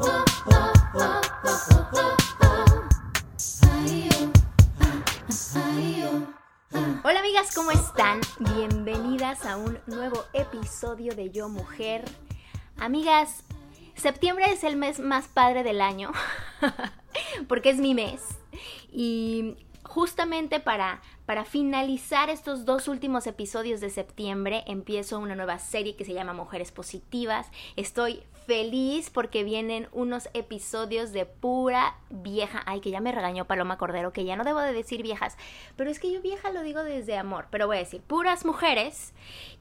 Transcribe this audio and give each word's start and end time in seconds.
Hola 0.00 0.24
amigas, 7.18 7.52
¿cómo 7.52 7.72
están? 7.72 8.20
Bienvenidas 8.38 9.44
a 9.44 9.56
un 9.56 9.80
nuevo 9.86 10.24
episodio 10.34 11.16
de 11.16 11.30
Yo 11.30 11.48
Mujer. 11.48 12.04
Amigas, 12.76 13.42
septiembre 13.96 14.52
es 14.52 14.62
el 14.62 14.76
mes 14.76 15.00
más 15.00 15.26
padre 15.26 15.64
del 15.64 15.80
año, 15.80 16.12
porque 17.48 17.70
es 17.70 17.78
mi 17.78 17.94
mes. 17.94 18.22
Y 18.92 19.56
justamente 19.82 20.60
para, 20.60 21.02
para 21.26 21.44
finalizar 21.44 22.30
estos 22.30 22.64
dos 22.64 22.86
últimos 22.86 23.26
episodios 23.26 23.80
de 23.80 23.90
septiembre, 23.90 24.62
empiezo 24.68 25.18
una 25.18 25.34
nueva 25.34 25.58
serie 25.58 25.96
que 25.96 26.04
se 26.04 26.14
llama 26.14 26.34
Mujeres 26.34 26.70
Positivas. 26.70 27.48
Estoy 27.74 28.22
feliz 28.48 29.10
porque 29.10 29.44
vienen 29.44 29.88
unos 29.92 30.30
episodios 30.32 31.12
de 31.12 31.26
pura 31.26 31.98
vieja. 32.08 32.62
Ay, 32.64 32.80
que 32.80 32.90
ya 32.90 32.98
me 32.98 33.12
regañó 33.12 33.44
Paloma 33.44 33.76
Cordero, 33.76 34.14
que 34.14 34.24
ya 34.24 34.36
no 34.36 34.42
debo 34.42 34.60
de 34.60 34.72
decir 34.72 35.02
viejas, 35.02 35.36
pero 35.76 35.90
es 35.90 36.00
que 36.00 36.10
yo 36.10 36.22
vieja 36.22 36.50
lo 36.50 36.62
digo 36.62 36.82
desde 36.82 37.18
amor, 37.18 37.48
pero 37.50 37.66
voy 37.66 37.76
a 37.76 37.80
decir 37.80 38.00
puras 38.00 38.46
mujeres 38.46 39.12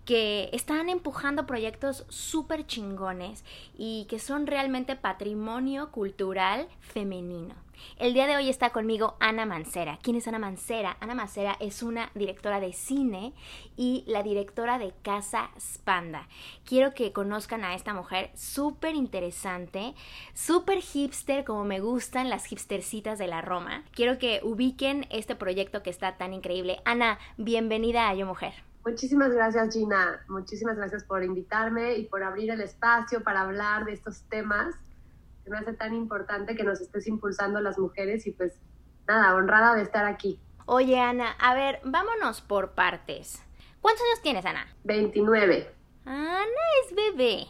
que 0.05 0.49
están 0.53 0.87
empujando 0.87 1.45
proyectos 1.45 2.05
súper 2.07 2.65
chingones 2.65 3.43
y 3.77 4.05
que 4.05 4.19
son 4.19 4.47
realmente 4.47 4.95
patrimonio 4.95 5.91
cultural 5.91 6.69
femenino. 6.79 7.66
El 7.97 8.13
día 8.13 8.27
de 8.27 8.35
hoy 8.35 8.49
está 8.49 8.71
conmigo 8.71 9.15
Ana 9.19 9.45
Mancera. 9.45 9.99
¿Quién 10.01 10.15
es 10.15 10.27
Ana 10.27 10.39
Mancera? 10.39 10.97
Ana 10.99 11.15
Mancera 11.15 11.57
es 11.59 11.83
una 11.83 12.11
directora 12.15 12.59
de 12.59 12.73
cine 12.73 13.33
y 13.75 14.03
la 14.07 14.23
directora 14.23 14.77
de 14.77 14.93
Casa 15.01 15.49
Spanda. 15.59 16.27
Quiero 16.65 16.93
que 16.93 17.13
conozcan 17.13 17.63
a 17.63 17.75
esta 17.75 17.93
mujer 17.93 18.31
súper 18.35 18.95
interesante, 18.95 19.95
súper 20.33 20.79
hipster 20.79 21.43
como 21.43 21.63
me 21.63 21.79
gustan 21.79 22.29
las 22.29 22.51
hipstercitas 22.51 23.17
de 23.17 23.27
la 23.27 23.41
Roma. 23.41 23.83
Quiero 23.91 24.17
que 24.17 24.41
ubiquen 24.43 25.05
este 25.09 25.35
proyecto 25.35 25.83
que 25.83 25.89
está 25.89 26.17
tan 26.17 26.33
increíble. 26.33 26.81
Ana, 26.85 27.19
bienvenida 27.37 28.09
a 28.09 28.15
Yo 28.15 28.25
Mujer. 28.25 28.53
Muchísimas 28.85 29.33
gracias 29.33 29.73
Gina, 29.73 30.23
muchísimas 30.29 30.77
gracias 30.77 31.03
por 31.03 31.21
invitarme 31.21 31.97
y 31.97 32.05
por 32.05 32.23
abrir 32.23 32.51
el 32.51 32.61
espacio 32.61 33.21
para 33.21 33.41
hablar 33.41 33.83
de 33.83 33.91
estos 33.91 34.21
temas 34.29 34.75
me 35.49 35.57
hace 35.57 35.73
tan 35.73 35.93
importante 35.93 36.55
que 36.55 36.63
nos 36.63 36.81
estés 36.81 37.07
impulsando 37.07 37.59
las 37.59 37.77
mujeres 37.77 38.27
y 38.27 38.31
pues 38.31 38.59
nada, 39.07 39.35
honrada 39.35 39.75
de 39.75 39.83
estar 39.83 40.05
aquí. 40.05 40.39
Oye, 40.65 40.99
Ana, 40.99 41.31
a 41.39 41.53
ver, 41.53 41.79
vámonos 41.83 42.41
por 42.41 42.71
partes. 42.71 43.41
¿Cuántos 43.81 44.03
años 44.05 44.21
tienes, 44.21 44.45
Ana? 44.45 44.67
29. 44.83 45.71
Ana 46.05 46.43
es 46.83 46.95
bebé. 46.95 47.47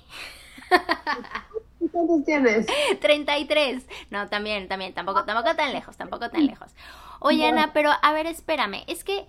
¿Cuántos 1.91 2.25
tienes? 2.25 2.67
33. 3.01 3.87
No, 4.11 4.27
también, 4.27 4.67
también, 4.67 4.93
tampoco, 4.93 5.25
tampoco 5.25 5.55
tan 5.55 5.73
lejos, 5.73 5.97
tampoco 5.97 6.29
tan 6.29 6.45
lejos. 6.45 6.75
Oye, 7.19 7.47
Ana, 7.47 7.73
pero 7.73 7.89
a 8.01 8.13
ver, 8.13 8.27
espérame, 8.27 8.83
es 8.87 9.03
que, 9.03 9.27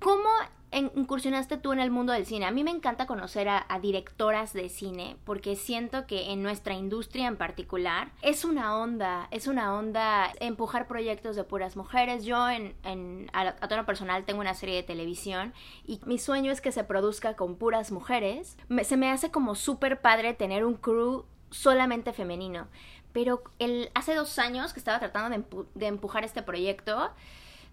¿cómo 0.00 0.28
incursionaste 0.72 1.58
tú 1.58 1.72
en 1.72 1.80
el 1.80 1.90
mundo 1.90 2.12
del 2.12 2.26
cine? 2.26 2.46
A 2.46 2.50
mí 2.50 2.64
me 2.64 2.70
encanta 2.70 3.06
conocer 3.06 3.48
a, 3.48 3.66
directoras 3.80 4.52
de 4.52 4.68
cine 4.68 5.16
porque 5.24 5.56
siento 5.56 6.06
que 6.06 6.30
en 6.32 6.42
nuestra 6.42 6.74
industria 6.74 7.26
en 7.26 7.36
particular 7.36 8.10
es 8.22 8.44
una 8.44 8.76
onda, 8.76 9.28
es 9.30 9.46
una 9.46 9.74
onda 9.74 10.32
empujar 10.40 10.86
proyectos 10.86 11.36
de 11.36 11.44
puras 11.44 11.76
mujeres. 11.76 12.24
Yo 12.24 12.48
en, 12.48 12.74
en 12.84 13.30
a, 13.32 13.48
a 13.48 13.68
tono 13.68 13.84
personal 13.84 14.24
tengo 14.24 14.40
una 14.40 14.54
serie 14.54 14.76
de 14.76 14.82
televisión 14.82 15.52
y 15.86 16.00
mi 16.06 16.18
sueño 16.18 16.52
es 16.52 16.60
que 16.60 16.72
se 16.72 16.84
produzca 16.84 17.34
con 17.34 17.56
puras 17.56 17.92
mujeres. 17.92 18.56
se 18.84 18.96
me 18.96 19.10
hace 19.10 19.30
como 19.30 19.54
súper 19.54 20.00
padre 20.00 20.34
tener 20.34 20.64
un 20.64 20.74
crew 20.74 21.24
solamente 21.50 22.12
femenino. 22.12 22.68
Pero 23.12 23.42
el, 23.58 23.90
hace 23.94 24.14
dos 24.14 24.38
años 24.38 24.72
que 24.72 24.78
estaba 24.78 24.98
tratando 24.98 25.36
de, 25.36 25.66
de 25.74 25.86
empujar 25.86 26.24
este 26.24 26.42
proyecto, 26.42 27.10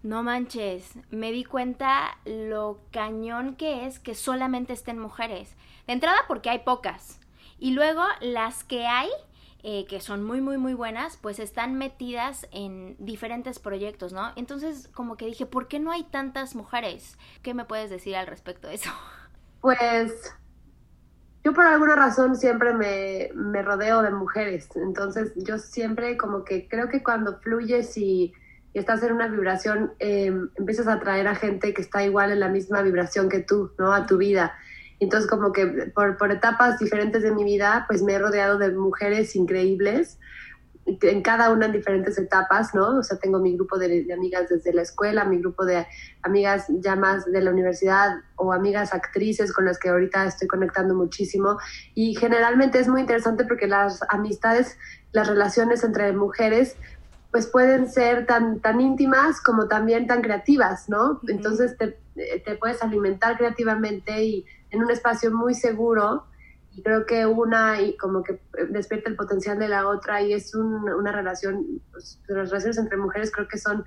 no 0.02 0.22
manches, 0.22 0.94
me 1.10 1.30
di 1.32 1.44
cuenta 1.44 2.18
lo 2.24 2.80
cañón 2.90 3.54
que 3.56 3.86
es 3.86 3.98
que 3.98 4.14
solamente 4.14 4.72
estén 4.72 4.98
mujeres. 4.98 5.54
De 5.86 5.92
entrada 5.92 6.18
porque 6.26 6.50
hay 6.50 6.60
pocas. 6.60 7.20
Y 7.58 7.72
luego 7.72 8.02
las 8.20 8.64
que 8.64 8.86
hay, 8.86 9.08
eh, 9.62 9.84
que 9.86 10.00
son 10.00 10.24
muy, 10.24 10.40
muy, 10.40 10.56
muy 10.56 10.72
buenas, 10.72 11.18
pues 11.18 11.38
están 11.38 11.74
metidas 11.74 12.48
en 12.50 12.96
diferentes 12.98 13.58
proyectos, 13.58 14.14
¿no? 14.14 14.32
Entonces, 14.36 14.88
como 14.94 15.16
que 15.16 15.26
dije, 15.26 15.44
¿por 15.44 15.68
qué 15.68 15.78
no 15.78 15.92
hay 15.92 16.04
tantas 16.04 16.54
mujeres? 16.54 17.18
¿Qué 17.42 17.52
me 17.52 17.66
puedes 17.66 17.90
decir 17.90 18.16
al 18.16 18.26
respecto 18.26 18.68
de 18.68 18.74
eso? 18.76 18.90
Pues 19.60 20.34
yo 21.44 21.52
por 21.52 21.66
alguna 21.66 21.96
razón 21.96 22.36
siempre 22.36 22.72
me, 22.72 23.30
me 23.34 23.60
rodeo 23.60 24.00
de 24.00 24.10
mujeres. 24.10 24.68
Entonces, 24.74 25.32
yo 25.36 25.58
siempre 25.58 26.16
como 26.16 26.44
que 26.44 26.66
creo 26.66 26.88
que 26.88 27.02
cuando 27.02 27.38
fluyes 27.40 27.96
y 27.98 28.32
y 28.72 28.78
estás 28.78 29.02
en 29.02 29.12
una 29.12 29.26
vibración, 29.28 29.92
em, 29.98 30.50
empiezas 30.56 30.86
a 30.86 30.94
atraer 30.94 31.26
a 31.26 31.34
gente 31.34 31.74
que 31.74 31.82
está 31.82 32.04
igual 32.04 32.30
en 32.30 32.40
la 32.40 32.48
misma 32.48 32.82
vibración 32.82 33.28
que 33.28 33.40
tú, 33.40 33.72
¿no? 33.78 33.92
A 33.92 34.06
tu 34.06 34.16
vida. 34.16 34.54
Entonces, 35.00 35.28
como 35.28 35.52
que 35.52 35.66
por, 35.94 36.16
por 36.16 36.30
etapas 36.30 36.78
diferentes 36.78 37.22
de 37.22 37.32
mi 37.32 37.42
vida, 37.42 37.84
pues 37.88 38.02
me 38.02 38.12
he 38.12 38.18
rodeado 38.18 38.58
de 38.58 38.70
mujeres 38.72 39.34
increíbles, 39.34 40.18
en 40.86 41.22
cada 41.22 41.50
una 41.50 41.66
en 41.66 41.72
diferentes 41.72 42.18
etapas, 42.18 42.74
¿no? 42.74 42.98
O 42.98 43.02
sea, 43.02 43.18
tengo 43.18 43.38
mi 43.38 43.54
grupo 43.54 43.78
de, 43.78 44.04
de, 44.04 44.12
amigas 44.12 44.48
desde 44.48 44.72
la 44.72 44.82
escuela, 44.82 45.24
mi 45.24 45.38
grupo 45.38 45.64
de 45.64 45.86
amigas 46.22 46.66
ya 46.68 46.96
más 46.96 47.30
de 47.30 47.40
la 47.40 47.50
universidad 47.50 48.16
o 48.36 48.52
amigas 48.52 48.92
actrices 48.92 49.52
con 49.52 49.66
las 49.66 49.78
que 49.78 49.90
ahorita 49.90 50.24
estoy 50.24 50.48
conectando 50.48 50.94
muchísimo. 50.94 51.58
Y 51.94 52.14
generalmente 52.16 52.80
es 52.80 52.88
muy 52.88 53.02
interesante 53.02 53.44
porque 53.44 53.66
las 53.66 54.00
amistades, 54.08 54.78
las 55.12 55.28
relaciones 55.28 55.84
entre 55.84 56.12
mujeres 56.12 56.76
pues 57.30 57.46
pueden 57.46 57.88
ser 57.88 58.26
tan, 58.26 58.60
tan 58.60 58.80
íntimas 58.80 59.40
como 59.40 59.68
también 59.68 60.06
tan 60.06 60.20
creativas, 60.20 60.88
¿no? 60.88 61.20
Entonces 61.28 61.76
te, 61.76 61.98
te, 62.14 62.56
puedes 62.56 62.82
alimentar 62.82 63.36
creativamente 63.36 64.24
y 64.24 64.46
en 64.70 64.82
un 64.82 64.90
espacio 64.90 65.30
muy 65.30 65.54
seguro 65.54 66.24
y 66.72 66.82
creo 66.82 67.06
que 67.06 67.26
una 67.26 67.80
y 67.80 67.96
como 67.96 68.22
que 68.22 68.40
despierta 68.68 69.10
el 69.10 69.16
potencial 69.16 69.58
de 69.58 69.68
la 69.68 69.86
otra 69.88 70.22
y 70.22 70.32
es 70.32 70.54
una 70.54 71.12
relación, 71.12 71.80
pues, 71.92 72.20
las 72.28 72.50
relaciones 72.50 72.78
entre 72.78 72.96
mujeres 72.96 73.30
creo 73.30 73.46
que 73.46 73.58
son 73.58 73.84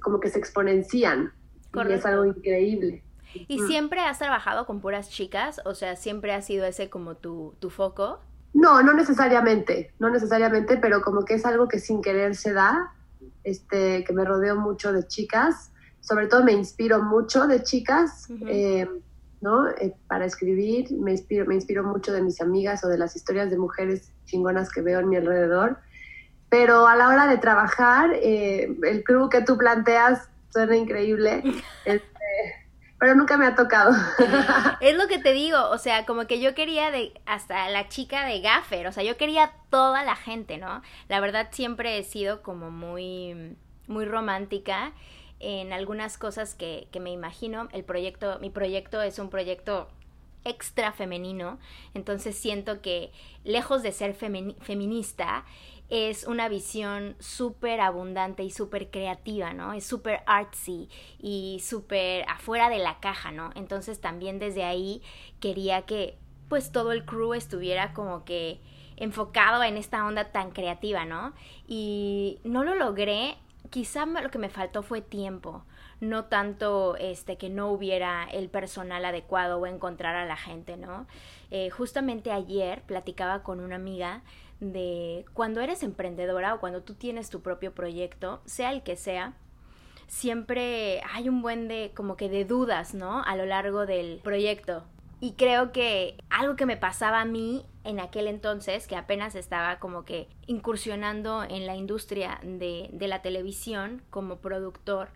como 0.00 0.20
que 0.20 0.28
se 0.28 0.38
exponencian 0.38 1.32
y 1.74 1.92
es 1.92 2.04
algo 2.04 2.26
increíble. 2.26 3.02
¿Y 3.48 3.60
siempre 3.60 4.00
has 4.00 4.18
trabajado 4.18 4.66
con 4.66 4.80
puras 4.80 5.08
chicas? 5.08 5.62
O 5.64 5.74
sea, 5.74 5.96
¿siempre 5.96 6.34
ha 6.34 6.42
sido 6.42 6.66
ese 6.66 6.90
como 6.90 7.14
tu, 7.14 7.54
tu 7.60 7.70
foco? 7.70 8.20
No, 8.54 8.82
no 8.82 8.92
necesariamente, 8.92 9.92
no 9.98 10.10
necesariamente, 10.10 10.76
pero 10.76 11.00
como 11.00 11.24
que 11.24 11.34
es 11.34 11.46
algo 11.46 11.68
que 11.68 11.78
sin 11.78 12.02
querer 12.02 12.36
se 12.36 12.52
da, 12.52 12.92
este, 13.44 14.04
que 14.04 14.12
me 14.12 14.24
rodeo 14.24 14.56
mucho 14.56 14.92
de 14.92 15.06
chicas, 15.06 15.72
sobre 16.00 16.26
todo 16.26 16.44
me 16.44 16.52
inspiro 16.52 17.02
mucho 17.02 17.46
de 17.46 17.62
chicas, 17.62 18.28
eh, 18.46 18.88
¿no? 19.40 19.68
Eh, 19.70 19.94
para 20.06 20.26
escribir, 20.26 20.92
me 20.92 21.12
inspiro, 21.12 21.46
me 21.46 21.54
inspiro 21.54 21.82
mucho 21.84 22.12
de 22.12 22.22
mis 22.22 22.40
amigas 22.40 22.84
o 22.84 22.88
de 22.88 22.98
las 22.98 23.16
historias 23.16 23.50
de 23.50 23.56
mujeres 23.56 24.12
chingonas 24.26 24.70
que 24.70 24.82
veo 24.82 25.00
en 25.00 25.08
mi 25.08 25.16
alrededor, 25.16 25.78
pero 26.48 26.86
a 26.86 26.96
la 26.96 27.08
hora 27.08 27.26
de 27.26 27.38
trabajar, 27.38 28.10
eh, 28.14 28.76
el 28.82 29.02
crew 29.04 29.28
que 29.30 29.40
tú 29.42 29.56
planteas 29.56 30.28
suena 30.50 30.76
increíble. 30.76 31.42
Pero 33.02 33.16
nunca 33.16 33.36
me 33.36 33.46
ha 33.46 33.56
tocado. 33.56 33.90
es 34.80 34.96
lo 34.96 35.08
que 35.08 35.18
te 35.18 35.32
digo, 35.32 35.58
o 35.70 35.78
sea, 35.78 36.06
como 36.06 36.28
que 36.28 36.38
yo 36.38 36.54
quería 36.54 36.92
de 36.92 37.12
hasta 37.26 37.68
la 37.68 37.88
chica 37.88 38.24
de 38.26 38.40
Gaffer, 38.40 38.86
o 38.86 38.92
sea, 38.92 39.02
yo 39.02 39.16
quería 39.16 39.54
toda 39.70 40.04
la 40.04 40.14
gente, 40.14 40.56
¿no? 40.56 40.82
La 41.08 41.18
verdad 41.18 41.48
siempre 41.50 41.98
he 41.98 42.04
sido 42.04 42.42
como 42.42 42.70
muy 42.70 43.56
muy 43.88 44.04
romántica 44.04 44.92
en 45.40 45.72
algunas 45.72 46.16
cosas 46.16 46.54
que, 46.54 46.86
que 46.92 47.00
me 47.00 47.10
imagino. 47.10 47.68
El 47.72 47.82
proyecto, 47.82 48.38
mi 48.38 48.50
proyecto 48.50 49.02
es 49.02 49.18
un 49.18 49.30
proyecto 49.30 49.88
extra 50.44 50.92
femenino, 50.92 51.58
entonces 51.94 52.36
siento 52.36 52.82
que 52.82 53.10
lejos 53.42 53.82
de 53.82 53.90
ser 53.90 54.14
feminista, 54.14 55.44
es 55.92 56.24
una 56.24 56.48
visión 56.48 57.16
súper 57.18 57.82
abundante 57.82 58.42
y 58.42 58.50
súper 58.50 58.90
creativa, 58.90 59.52
¿no? 59.52 59.74
Es 59.74 59.84
súper 59.84 60.22
artsy 60.24 60.88
y 61.20 61.60
súper 61.62 62.24
afuera 62.30 62.70
de 62.70 62.78
la 62.78 62.98
caja, 62.98 63.30
¿no? 63.30 63.50
Entonces 63.56 64.00
también 64.00 64.38
desde 64.38 64.64
ahí 64.64 65.02
quería 65.38 65.82
que 65.82 66.16
pues 66.48 66.72
todo 66.72 66.92
el 66.92 67.04
crew 67.04 67.34
estuviera 67.34 67.92
como 67.92 68.24
que 68.24 68.58
enfocado 68.96 69.62
en 69.62 69.76
esta 69.76 70.06
onda 70.06 70.32
tan 70.32 70.52
creativa, 70.52 71.04
¿no? 71.04 71.34
Y 71.68 72.40
no 72.42 72.64
lo 72.64 72.74
logré, 72.74 73.36
quizá 73.68 74.06
lo 74.06 74.30
que 74.30 74.38
me 74.38 74.48
faltó 74.48 74.82
fue 74.82 75.02
tiempo, 75.02 75.62
no 76.00 76.24
tanto 76.24 76.96
este 76.96 77.36
que 77.36 77.50
no 77.50 77.70
hubiera 77.70 78.24
el 78.32 78.48
personal 78.48 79.04
adecuado 79.04 79.58
o 79.58 79.66
encontrar 79.66 80.14
a 80.14 80.24
la 80.24 80.36
gente, 80.36 80.78
¿no? 80.78 81.06
Eh, 81.50 81.68
justamente 81.68 82.32
ayer 82.32 82.80
platicaba 82.84 83.42
con 83.42 83.60
una 83.60 83.76
amiga 83.76 84.22
de 84.62 85.24
cuando 85.34 85.60
eres 85.60 85.82
emprendedora 85.82 86.54
o 86.54 86.60
cuando 86.60 86.82
tú 86.82 86.94
tienes 86.94 87.30
tu 87.30 87.42
propio 87.42 87.74
proyecto, 87.74 88.40
sea 88.46 88.70
el 88.72 88.82
que 88.82 88.96
sea, 88.96 89.34
siempre 90.06 91.02
hay 91.12 91.28
un 91.28 91.42
buen 91.42 91.66
de 91.66 91.90
como 91.96 92.16
que 92.16 92.28
de 92.28 92.44
dudas, 92.44 92.94
¿no? 92.94 93.22
A 93.24 93.34
lo 93.34 93.44
largo 93.44 93.86
del 93.86 94.20
proyecto. 94.22 94.84
Y 95.20 95.32
creo 95.32 95.72
que 95.72 96.16
algo 96.30 96.54
que 96.54 96.66
me 96.66 96.76
pasaba 96.76 97.20
a 97.20 97.24
mí 97.24 97.64
en 97.84 97.98
aquel 97.98 98.28
entonces, 98.28 98.86
que 98.86 98.96
apenas 98.96 99.34
estaba 99.34 99.80
como 99.80 100.04
que 100.04 100.28
incursionando 100.46 101.42
en 101.42 101.66
la 101.66 101.74
industria 101.74 102.38
de, 102.42 102.88
de 102.92 103.08
la 103.08 103.20
televisión 103.20 104.02
como 104.10 104.36
productor, 104.36 105.08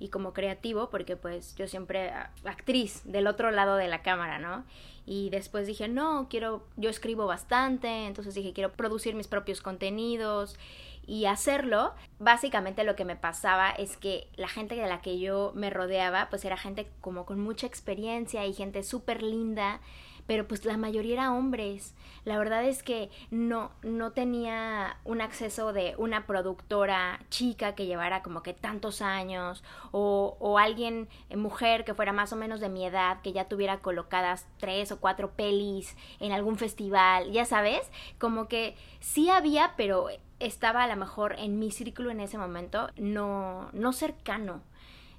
y 0.00 0.08
como 0.08 0.32
creativo, 0.32 0.90
porque 0.90 1.16
pues 1.16 1.54
yo 1.54 1.68
siempre 1.68 2.10
actriz 2.44 3.02
del 3.04 3.28
otro 3.28 3.52
lado 3.52 3.76
de 3.76 3.86
la 3.86 4.02
cámara, 4.02 4.38
¿no? 4.40 4.64
Y 5.06 5.30
después 5.30 5.66
dije, 5.66 5.86
no, 5.88 6.26
quiero, 6.28 6.66
yo 6.76 6.90
escribo 6.90 7.26
bastante, 7.26 8.06
entonces 8.06 8.34
dije, 8.34 8.52
quiero 8.52 8.72
producir 8.72 9.14
mis 9.14 9.28
propios 9.28 9.60
contenidos 9.60 10.58
y 11.06 11.26
hacerlo. 11.26 11.92
Básicamente 12.18 12.82
lo 12.84 12.96
que 12.96 13.04
me 13.04 13.16
pasaba 13.16 13.70
es 13.70 13.96
que 13.96 14.28
la 14.36 14.48
gente 14.48 14.74
de 14.74 14.86
la 14.86 15.02
que 15.02 15.18
yo 15.18 15.52
me 15.54 15.68
rodeaba, 15.68 16.28
pues 16.30 16.44
era 16.44 16.56
gente 16.56 16.88
como 17.00 17.26
con 17.26 17.38
mucha 17.38 17.66
experiencia 17.66 18.46
y 18.46 18.54
gente 18.54 18.82
súper 18.82 19.22
linda 19.22 19.80
pero 20.26 20.46
pues 20.46 20.64
la 20.64 20.76
mayoría 20.76 21.14
era 21.14 21.32
hombres. 21.32 21.94
La 22.24 22.38
verdad 22.38 22.64
es 22.64 22.82
que 22.82 23.10
no, 23.30 23.70
no 23.82 24.12
tenía 24.12 24.98
un 25.04 25.20
acceso 25.20 25.72
de 25.72 25.94
una 25.96 26.26
productora 26.26 27.20
chica 27.30 27.74
que 27.74 27.86
llevara 27.86 28.22
como 28.22 28.42
que 28.42 28.52
tantos 28.52 29.00
años 29.02 29.64
o, 29.90 30.36
o 30.38 30.58
alguien, 30.58 31.08
eh, 31.30 31.36
mujer 31.36 31.84
que 31.84 31.94
fuera 31.94 32.12
más 32.12 32.32
o 32.32 32.36
menos 32.36 32.60
de 32.60 32.68
mi 32.68 32.84
edad, 32.84 33.22
que 33.22 33.32
ya 33.32 33.46
tuviera 33.46 33.78
colocadas 33.78 34.46
tres 34.58 34.92
o 34.92 35.00
cuatro 35.00 35.30
pelis 35.30 35.96
en 36.20 36.32
algún 36.32 36.58
festival, 36.58 37.32
ya 37.32 37.44
sabes, 37.44 37.90
como 38.18 38.48
que 38.48 38.76
sí 39.00 39.30
había, 39.30 39.74
pero 39.76 40.08
estaba 40.40 40.84
a 40.84 40.88
lo 40.88 40.96
mejor 40.96 41.34
en 41.38 41.58
mi 41.58 41.70
círculo 41.70 42.10
en 42.10 42.20
ese 42.20 42.38
momento 42.38 42.88
no, 42.96 43.70
no 43.72 43.92
cercano. 43.92 44.62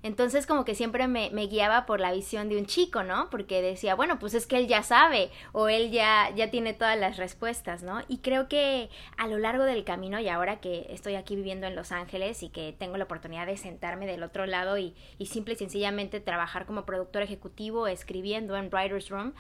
Entonces 0.03 0.47
como 0.47 0.65
que 0.65 0.73
siempre 0.73 1.07
me, 1.07 1.29
guiaba 1.47 1.85
por 1.85 1.99
la 1.99 2.11
visión 2.11 2.49
de 2.49 2.57
un 2.57 2.65
chico, 2.65 3.03
¿no? 3.03 3.29
Porque 3.29 3.61
decía, 3.61 3.95
bueno, 3.95 4.17
pues 4.19 4.33
es 4.33 4.47
que 4.47 4.57
él 4.57 4.67
ya 4.67 4.83
sabe 4.83 5.29
o 5.51 5.67
él 5.67 5.91
ya, 5.91 6.31
ya 6.35 6.49
tiene 6.49 6.73
todas 6.73 6.97
las 6.97 7.17
respuestas, 7.17 7.83
¿no? 7.83 8.01
Y 8.07 8.19
creo 8.19 8.47
que 8.47 8.89
a 9.17 9.27
lo 9.27 9.37
largo 9.37 9.63
del 9.63 9.83
camino 9.83 10.19
y 10.19 10.27
ahora 10.27 10.59
que 10.59 10.87
estoy 10.89 11.15
aquí 11.15 11.35
viviendo 11.35 11.67
en 11.67 11.75
Los 11.75 11.91
Ángeles 11.91 12.41
y 12.41 12.49
que 12.49 12.75
tengo 12.77 12.97
la 12.97 13.03
oportunidad 13.03 13.45
de 13.45 13.57
sentarme 13.57 14.07
del 14.07 14.23
otro 14.23 14.45
lado 14.45 14.77
y, 14.77 14.95
y 15.19 15.27
simple 15.27 15.53
y 15.53 15.57
sencillamente 15.57 16.19
trabajar 16.19 16.65
como 16.65 16.85
productor 16.85 17.21
ejecutivo, 17.21 17.87
escribiendo 17.87 18.55
en 18.57 18.69
Writer's 18.71 19.09
Room, 19.09 19.33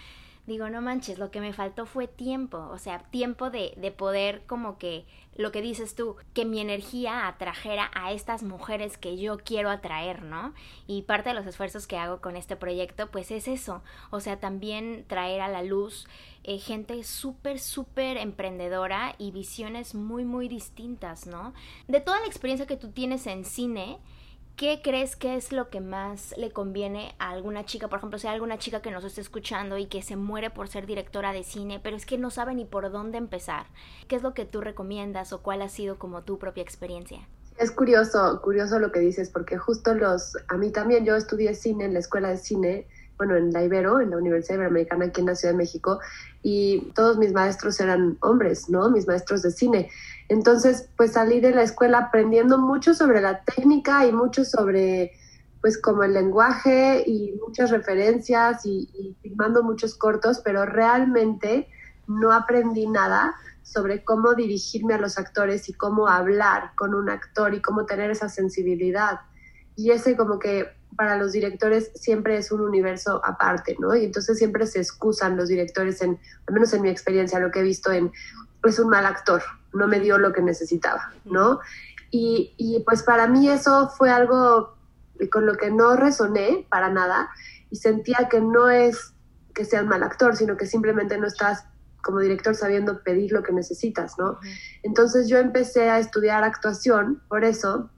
digo, 0.51 0.69
no 0.69 0.81
manches, 0.81 1.17
lo 1.17 1.31
que 1.31 1.41
me 1.41 1.53
faltó 1.53 1.85
fue 1.85 2.07
tiempo, 2.07 2.57
o 2.57 2.77
sea, 2.77 2.99
tiempo 3.09 3.49
de, 3.49 3.73
de 3.77 3.91
poder 3.91 4.43
como 4.45 4.77
que, 4.77 5.05
lo 5.35 5.51
que 5.51 5.61
dices 5.61 5.95
tú, 5.95 6.17
que 6.33 6.45
mi 6.45 6.59
energía 6.59 7.27
atrajera 7.27 7.89
a 7.93 8.11
estas 8.11 8.43
mujeres 8.43 8.97
que 8.97 9.17
yo 9.17 9.37
quiero 9.37 9.69
atraer, 9.69 10.23
¿no? 10.23 10.53
Y 10.87 11.03
parte 11.03 11.29
de 11.29 11.35
los 11.35 11.45
esfuerzos 11.45 11.87
que 11.87 11.97
hago 11.97 12.21
con 12.21 12.35
este 12.35 12.55
proyecto, 12.55 13.09
pues 13.09 13.31
es 13.31 13.47
eso, 13.47 13.81
o 14.09 14.19
sea, 14.19 14.39
también 14.39 15.05
traer 15.07 15.41
a 15.41 15.47
la 15.47 15.63
luz 15.63 16.07
eh, 16.43 16.57
gente 16.57 17.03
súper, 17.03 17.59
súper 17.59 18.17
emprendedora 18.17 19.15
y 19.17 19.31
visiones 19.31 19.95
muy, 19.95 20.25
muy 20.25 20.47
distintas, 20.47 21.27
¿no? 21.27 21.53
De 21.87 22.01
toda 22.01 22.19
la 22.19 22.27
experiencia 22.27 22.67
que 22.67 22.77
tú 22.77 22.91
tienes 22.91 23.27
en 23.27 23.45
cine, 23.45 23.99
¿qué 24.55 24.81
crees 24.83 25.15
que 25.15 25.35
es 25.35 25.51
lo 25.51 25.69
que 25.69 25.81
más 25.81 26.35
le 26.37 26.51
conviene 26.51 27.15
a 27.19 27.31
alguna 27.31 27.65
chica? 27.65 27.87
Por 27.87 27.97
ejemplo, 27.97 28.19
si 28.19 28.27
hay 28.27 28.35
alguna 28.35 28.57
chica 28.57 28.81
que 28.81 28.91
nos 28.91 29.03
esté 29.03 29.21
escuchando 29.21 29.77
y 29.77 29.87
que 29.87 30.01
se 30.01 30.15
muere 30.15 30.49
por 30.49 30.67
ser 30.67 30.85
directora 30.85 31.33
de 31.33 31.43
cine, 31.43 31.79
pero 31.81 31.95
es 31.95 32.05
que 32.05 32.17
no 32.17 32.29
sabe 32.29 32.55
ni 32.55 32.65
por 32.65 32.91
dónde 32.91 33.17
empezar. 33.17 33.65
¿Qué 34.07 34.15
es 34.15 34.23
lo 34.23 34.33
que 34.33 34.45
tú 34.45 34.61
recomiendas 34.61 35.33
o 35.33 35.41
cuál 35.41 35.61
ha 35.61 35.69
sido 35.69 35.97
como 35.97 36.23
tu 36.23 36.37
propia 36.37 36.63
experiencia? 36.63 37.27
Es 37.57 37.71
curioso, 37.71 38.41
curioso 38.41 38.79
lo 38.79 38.91
que 38.91 38.99
dices, 38.99 39.29
porque 39.29 39.57
justo 39.57 39.93
los, 39.93 40.37
a 40.47 40.57
mí 40.57 40.71
también, 40.71 41.05
yo 41.05 41.15
estudié 41.15 41.53
cine 41.53 41.85
en 41.85 41.93
la 41.93 41.99
escuela 41.99 42.29
de 42.29 42.37
cine, 42.37 42.87
bueno, 43.17 43.35
en 43.35 43.51
la 43.51 43.63
Ibero, 43.63 43.99
en 43.99 44.09
la 44.09 44.17
Universidad 44.17 44.55
Iberoamericana 44.55 45.05
aquí 45.05 45.21
en 45.21 45.27
la 45.27 45.35
Ciudad 45.35 45.53
de 45.53 45.57
México, 45.57 45.99
y 46.41 46.91
todos 46.95 47.17
mis 47.17 47.33
maestros 47.33 47.79
eran 47.79 48.17
hombres, 48.21 48.67
¿no? 48.69 48.89
Mis 48.89 49.05
maestros 49.05 49.43
de 49.43 49.51
cine. 49.51 49.91
Entonces, 50.31 50.87
pues 50.95 51.11
salí 51.11 51.41
de 51.41 51.51
la 51.51 51.61
escuela 51.61 51.97
aprendiendo 51.97 52.57
mucho 52.57 52.93
sobre 52.93 53.19
la 53.19 53.43
técnica 53.43 54.05
y 54.05 54.13
mucho 54.13 54.45
sobre, 54.45 55.11
pues 55.59 55.77
como 55.77 56.03
el 56.03 56.13
lenguaje 56.13 57.03
y 57.05 57.33
muchas 57.45 57.69
referencias 57.69 58.65
y, 58.65 58.89
y 58.93 59.13
filmando 59.21 59.61
muchos 59.61 59.93
cortos, 59.93 60.39
pero 60.41 60.65
realmente 60.65 61.67
no 62.07 62.31
aprendí 62.31 62.87
nada 62.87 63.35
sobre 63.61 64.05
cómo 64.05 64.33
dirigirme 64.33 64.93
a 64.93 64.99
los 64.99 65.17
actores 65.17 65.67
y 65.67 65.73
cómo 65.73 66.07
hablar 66.07 66.71
con 66.77 66.95
un 66.95 67.09
actor 67.09 67.53
y 67.53 67.61
cómo 67.61 67.85
tener 67.85 68.09
esa 68.09 68.29
sensibilidad. 68.29 69.19
Y 69.75 69.91
ese 69.91 70.15
como 70.15 70.39
que 70.39 70.65
para 70.95 71.17
los 71.17 71.33
directores 71.33 71.91
siempre 71.93 72.37
es 72.37 72.53
un 72.53 72.61
universo 72.61 73.19
aparte, 73.25 73.75
¿no? 73.79 73.93
Y 73.97 74.05
entonces 74.05 74.37
siempre 74.37 74.65
se 74.65 74.79
excusan 74.79 75.35
los 75.35 75.49
directores 75.49 76.01
en, 76.01 76.17
al 76.47 76.53
menos 76.53 76.71
en 76.71 76.83
mi 76.83 76.89
experiencia, 76.89 77.37
lo 77.37 77.51
que 77.51 77.59
he 77.59 77.63
visto 77.63 77.91
en, 77.91 78.13
es 78.63 78.79
un 78.79 78.87
mal 78.87 79.05
actor, 79.05 79.41
no 79.73 79.87
me 79.87 79.99
dio 79.99 80.17
lo 80.17 80.33
que 80.33 80.41
necesitaba, 80.41 81.13
¿no? 81.25 81.59
Y, 82.09 82.53
y 82.57 82.83
pues 82.85 83.03
para 83.03 83.27
mí 83.27 83.49
eso 83.49 83.89
fue 83.89 84.09
algo 84.09 84.75
con 85.31 85.45
lo 85.45 85.55
que 85.55 85.71
no 85.71 85.95
resoné 85.95 86.65
para 86.69 86.89
nada 86.89 87.29
y 87.69 87.77
sentía 87.77 88.27
que 88.29 88.41
no 88.41 88.69
es 88.69 89.13
que 89.53 89.65
sea 89.65 89.81
un 89.81 89.89
mal 89.89 90.03
actor, 90.03 90.35
sino 90.35 90.57
que 90.57 90.65
simplemente 90.65 91.17
no 91.17 91.27
estás 91.27 91.65
como 92.01 92.19
director 92.19 92.55
sabiendo 92.55 93.03
pedir 93.03 93.31
lo 93.31 93.43
que 93.43 93.53
necesitas, 93.53 94.17
¿no? 94.17 94.39
Entonces 94.83 95.27
yo 95.27 95.37
empecé 95.37 95.89
a 95.89 95.99
estudiar 95.99 96.43
actuación 96.43 97.21
por 97.27 97.43
eso 97.43 97.89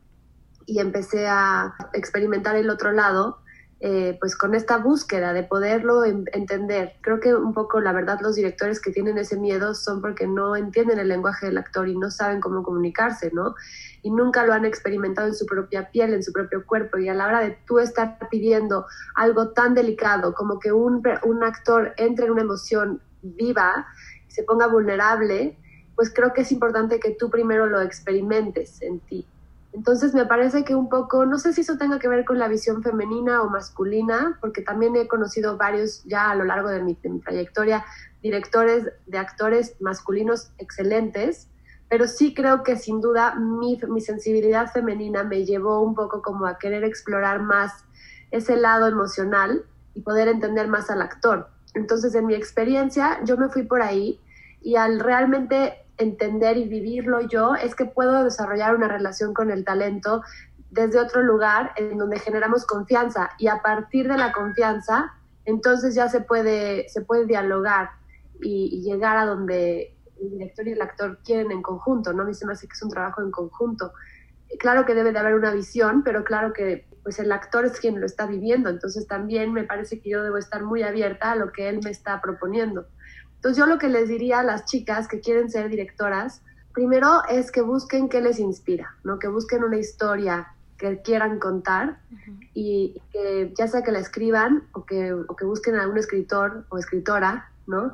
y 0.66 0.80
empecé 0.80 1.28
a 1.28 1.74
experimentar 1.94 2.56
el 2.56 2.70
otro 2.70 2.92
lado 2.92 3.43
eh, 3.86 4.16
pues 4.18 4.38
con 4.38 4.56
esta 4.56 4.78
búsqueda 4.78 5.34
de 5.34 5.44
poderlo 5.44 6.06
entender. 6.06 6.94
Creo 7.02 7.20
que 7.20 7.36
un 7.36 7.54
poco 7.54 7.82
la 7.82 7.92
verdad 7.92 8.18
los 8.22 8.36
directores 8.36 8.80
que 8.80 8.92
tienen 8.92 9.18
ese 9.18 9.36
miedo 9.36 9.76
son 9.76 10.00
porque 10.00 10.26
no 10.26 10.56
entienden 10.56 11.00
el 11.00 11.10
lenguaje 11.10 11.48
del 11.48 11.58
actor 11.58 11.90
y 11.90 11.98
no 11.98 12.10
saben 12.10 12.40
cómo 12.40 12.64
comunicarse, 12.64 13.30
¿no? 13.34 13.56
Y 14.02 14.10
nunca 14.10 14.46
lo 14.46 14.54
han 14.54 14.64
experimentado 14.64 15.28
en 15.28 15.36
su 15.36 15.46
propia 15.46 15.92
piel, 15.92 16.14
en 16.14 16.24
su 16.24 16.32
propio 16.32 16.66
cuerpo. 16.66 16.98
Y 16.98 17.10
a 17.10 17.14
la 17.14 17.28
hora 17.28 17.42
de 17.42 17.58
tú 17.68 17.80
estar 17.80 18.18
pidiendo 18.32 18.86
algo 19.16 19.50
tan 19.50 19.74
delicado 19.74 20.34
como 20.34 20.60
que 20.60 20.72
un, 20.72 21.04
un 21.24 21.44
actor 21.44 21.94
entre 21.98 22.28
en 22.28 22.32
una 22.32 22.44
emoción 22.44 23.02
viva, 23.22 23.86
se 24.30 24.44
ponga 24.44 24.68
vulnerable, 24.68 25.58
pues 25.98 26.10
creo 26.16 26.32
que 26.32 26.44
es 26.44 26.54
importante 26.54 27.02
que 27.02 27.12
tú 27.20 27.30
primero 27.30 27.66
lo 27.66 27.82
experimentes 27.82 28.82
en 28.82 29.02
ti. 29.02 29.28
Entonces 29.74 30.14
me 30.14 30.26
parece 30.26 30.64
que 30.64 30.76
un 30.76 30.88
poco, 30.88 31.26
no 31.26 31.40
sé 31.40 31.52
si 31.52 31.62
eso 31.62 31.78
tenga 31.78 31.98
que 31.98 32.08
ver 32.08 32.26
con 32.26 32.38
la 32.38 32.48
visión 32.48 32.84
femenina 32.84 33.42
o 33.42 33.50
masculina, 33.50 34.38
porque 34.40 34.62
también 34.62 34.96
he 34.96 35.08
conocido 35.08 35.58
varios 35.58 36.04
ya 36.04 36.30
a 36.30 36.36
lo 36.36 36.46
largo 36.46 36.70
de 36.70 36.84
mi, 36.84 36.96
trayectoria, 36.96 37.84
directores 38.22 38.92
de 39.08 39.18
actores 39.18 39.76
masculinos 39.82 40.52
excelentes, 40.60 41.50
pero 41.90 42.08
sí 42.08 42.36
creo 42.36 42.64
que 42.64 42.76
sin 42.76 43.02
duda 43.02 43.36
mi, 43.36 43.80
mi 43.90 44.00
sensibilidad 44.00 44.72
femenina 44.72 45.24
me 45.24 45.44
llevó 45.44 45.82
un 45.82 45.96
poco 45.96 46.22
como 46.22 46.46
a 46.46 46.60
querer 46.60 46.84
explorar 46.84 47.42
más 47.42 47.84
ese 48.30 48.58
lado 48.58 48.88
emocional 48.88 49.66
y 49.96 50.02
poder 50.02 50.28
entender 50.28 50.68
más 50.68 50.92
al 50.92 51.02
actor. 51.02 51.50
Entonces 51.74 52.14
en 52.14 52.28
mi 52.28 52.36
experiencia 52.36 53.20
yo 53.26 53.38
me 53.38 53.50
fui 53.50 53.64
por 53.64 53.82
ahí 53.82 54.20
y 54.62 54.76
al 54.76 55.00
realmente 55.00 55.83
entender 56.04 56.58
y 56.58 56.68
vivirlo 56.68 57.22
yo, 57.22 57.56
es 57.56 57.76
que 57.76 57.86
puedo 57.86 58.24
desarrollar 58.24 58.76
una 58.76 58.88
relación 58.88 59.34
con 59.34 59.52
el 59.52 59.66
talento 59.66 60.22
desde 60.74 61.00
otro 61.00 61.22
lugar 61.22 61.72
en 61.76 61.98
donde 61.98 62.20
generamos 62.20 62.66
confianza 62.66 63.30
y 63.38 63.48
a 63.48 63.62
partir 63.62 64.08
de 64.08 64.18
la 64.18 64.32
confianza, 64.32 65.14
entonces 65.46 65.94
ya 65.94 66.10
se 66.10 66.22
puede, 66.22 66.90
se 66.90 67.02
puede 67.02 67.26
dialogar 67.26 67.92
y, 68.42 68.82
llegar 68.82 69.18
a 69.18 69.26
donde 69.26 69.96
el 70.20 70.32
director 70.32 70.68
y 70.68 70.72
el 70.72 70.82
actor 70.82 71.20
quieren 71.24 71.52
en 71.52 71.62
conjunto, 71.62 72.12
¿no? 72.14 72.24
A 72.24 72.26
mí 72.26 72.34
se 72.34 72.46
me 72.46 72.54
hace 72.54 72.68
que 72.68 72.74
es 72.74 72.82
un 72.82 72.90
trabajo 72.90 73.22
en 73.22 73.30
conjunto. 73.30 73.94
Claro 74.60 74.86
que 74.86 74.96
debe 74.96 75.12
de 75.12 75.20
haber 75.20 75.36
una 75.36 75.54
visión, 75.54 76.04
pero 76.04 76.24
claro 76.24 76.54
que 76.54 76.88
pues 77.04 77.20
el 77.20 77.32
actor 77.32 77.66
es 77.66 77.80
quien 77.80 78.00
lo 78.00 78.06
está 78.06 78.26
viviendo, 78.26 78.70
entonces 78.70 79.08
también 79.08 79.52
me 79.52 79.64
parece 79.64 80.00
que 80.00 80.10
yo 80.10 80.24
debo 80.24 80.38
estar 80.38 80.64
muy 80.64 80.84
abierta 80.84 81.34
a 81.34 81.36
lo 81.36 81.52
que 81.52 81.68
él 81.68 81.82
me 81.84 81.92
está 81.92 82.22
proponiendo. 82.22 82.88
Entonces 83.44 83.58
yo 83.58 83.66
lo 83.66 83.78
que 83.78 83.90
les 83.90 84.08
diría 84.08 84.40
a 84.40 84.44
las 84.44 84.64
chicas 84.64 85.10
que 85.10 85.20
quieren 85.20 85.50
ser 85.50 85.68
directoras, 85.68 86.42
primero 86.74 87.24
es 87.30 87.52
que 87.52 87.60
busquen 87.60 88.08
qué 88.08 88.22
les 88.22 88.40
inspira, 88.40 88.96
¿no? 89.04 89.20
Que 89.20 89.28
busquen 89.28 89.66
una 89.66 89.78
historia 89.78 90.48
que 90.78 91.02
quieran 91.02 91.40
contar 91.40 92.00
y 92.54 93.02
que 93.12 93.54
ya 93.58 93.68
sea 93.68 93.84
que 93.84 93.92
la 93.92 94.00
escriban 94.00 94.64
o 94.72 94.86
que, 94.86 95.12
o 95.12 95.36
que 95.36 95.44
busquen 95.44 95.76
a 95.76 95.82
algún 95.82 95.98
escritor 95.98 96.66
o 96.70 96.78
escritora, 96.78 97.52
¿no? 97.68 97.92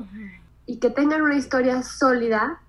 Y 0.67 0.77
que 0.77 0.91
tengan 0.91 1.23
una 1.23 1.35
historia 1.35 1.81
sólida 1.81 2.59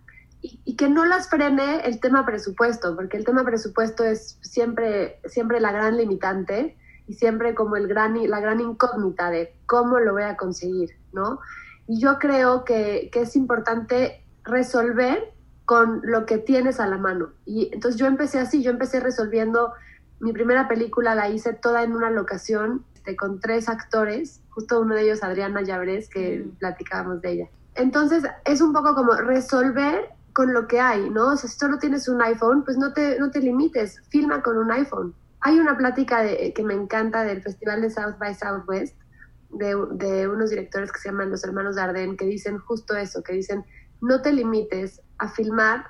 y, 0.41 0.75
que 0.75 0.89
no 0.89 1.05
las 1.05 1.29
frene 1.29 1.83
el 1.87 2.01
tema 2.01 2.25
presupuesto, 2.25 2.97
porque 2.97 3.19
el 3.19 3.27
tema 3.27 3.45
presupuesto 3.45 4.05
es 4.05 4.39
siempre, 4.41 5.21
siempre 5.27 5.61
la 5.61 5.71
gran 5.71 5.99
limitante 5.99 6.79
y 7.07 7.13
siempre 7.13 7.55
como 7.55 7.77
el 7.77 7.89
gran, 7.89 8.17
la 8.27 8.41
gran 8.41 8.59
incógnita 8.59 9.29
de 9.29 9.55
cómo 9.67 9.99
lo 9.99 10.15
voy 10.15 10.23
a 10.23 10.39
conseguir, 10.39 10.97
¿no? 11.13 11.41
Y 11.91 11.99
yo 11.99 12.21
creo 12.21 12.65
que, 12.65 13.11
que 13.13 13.23
es 13.23 13.35
importante 13.35 14.25
resolver 14.45 15.35
con 15.65 16.01
lo 16.05 16.25
que 16.25 16.39
tienes 16.39 16.79
a 16.79 16.87
la 16.87 16.99
mano. 16.99 17.31
Y 17.45 17.69
entonces 17.73 17.99
yo 17.99 18.07
empecé 18.07 18.39
así, 18.39 18.63
yo 18.63 18.71
empecé 18.71 19.01
resolviendo, 19.01 19.73
mi 20.21 20.33
primera 20.33 20.69
película 20.69 21.17
la 21.17 21.29
hice 21.29 21.53
toda 21.53 21.83
en 21.83 21.91
una 21.93 22.09
locación 22.09 22.85
este, 22.95 23.17
con 23.17 23.41
tres 23.41 23.69
actores, 23.69 24.41
justo 24.51 24.81
uno 24.81 24.95
de 24.95 25.03
ellos 25.03 25.25
Adriana 25.25 25.63
Llabrés, 25.63 26.09
que 26.09 26.45
mm. 26.47 26.59
platicábamos 26.59 27.23
de 27.23 27.33
ella. 27.33 27.49
Entonces 27.75 28.23
es 28.45 28.61
un 28.61 28.73
poco 28.73 28.95
como 28.95 29.15
resolver 29.15 30.11
con 30.33 30.53
lo 30.53 30.69
que 30.69 30.79
hay, 30.81 31.11
¿no? 31.11 31.33
O 31.33 31.37
sea, 31.37 31.51
si 31.51 31.59
solo 31.59 31.79
tienes 31.79 32.09
un 32.09 32.23
iPhone, 32.23 32.63
pues 32.65 32.79
no 32.79 32.93
te, 32.93 33.19
no 33.19 33.33
te 33.33 33.41
limites, 33.41 34.01
filma 34.11 34.45
con 34.45 34.59
un 34.59 34.71
iPhone. 34.71 35.13
Hay 35.41 35.59
una 35.59 35.77
plática 35.77 36.23
de, 36.23 36.53
que 36.53 36.63
me 36.63 36.75
encanta 36.75 37.25
del 37.25 37.43
Festival 37.43 37.81
de 37.81 37.91
South 37.91 38.15
by 38.21 38.33
Southwest, 38.33 38.97
de, 39.53 40.29
unos 40.29 40.51
directores 40.51 40.93
que 40.93 40.99
se 40.99 41.09
llaman 41.09 41.31
los 41.31 41.45
hermanos 41.45 41.77
Dardenne, 41.77 42.17
que 42.17 42.27
dicen 42.27 42.59
justo 42.59 42.97
eso, 42.97 43.23
que 43.23 43.33
dicen, 43.33 43.65
no 44.01 44.23
te 44.23 44.33
limites 44.33 45.01
a 45.19 45.29
filmar. 45.29 45.87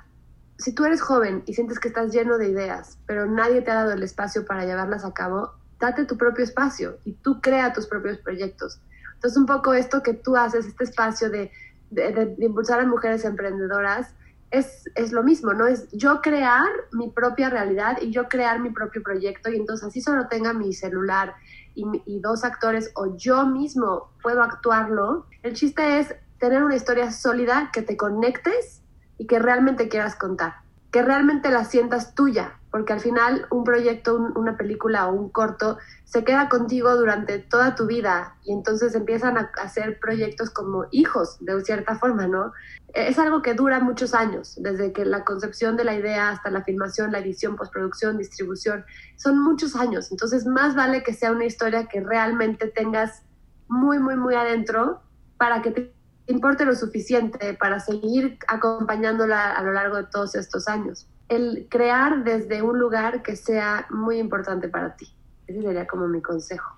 Si 0.57 0.73
tú 0.73 0.85
eres 0.85 1.01
joven 1.01 1.43
y 1.45 1.53
sientes 1.53 1.79
que 1.79 1.87
estás 1.87 2.11
lleno 2.11 2.37
de 2.37 2.49
ideas, 2.49 2.97
pero 3.05 3.25
nadie 3.25 3.61
te 3.61 3.71
ha 3.71 3.75
dado 3.75 3.93
el 3.93 4.03
espacio 4.03 4.45
para 4.45 4.65
llevarlas 4.65 5.05
a 5.05 5.13
cabo, 5.13 5.53
date 5.79 6.05
tu 6.05 6.17
propio 6.17 6.43
espacio 6.43 6.97
y 7.05 7.13
tú 7.13 7.41
crea 7.41 7.73
tus 7.73 7.87
propios 7.87 8.17
proyectos. 8.19 8.79
Entonces, 9.15 9.37
un 9.37 9.45
poco 9.45 9.73
esto 9.73 10.03
que 10.03 10.13
tú 10.13 10.35
haces, 10.35 10.65
este 10.65 10.83
espacio 10.83 11.29
de, 11.29 11.51
de 11.89 12.35
impulsar 12.39 12.79
a 12.79 12.85
mujeres 12.85 13.25
emprendedoras, 13.25 14.13
es, 14.51 14.83
es, 14.95 15.11
lo 15.11 15.23
mismo, 15.23 15.53
¿no? 15.53 15.65
Es 15.65 15.89
yo 15.91 16.21
crear 16.21 16.67
mi 16.91 17.09
propia 17.09 17.49
realidad 17.49 17.97
y 18.01 18.11
yo 18.11 18.27
crear 18.27 18.59
mi 18.59 18.69
propio 18.69 19.01
proyecto 19.01 19.49
y 19.49 19.55
entonces 19.55 19.87
así 19.87 20.01
solo 20.01 20.27
tenga 20.27 20.53
mi 20.53 20.73
celular 20.73 21.35
y, 21.73 21.85
y, 22.05 22.19
dos 22.19 22.43
actores 22.43 22.91
o 22.95 23.17
yo 23.17 23.45
mismo 23.45 24.11
puedo 24.21 24.43
actuarlo. 24.43 25.25
El 25.41 25.53
chiste 25.53 25.99
es 25.99 26.15
tener 26.37 26.63
una 26.63 26.75
historia 26.75 27.11
sólida 27.11 27.69
que 27.71 27.81
te 27.81 27.95
conectes 27.95 28.81
y 29.17 29.27
que 29.27 29.39
realmente 29.39 29.87
quieras 29.87 30.15
contar, 30.15 30.55
que 30.91 31.01
realmente 31.01 31.49
la 31.49 31.63
sientas 31.65 32.13
tuya, 32.13 32.59
porque 32.71 32.93
al 32.93 33.01
final 33.01 33.45
un 33.51 33.65
proyecto, 33.65 34.15
una 34.35 34.57
película 34.57 35.07
o 35.07 35.13
un 35.13 35.29
corto 35.29 35.77
se 36.05 36.23
queda 36.23 36.47
contigo 36.47 36.95
durante 36.95 37.37
toda 37.39 37.75
tu 37.75 37.85
vida 37.85 38.35
y 38.43 38.53
entonces 38.53 38.95
empiezan 38.95 39.37
a 39.37 39.51
hacer 39.61 39.99
proyectos 39.99 40.49
como 40.49 40.85
hijos, 40.91 41.37
de 41.41 41.61
cierta 41.63 41.95
forma, 41.95 42.27
¿no? 42.27 42.53
Es 42.93 43.19
algo 43.19 43.41
que 43.41 43.53
dura 43.53 43.79
muchos 43.81 44.13
años, 44.13 44.55
desde 44.57 44.93
que 44.93 45.05
la 45.05 45.23
concepción 45.25 45.75
de 45.75 45.83
la 45.83 45.95
idea 45.95 46.29
hasta 46.29 46.49
la 46.49 46.63
filmación, 46.63 47.11
la 47.11 47.19
edición, 47.19 47.57
postproducción, 47.57 48.17
distribución, 48.17 48.85
son 49.17 49.39
muchos 49.39 49.75
años, 49.75 50.09
entonces 50.11 50.45
más 50.45 50.73
vale 50.73 51.03
que 51.03 51.13
sea 51.13 51.31
una 51.31 51.45
historia 51.45 51.87
que 51.87 51.99
realmente 51.99 52.67
tengas 52.67 53.23
muy, 53.67 53.99
muy, 53.99 54.15
muy 54.15 54.35
adentro 54.35 55.01
para 55.37 55.61
que 55.61 55.71
te 55.71 55.93
importe 56.27 56.65
lo 56.65 56.75
suficiente 56.75 57.53
para 57.53 57.79
seguir 57.79 58.37
acompañándola 58.47 59.51
a 59.51 59.61
lo 59.63 59.73
largo 59.73 59.97
de 59.97 60.03
todos 60.03 60.35
estos 60.35 60.67
años 60.67 61.07
el 61.31 61.67
crear 61.69 62.25
desde 62.25 62.61
un 62.61 62.77
lugar 62.77 63.23
que 63.23 63.37
sea 63.37 63.87
muy 63.89 64.19
importante 64.19 64.67
para 64.67 64.97
ti. 64.97 65.07
Ese 65.47 65.61
sería 65.61 65.87
como 65.87 66.05
mi 66.07 66.21
consejo. 66.21 66.75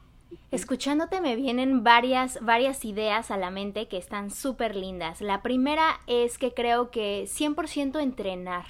Escuchándote 0.51 1.21
me 1.21 1.35
vienen 1.35 1.83
varias, 1.83 2.37
varias 2.39 2.85
ideas 2.85 3.31
a 3.31 3.37
la 3.37 3.49
mente 3.49 3.87
que 3.87 3.97
están 3.97 4.29
súper 4.29 4.75
lindas. 4.75 5.21
La 5.21 5.41
primera 5.41 5.99
es 6.05 6.37
que 6.37 6.53
creo 6.53 6.91
que 6.91 7.23
100% 7.23 7.99
entrenar. 7.99 8.65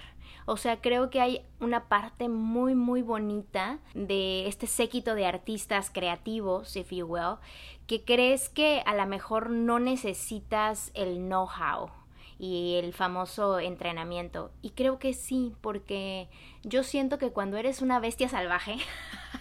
O 0.45 0.55
sea, 0.55 0.79
creo 0.79 1.09
que 1.09 1.19
hay 1.19 1.45
una 1.59 1.89
parte 1.89 2.29
muy, 2.29 2.75
muy 2.75 3.01
bonita 3.01 3.79
de 3.93 4.47
este 4.47 4.67
séquito 4.67 5.15
de 5.15 5.25
artistas 5.25 5.89
creativos, 5.89 6.77
if 6.77 6.91
you 6.91 7.05
will, 7.05 7.39
que 7.87 8.05
crees 8.05 8.47
que 8.47 8.83
a 8.85 8.95
lo 8.95 9.05
mejor 9.05 9.49
no 9.49 9.79
necesitas 9.79 10.91
el 10.93 11.17
know-how 11.17 12.02
y 12.43 12.75
el 12.75 12.91
famoso 12.91 13.57
entrenamiento. 13.57 14.51
Y 14.61 14.71
creo 14.71 14.99
que 14.99 15.13
sí, 15.13 15.53
porque 15.61 16.27
yo 16.63 16.83
siento 16.83 17.17
que 17.17 17.31
cuando 17.31 17.55
eres 17.55 17.81
una 17.81 18.01
bestia 18.01 18.27
salvaje, 18.27 18.75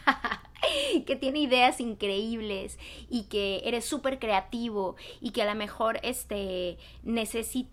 que 1.07 1.17
tiene 1.17 1.41
ideas 1.41 1.81
increíbles 1.81 2.79
y 3.11 3.25
que 3.25 3.63
eres 3.65 3.85
súper 3.85 4.21
creativo 4.21 4.95
y 5.21 5.33
que 5.33 5.43
a 5.43 5.47
lo 5.47 5.57
mejor 5.57 5.99
este 6.05 6.79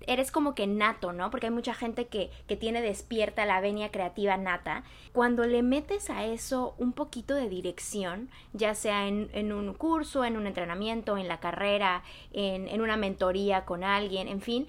eres 0.07 0.31
como 0.31 0.55
que 0.55 0.65
nato, 0.65 1.13
¿no? 1.13 1.29
Porque 1.29 1.45
hay 1.45 1.53
mucha 1.53 1.75
gente 1.75 2.07
que, 2.07 2.31
que 2.48 2.55
tiene 2.55 2.81
despierta 2.81 3.45
la 3.45 3.62
venia 3.62 3.91
creativa 3.91 4.36
nata. 4.36 4.83
Cuando 5.13 5.45
le 5.45 5.62
metes 5.62 6.09
a 6.09 6.25
eso 6.25 6.74
un 6.79 6.93
poquito 6.93 7.36
de 7.36 7.50
dirección, 7.50 8.29
ya 8.53 8.74
sea 8.74 9.07
en, 9.07 9.29
en 9.33 9.53
un 9.53 9.75
curso, 9.75 10.25
en 10.25 10.38
un 10.38 10.48
entrenamiento, 10.48 11.17
en 11.17 11.27
la 11.27 11.39
carrera, 11.39 12.03
en, 12.33 12.67
en 12.67 12.81
una 12.81 12.98
mentoría 12.98 13.65
con 13.65 13.83
alguien, 13.83 14.27
en 14.27 14.41
fin, 14.41 14.67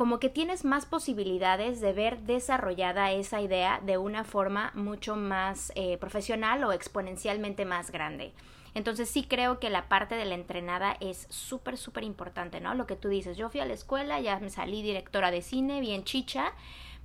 como 0.00 0.18
que 0.18 0.30
tienes 0.30 0.64
más 0.64 0.86
posibilidades 0.86 1.82
de 1.82 1.92
ver 1.92 2.20
desarrollada 2.20 3.12
esa 3.12 3.42
idea 3.42 3.82
de 3.84 3.98
una 3.98 4.24
forma 4.24 4.72
mucho 4.74 5.14
más 5.14 5.72
eh, 5.74 5.98
profesional 5.98 6.64
o 6.64 6.72
exponencialmente 6.72 7.66
más 7.66 7.90
grande. 7.90 8.32
Entonces 8.72 9.10
sí 9.10 9.24
creo 9.24 9.58
que 9.60 9.68
la 9.68 9.90
parte 9.90 10.14
de 10.14 10.24
la 10.24 10.36
entrenada 10.36 10.96
es 11.00 11.26
súper, 11.28 11.76
súper 11.76 12.04
importante, 12.04 12.62
¿no? 12.62 12.72
Lo 12.72 12.86
que 12.86 12.96
tú 12.96 13.10
dices, 13.10 13.36
yo 13.36 13.50
fui 13.50 13.60
a 13.60 13.66
la 13.66 13.74
escuela, 13.74 14.18
ya 14.22 14.38
me 14.38 14.48
salí 14.48 14.80
directora 14.80 15.30
de 15.30 15.42
cine, 15.42 15.80
bien 15.80 16.04
chicha, 16.04 16.54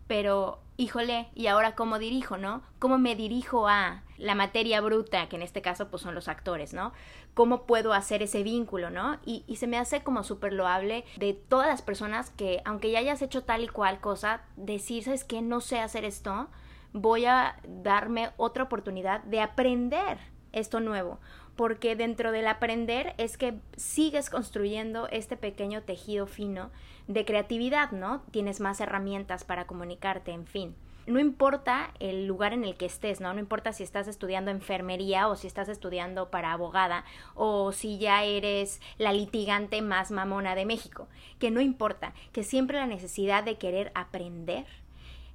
pero 0.07 0.59
híjole, 0.77 1.29
¿y 1.35 1.47
ahora 1.47 1.75
cómo 1.75 1.99
dirijo, 1.99 2.37
no? 2.37 2.61
¿Cómo 2.79 2.97
me 2.97 3.15
dirijo 3.15 3.67
a 3.67 4.03
la 4.17 4.35
materia 4.35 4.81
bruta, 4.81 5.27
que 5.27 5.35
en 5.35 5.41
este 5.41 5.61
caso 5.61 5.89
pues 5.89 6.01
son 6.03 6.15
los 6.15 6.27
actores, 6.27 6.73
¿no? 6.73 6.93
¿Cómo 7.33 7.65
puedo 7.65 7.93
hacer 7.93 8.21
ese 8.21 8.43
vínculo, 8.43 8.89
no? 8.89 9.17
Y, 9.25 9.43
se 9.55 9.67
me 9.67 9.77
hace 9.77 10.03
como 10.03 10.23
súper 10.23 10.53
loable 10.53 11.05
de 11.17 11.33
todas 11.33 11.67
las 11.67 11.81
personas 11.81 12.29
que, 12.31 12.61
aunque 12.65 12.91
ya 12.91 12.99
hayas 12.99 13.21
hecho 13.21 13.43
tal 13.43 13.63
y 13.63 13.67
cual 13.67 13.99
cosa, 13.99 14.41
decir, 14.55 15.03
¿sabes 15.03 15.23
qué? 15.23 15.41
No 15.41 15.61
sé 15.61 15.79
hacer 15.79 16.05
esto, 16.05 16.47
voy 16.93 17.25
a 17.25 17.57
darme 17.67 18.31
otra 18.37 18.63
oportunidad 18.63 19.23
de 19.23 19.41
aprender 19.41 20.17
esto 20.51 20.79
nuevo 20.79 21.19
porque 21.55 21.95
dentro 21.95 22.31
del 22.31 22.47
aprender 22.47 23.13
es 23.17 23.37
que 23.37 23.59
sigues 23.77 24.29
construyendo 24.29 25.07
este 25.07 25.37
pequeño 25.37 25.83
tejido 25.83 26.27
fino 26.27 26.69
de 27.07 27.25
creatividad, 27.25 27.91
¿no? 27.91 28.21
Tienes 28.31 28.59
más 28.59 28.79
herramientas 28.81 29.43
para 29.43 29.67
comunicarte, 29.67 30.31
en 30.31 30.45
fin. 30.45 30.75
No 31.07 31.19
importa 31.19 31.91
el 31.99 32.25
lugar 32.25 32.53
en 32.53 32.63
el 32.63 32.77
que 32.77 32.87
estés, 32.87 33.21
¿no? 33.21 33.31
No 33.31 33.39
importa 33.39 33.73
si 33.73 33.83
estás 33.83 34.07
estudiando 34.07 34.49
enfermería 34.49 35.27
o 35.27 35.35
si 35.35 35.45
estás 35.45 35.69
estudiando 35.69 36.31
para 36.31 36.51
abogada 36.51 37.05
o 37.35 37.71
si 37.73 37.99
ya 37.99 38.23
eres 38.23 38.81
la 38.97 39.13
litigante 39.13 39.83
más 39.83 40.09
mamona 40.09 40.55
de 40.55 40.65
México. 40.65 41.07
Que 41.37 41.51
no 41.51 41.61
importa, 41.61 42.13
que 42.31 42.43
siempre 42.43 42.79
la 42.79 42.87
necesidad 42.87 43.43
de 43.43 43.57
querer 43.59 43.91
aprender, 43.93 44.65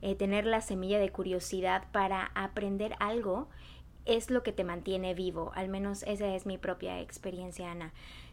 eh, 0.03 0.17
tener 0.17 0.45
la 0.45 0.61
semilla 0.61 0.99
de 0.99 1.13
curiosidad 1.13 1.85
para 1.93 2.33
aprender 2.35 2.97
algo, 2.99 3.49
es 4.07 4.31
lo 4.31 4.43
que 4.43 4.53
te 4.53 4.65
mantiene 4.65 5.15
vivo. 5.15 5.53
Al 5.55 5.69
menos 5.69 6.03
esa 6.03 6.35
es 6.35 6.47
mi 6.47 6.59
propia 6.59 7.01
experiencia, 7.01 7.71
Ana. 7.71 7.93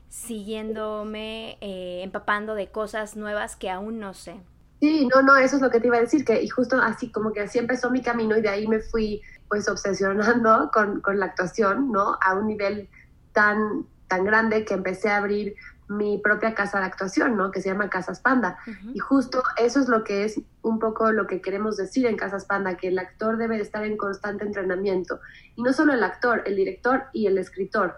Siguiéndome, 0.09 1.57
eh, 1.61 2.01
empapando 2.03 2.55
de 2.55 2.71
cosas 2.71 3.15
nuevas 3.15 3.55
que 3.55 3.69
aún 3.69 3.99
no 3.99 4.13
sé. 4.13 4.39
Sí, 4.79 5.07
no, 5.13 5.21
no, 5.21 5.35
eso 5.35 5.55
es 5.55 5.61
lo 5.61 5.69
que 5.69 5.79
te 5.79 5.87
iba 5.87 5.97
a 5.97 6.01
decir, 6.01 6.23
que 6.23 6.41
y 6.41 6.47
justo 6.47 6.77
así 6.77 7.11
como 7.11 7.33
que 7.33 7.41
así 7.41 7.57
empezó 7.57 7.89
mi 7.89 8.01
camino 8.01 8.37
y 8.37 8.41
de 8.41 8.49
ahí 8.49 8.67
me 8.67 8.79
fui 8.79 9.21
pues 9.49 9.67
obsesionando 9.67 10.69
con, 10.73 11.01
con 11.01 11.19
la 11.19 11.27
actuación, 11.27 11.91
¿no? 11.91 12.17
A 12.21 12.35
un 12.35 12.47
nivel 12.47 12.89
tan, 13.33 13.85
tan 14.07 14.23
grande 14.23 14.65
que 14.65 14.73
empecé 14.73 15.09
a 15.09 15.17
abrir 15.17 15.55
mi 15.89 16.17
propia 16.17 16.53
casa 16.53 16.79
de 16.79 16.85
actuación, 16.85 17.37
¿no? 17.37 17.51
Que 17.51 17.61
se 17.61 17.69
llama 17.69 17.89
Casas 17.89 18.19
Panda. 18.19 18.57
Y 18.93 18.99
justo 18.99 19.41
eso 19.57 19.79
es 19.79 19.87
lo 19.87 20.03
que 20.03 20.25
es 20.25 20.41
un 20.61 20.79
poco 20.79 21.11
lo 21.11 21.27
que 21.27 21.41
queremos 21.41 21.77
decir 21.77 22.05
en 22.05 22.17
Casas 22.17 22.45
Panda, 22.45 22.75
que 22.75 22.89
el 22.89 22.99
actor 22.99 23.37
debe 23.37 23.59
estar 23.59 23.83
en 23.85 23.95
constante 23.95 24.43
entrenamiento. 24.43 25.19
Y 25.55 25.63
no 25.63 25.71
solo 25.73 25.93
el 25.93 26.03
actor, 26.03 26.43
el 26.45 26.55
director 26.57 27.05
y 27.13 27.27
el 27.27 27.37
escritor. 27.37 27.95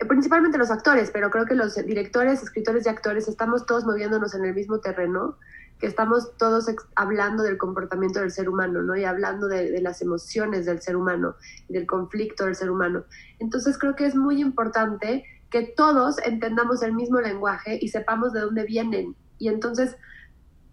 Eh, 0.00 0.06
principalmente 0.06 0.58
los 0.58 0.70
actores, 0.70 1.10
pero 1.10 1.30
creo 1.30 1.46
que 1.46 1.54
los 1.54 1.76
directores, 1.76 2.42
escritores 2.42 2.86
y 2.86 2.88
actores 2.88 3.28
estamos 3.28 3.66
todos 3.66 3.84
moviéndonos 3.84 4.34
en 4.34 4.44
el 4.44 4.54
mismo 4.54 4.80
terreno, 4.80 5.36
que 5.78 5.86
estamos 5.86 6.36
todos 6.36 6.66
hablando 6.94 7.42
del 7.42 7.56
comportamiento 7.56 8.20
del 8.20 8.30
ser 8.30 8.48
humano, 8.48 8.82
¿no? 8.82 8.96
Y 8.96 9.04
hablando 9.04 9.46
de, 9.46 9.70
de 9.70 9.80
las 9.80 10.02
emociones 10.02 10.66
del 10.66 10.82
ser 10.82 10.96
humano, 10.96 11.36
del 11.68 11.86
conflicto 11.86 12.44
del 12.44 12.54
ser 12.54 12.70
humano. 12.70 13.04
Entonces 13.38 13.78
creo 13.78 13.94
que 13.96 14.06
es 14.06 14.14
muy 14.14 14.40
importante 14.42 15.24
que 15.48 15.62
todos 15.62 16.18
entendamos 16.24 16.82
el 16.82 16.92
mismo 16.92 17.20
lenguaje 17.20 17.78
y 17.80 17.88
sepamos 17.88 18.32
de 18.32 18.40
dónde 18.40 18.64
vienen. 18.64 19.16
Y 19.38 19.48
entonces 19.48 19.96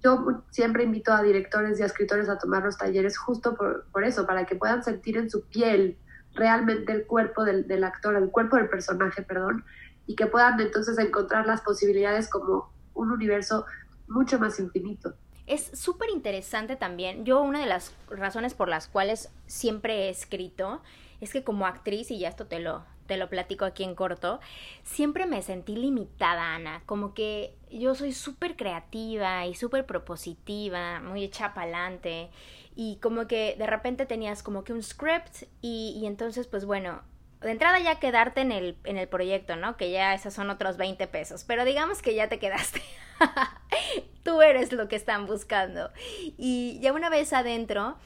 yo 0.03 0.43
siempre 0.51 0.83
invito 0.83 1.11
a 1.11 1.23
directores 1.23 1.79
y 1.79 1.83
a 1.83 1.87
escritores 1.87 2.29
a 2.29 2.37
tomar 2.37 2.63
los 2.63 2.77
talleres 2.77 3.17
justo 3.17 3.55
por, 3.55 4.03
eso, 4.03 4.25
para 4.25 4.45
que 4.45 4.55
puedan 4.55 4.83
sentir 4.83 5.17
en 5.17 5.29
su 5.29 5.41
piel 5.47 5.97
realmente 6.37 6.93
el 6.93 7.05
cuerpo 7.05 7.43
del, 7.43 7.83
actor, 7.83 8.15
el 8.15 8.29
cuerpo 8.29 8.55
del 8.55 8.69
personaje, 8.69 9.21
perdón, 9.23 9.65
y 10.05 10.15
que 10.15 10.27
puedan 10.27 10.59
entonces 10.59 10.97
encontrar 10.99 11.45
las 11.45 11.61
posibilidades 11.61 12.29
como 12.29 12.71
un 12.93 13.11
universo 13.11 13.65
mucho 14.07 14.39
más 14.39 14.59
infinito. 14.59 15.13
Es 15.45 15.71
súper 15.73 16.09
interesante 16.09 16.75
también. 16.75 17.25
Yo 17.25 17.41
una 17.41 17.59
de 17.59 17.65
las 17.65 17.93
razones 18.09 18.53
por 18.53 18.69
las 18.69 18.87
cuales 18.87 19.29
siempre 19.45 20.05
he 20.05 20.09
escrito 20.09 20.81
es 21.19 21.33
que 21.33 21.43
como 21.43 21.65
actriz, 21.65 22.11
y 22.11 22.19
ya 22.19 22.29
esto 22.29 22.47
te 22.47 22.59
lo, 22.59 22.83
te 23.07 23.17
lo 23.17 23.29
platico 23.29 23.65
aquí 23.65 23.83
en 23.83 23.95
corto, 23.95 24.39
siempre 24.83 25.25
me 25.25 25.41
sentí 25.41 25.75
limitada, 25.75 26.55
Ana. 26.55 26.83
Como 26.85 27.13
que 27.13 27.55
yo 27.71 27.95
soy 27.95 28.13
súper 28.13 28.55
creativa 28.55 29.45
y 29.45 29.55
súper 29.55 29.85
propositiva, 29.85 30.99
muy 30.99 31.23
hecha 31.23 31.53
para 31.53 31.63
adelante. 31.63 32.29
Y 32.75 32.97
como 32.97 33.27
que 33.27 33.55
de 33.57 33.65
repente 33.65 34.05
tenías 34.05 34.43
como 34.43 34.63
que 34.63 34.73
un 34.73 34.83
script 34.83 35.43
y, 35.61 35.97
y 35.99 36.05
entonces 36.05 36.47
pues 36.47 36.65
bueno, 36.65 37.01
de 37.41 37.51
entrada 37.51 37.79
ya 37.79 37.99
quedarte 37.99 38.41
en 38.41 38.51
el, 38.51 38.77
en 38.83 38.97
el 38.97 39.07
proyecto, 39.07 39.55
¿no? 39.55 39.77
Que 39.77 39.91
ya 39.91 40.13
esos 40.13 40.33
son 40.33 40.49
otros 40.49 40.77
20 40.77 41.07
pesos, 41.07 41.43
pero 41.43 41.65
digamos 41.65 42.01
que 42.01 42.15
ya 42.15 42.29
te 42.29 42.39
quedaste. 42.39 42.81
Tú 44.23 44.41
eres 44.41 44.73
lo 44.73 44.87
que 44.87 44.95
están 44.95 45.27
buscando. 45.27 45.91
Y 46.37 46.79
ya 46.81 46.93
una 46.93 47.09
vez 47.09 47.33
adentro, 47.33 47.97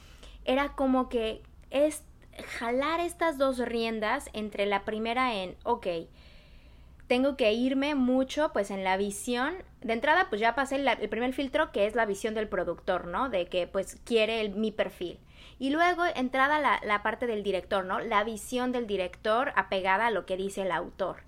era 0.44 0.74
como 0.74 1.08
que 1.08 1.42
es 1.70 2.04
jalar 2.58 3.00
estas 3.00 3.38
dos 3.38 3.58
riendas 3.58 4.28
entre 4.32 4.66
la 4.66 4.84
primera 4.84 5.34
en, 5.34 5.56
ok, 5.64 5.86
tengo 7.06 7.36
que 7.36 7.52
irme 7.52 7.94
mucho 7.94 8.52
pues 8.52 8.70
en 8.70 8.84
la 8.84 8.96
visión. 8.96 9.54
De 9.82 9.92
entrada 9.92 10.28
pues 10.28 10.40
ya 10.40 10.54
pasé 10.54 10.76
el 10.76 11.08
primer 11.08 11.34
filtro 11.34 11.72
que 11.72 11.86
es 11.86 11.94
la 11.94 12.06
visión 12.06 12.34
del 12.34 12.48
productor, 12.48 13.06
¿no? 13.06 13.28
De 13.28 13.46
que 13.46 13.66
pues 13.66 13.98
quiere 14.04 14.48
mi 14.48 14.72
perfil. 14.72 15.18
Y 15.58 15.70
luego 15.70 16.04
entrada 16.14 16.58
la, 16.58 16.80
la 16.84 17.02
parte 17.02 17.26
del 17.26 17.42
director, 17.42 17.84
¿no? 17.84 18.00
La 18.00 18.24
visión 18.24 18.72
del 18.72 18.86
director 18.86 19.52
apegada 19.56 20.06
a 20.06 20.10
lo 20.10 20.26
que 20.26 20.36
dice 20.36 20.62
el 20.62 20.72
autor. 20.72 21.18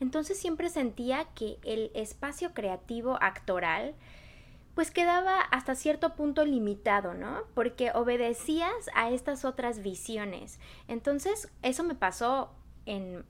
Entonces 0.00 0.38
siempre 0.38 0.68
sentía 0.68 1.26
que 1.34 1.58
el 1.64 1.90
espacio 1.94 2.54
creativo 2.54 3.18
actoral 3.20 3.94
pues 4.74 4.90
quedaba 4.90 5.40
hasta 5.40 5.74
cierto 5.74 6.14
punto 6.14 6.44
limitado, 6.44 7.14
¿no? 7.14 7.42
Porque 7.54 7.90
obedecías 7.92 8.72
a 8.94 9.10
estas 9.10 9.44
otras 9.44 9.82
visiones. 9.82 10.58
Entonces, 10.88 11.50
eso 11.62 11.84
me 11.84 11.94
pasó 11.94 12.50
en 12.86 13.24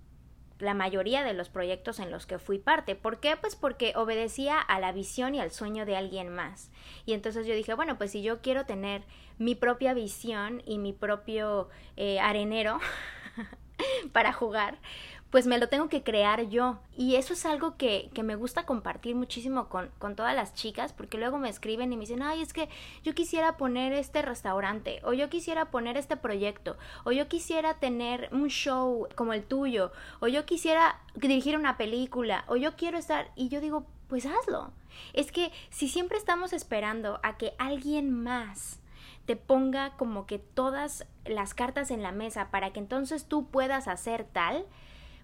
la 0.62 0.74
mayoría 0.74 1.24
de 1.24 1.34
los 1.34 1.48
proyectos 1.48 1.98
en 1.98 2.12
los 2.12 2.24
que 2.24 2.38
fui 2.38 2.58
parte. 2.58 2.94
¿Por 2.94 3.18
qué? 3.18 3.36
Pues 3.36 3.56
porque 3.56 3.94
obedecía 3.96 4.60
a 4.60 4.78
la 4.78 4.92
visión 4.92 5.34
y 5.34 5.40
al 5.40 5.50
sueño 5.50 5.84
de 5.84 5.96
alguien 5.96 6.28
más. 6.28 6.70
Y 7.04 7.14
entonces 7.14 7.46
yo 7.46 7.54
dije, 7.54 7.74
bueno, 7.74 7.98
pues 7.98 8.12
si 8.12 8.22
yo 8.22 8.40
quiero 8.40 8.64
tener 8.64 9.02
mi 9.38 9.56
propia 9.56 9.92
visión 9.92 10.62
y 10.64 10.78
mi 10.78 10.92
propio 10.92 11.68
eh, 11.96 12.20
arenero 12.20 12.78
para 14.12 14.32
jugar, 14.32 14.78
pues 15.32 15.46
me 15.46 15.56
lo 15.56 15.70
tengo 15.70 15.88
que 15.88 16.02
crear 16.02 16.50
yo. 16.50 16.78
Y 16.94 17.16
eso 17.16 17.32
es 17.32 17.46
algo 17.46 17.78
que, 17.78 18.10
que 18.12 18.22
me 18.22 18.36
gusta 18.36 18.66
compartir 18.66 19.16
muchísimo 19.16 19.70
con, 19.70 19.88
con, 19.98 20.14
todas 20.14 20.36
las 20.36 20.52
chicas, 20.52 20.92
porque 20.92 21.16
luego 21.16 21.38
me 21.38 21.48
escriben 21.48 21.90
y 21.90 21.96
me 21.96 22.02
dicen, 22.02 22.22
ay, 22.22 22.42
es 22.42 22.52
que 22.52 22.68
yo 23.02 23.14
quisiera 23.14 23.56
poner 23.56 23.94
este 23.94 24.20
restaurante, 24.20 25.00
o 25.04 25.14
yo 25.14 25.30
quisiera 25.30 25.70
poner 25.70 25.96
este 25.96 26.18
proyecto, 26.18 26.76
o 27.04 27.12
yo 27.12 27.28
quisiera 27.28 27.80
tener 27.80 28.28
un 28.30 28.48
show 28.48 29.08
como 29.16 29.32
el 29.32 29.42
tuyo, 29.42 29.90
o 30.20 30.28
yo 30.28 30.44
quisiera 30.44 31.00
dirigir 31.14 31.56
una 31.56 31.78
película, 31.78 32.44
o 32.46 32.56
yo 32.56 32.76
quiero 32.76 32.98
estar, 32.98 33.30
y 33.34 33.48
yo 33.48 33.62
digo, 33.62 33.86
pues 34.08 34.26
hazlo. 34.26 34.70
Es 35.14 35.32
que 35.32 35.50
si 35.70 35.88
siempre 35.88 36.18
estamos 36.18 36.52
esperando 36.52 37.20
a 37.22 37.38
que 37.38 37.54
alguien 37.56 38.22
más 38.22 38.80
te 39.24 39.36
ponga 39.36 39.96
como 39.96 40.26
que 40.26 40.38
todas 40.38 41.06
las 41.24 41.54
cartas 41.54 41.90
en 41.90 42.02
la 42.02 42.12
mesa 42.12 42.50
para 42.50 42.74
que 42.74 42.80
entonces 42.80 43.24
tú 43.24 43.46
puedas 43.46 43.88
hacer 43.88 44.26
tal, 44.30 44.66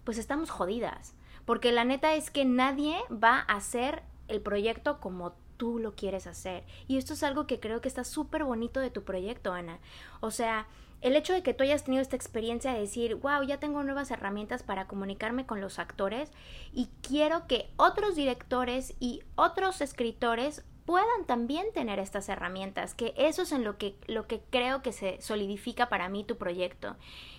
pues 0.08 0.16
estamos 0.16 0.48
jodidas. 0.48 1.12
Porque 1.44 1.70
la 1.70 1.84
neta 1.84 2.14
es 2.14 2.30
que 2.30 2.46
nadie 2.46 2.96
va 3.12 3.40
a 3.40 3.56
hacer 3.56 4.02
el 4.28 4.40
proyecto 4.40 5.00
como 5.00 5.34
tú 5.58 5.78
lo 5.78 5.92
quieres 5.92 6.26
hacer. 6.26 6.64
Y 6.86 6.96
esto 6.96 7.12
es 7.12 7.22
algo 7.22 7.46
que 7.46 7.60
creo 7.60 7.82
que 7.82 7.88
está 7.88 8.04
súper 8.04 8.44
bonito 8.44 8.80
de 8.80 8.88
tu 8.88 9.02
proyecto, 9.04 9.52
Ana. 9.52 9.80
O 10.20 10.30
sea, 10.30 10.66
el 11.02 11.14
hecho 11.14 11.34
de 11.34 11.42
que 11.42 11.52
tú 11.52 11.62
hayas 11.62 11.84
tenido 11.84 12.00
esta 12.00 12.16
experiencia 12.16 12.72
de 12.72 12.80
decir, 12.80 13.16
wow, 13.16 13.42
ya 13.42 13.60
tengo 13.60 13.82
nuevas 13.82 14.10
herramientas 14.10 14.62
para 14.62 14.86
comunicarme 14.86 15.44
con 15.44 15.60
los 15.60 15.78
actores 15.78 16.30
y 16.72 16.88
quiero 17.02 17.46
que 17.46 17.68
otros 17.76 18.16
directores 18.16 18.94
y 19.00 19.24
otros 19.34 19.82
escritores 19.82 20.64
puedan 20.86 21.26
también 21.26 21.66
tener 21.74 21.98
estas 21.98 22.30
herramientas, 22.30 22.94
que 22.94 23.12
eso 23.18 23.42
es 23.42 23.52
en 23.52 23.62
lo 23.62 23.76
que, 23.76 23.94
lo 24.06 24.26
que 24.26 24.40
creo 24.48 24.80
que 24.80 24.92
se 24.92 25.20
solidifica 25.20 25.90
para 25.90 26.08
mí 26.08 26.24
tu 26.24 26.38
proyecto 26.38 26.96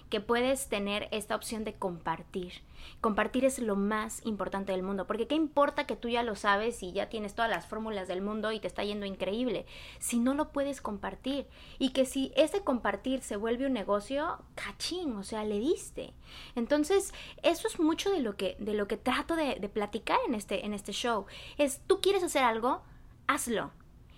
que 0.09 0.19
puedes 0.21 0.67
tener 0.67 1.07
esta 1.11 1.35
opción 1.35 1.63
de 1.63 1.75
compartir. 1.75 2.53
Compartir 3.01 3.45
es 3.45 3.59
lo 3.59 3.75
más 3.75 4.25
importante 4.25 4.71
del 4.71 4.83
mundo, 4.83 5.05
porque 5.05 5.27
qué 5.27 5.35
importa 5.35 5.85
que 5.85 5.95
tú 5.95 6.09
ya 6.09 6.23
lo 6.23 6.35
sabes 6.35 6.81
y 6.81 6.91
ya 6.91 7.09
tienes 7.09 7.35
todas 7.35 7.51
las 7.51 7.67
fórmulas 7.67 8.07
del 8.07 8.21
mundo 8.21 8.51
y 8.51 8.59
te 8.59 8.67
está 8.67 8.83
yendo 8.83 9.05
increíble, 9.05 9.65
si 9.99 10.19
no 10.19 10.33
lo 10.33 10.51
puedes 10.51 10.81
compartir. 10.81 11.45
Y 11.77 11.89
que 11.89 12.05
si 12.05 12.31
ese 12.35 12.61
compartir 12.61 13.21
se 13.21 13.35
vuelve 13.35 13.67
un 13.67 13.73
negocio, 13.73 14.39
cachín, 14.55 15.15
o 15.15 15.23
sea, 15.23 15.43
le 15.43 15.59
diste. 15.59 16.13
Entonces, 16.55 17.13
eso 17.43 17.67
es 17.67 17.79
mucho 17.79 18.11
de 18.11 18.21
lo 18.21 18.35
que, 18.35 18.55
de 18.59 18.73
lo 18.73 18.87
que 18.87 18.97
trato 18.97 19.35
de, 19.35 19.55
de 19.55 19.69
platicar 19.69 20.17
en 20.27 20.33
este, 20.33 20.65
en 20.65 20.73
este 20.73 20.91
show. 20.91 21.25
Es, 21.57 21.81
tú 21.85 22.01
quieres 22.01 22.23
hacer 22.23 22.43
algo, 22.43 22.81
hazlo. 23.27 23.71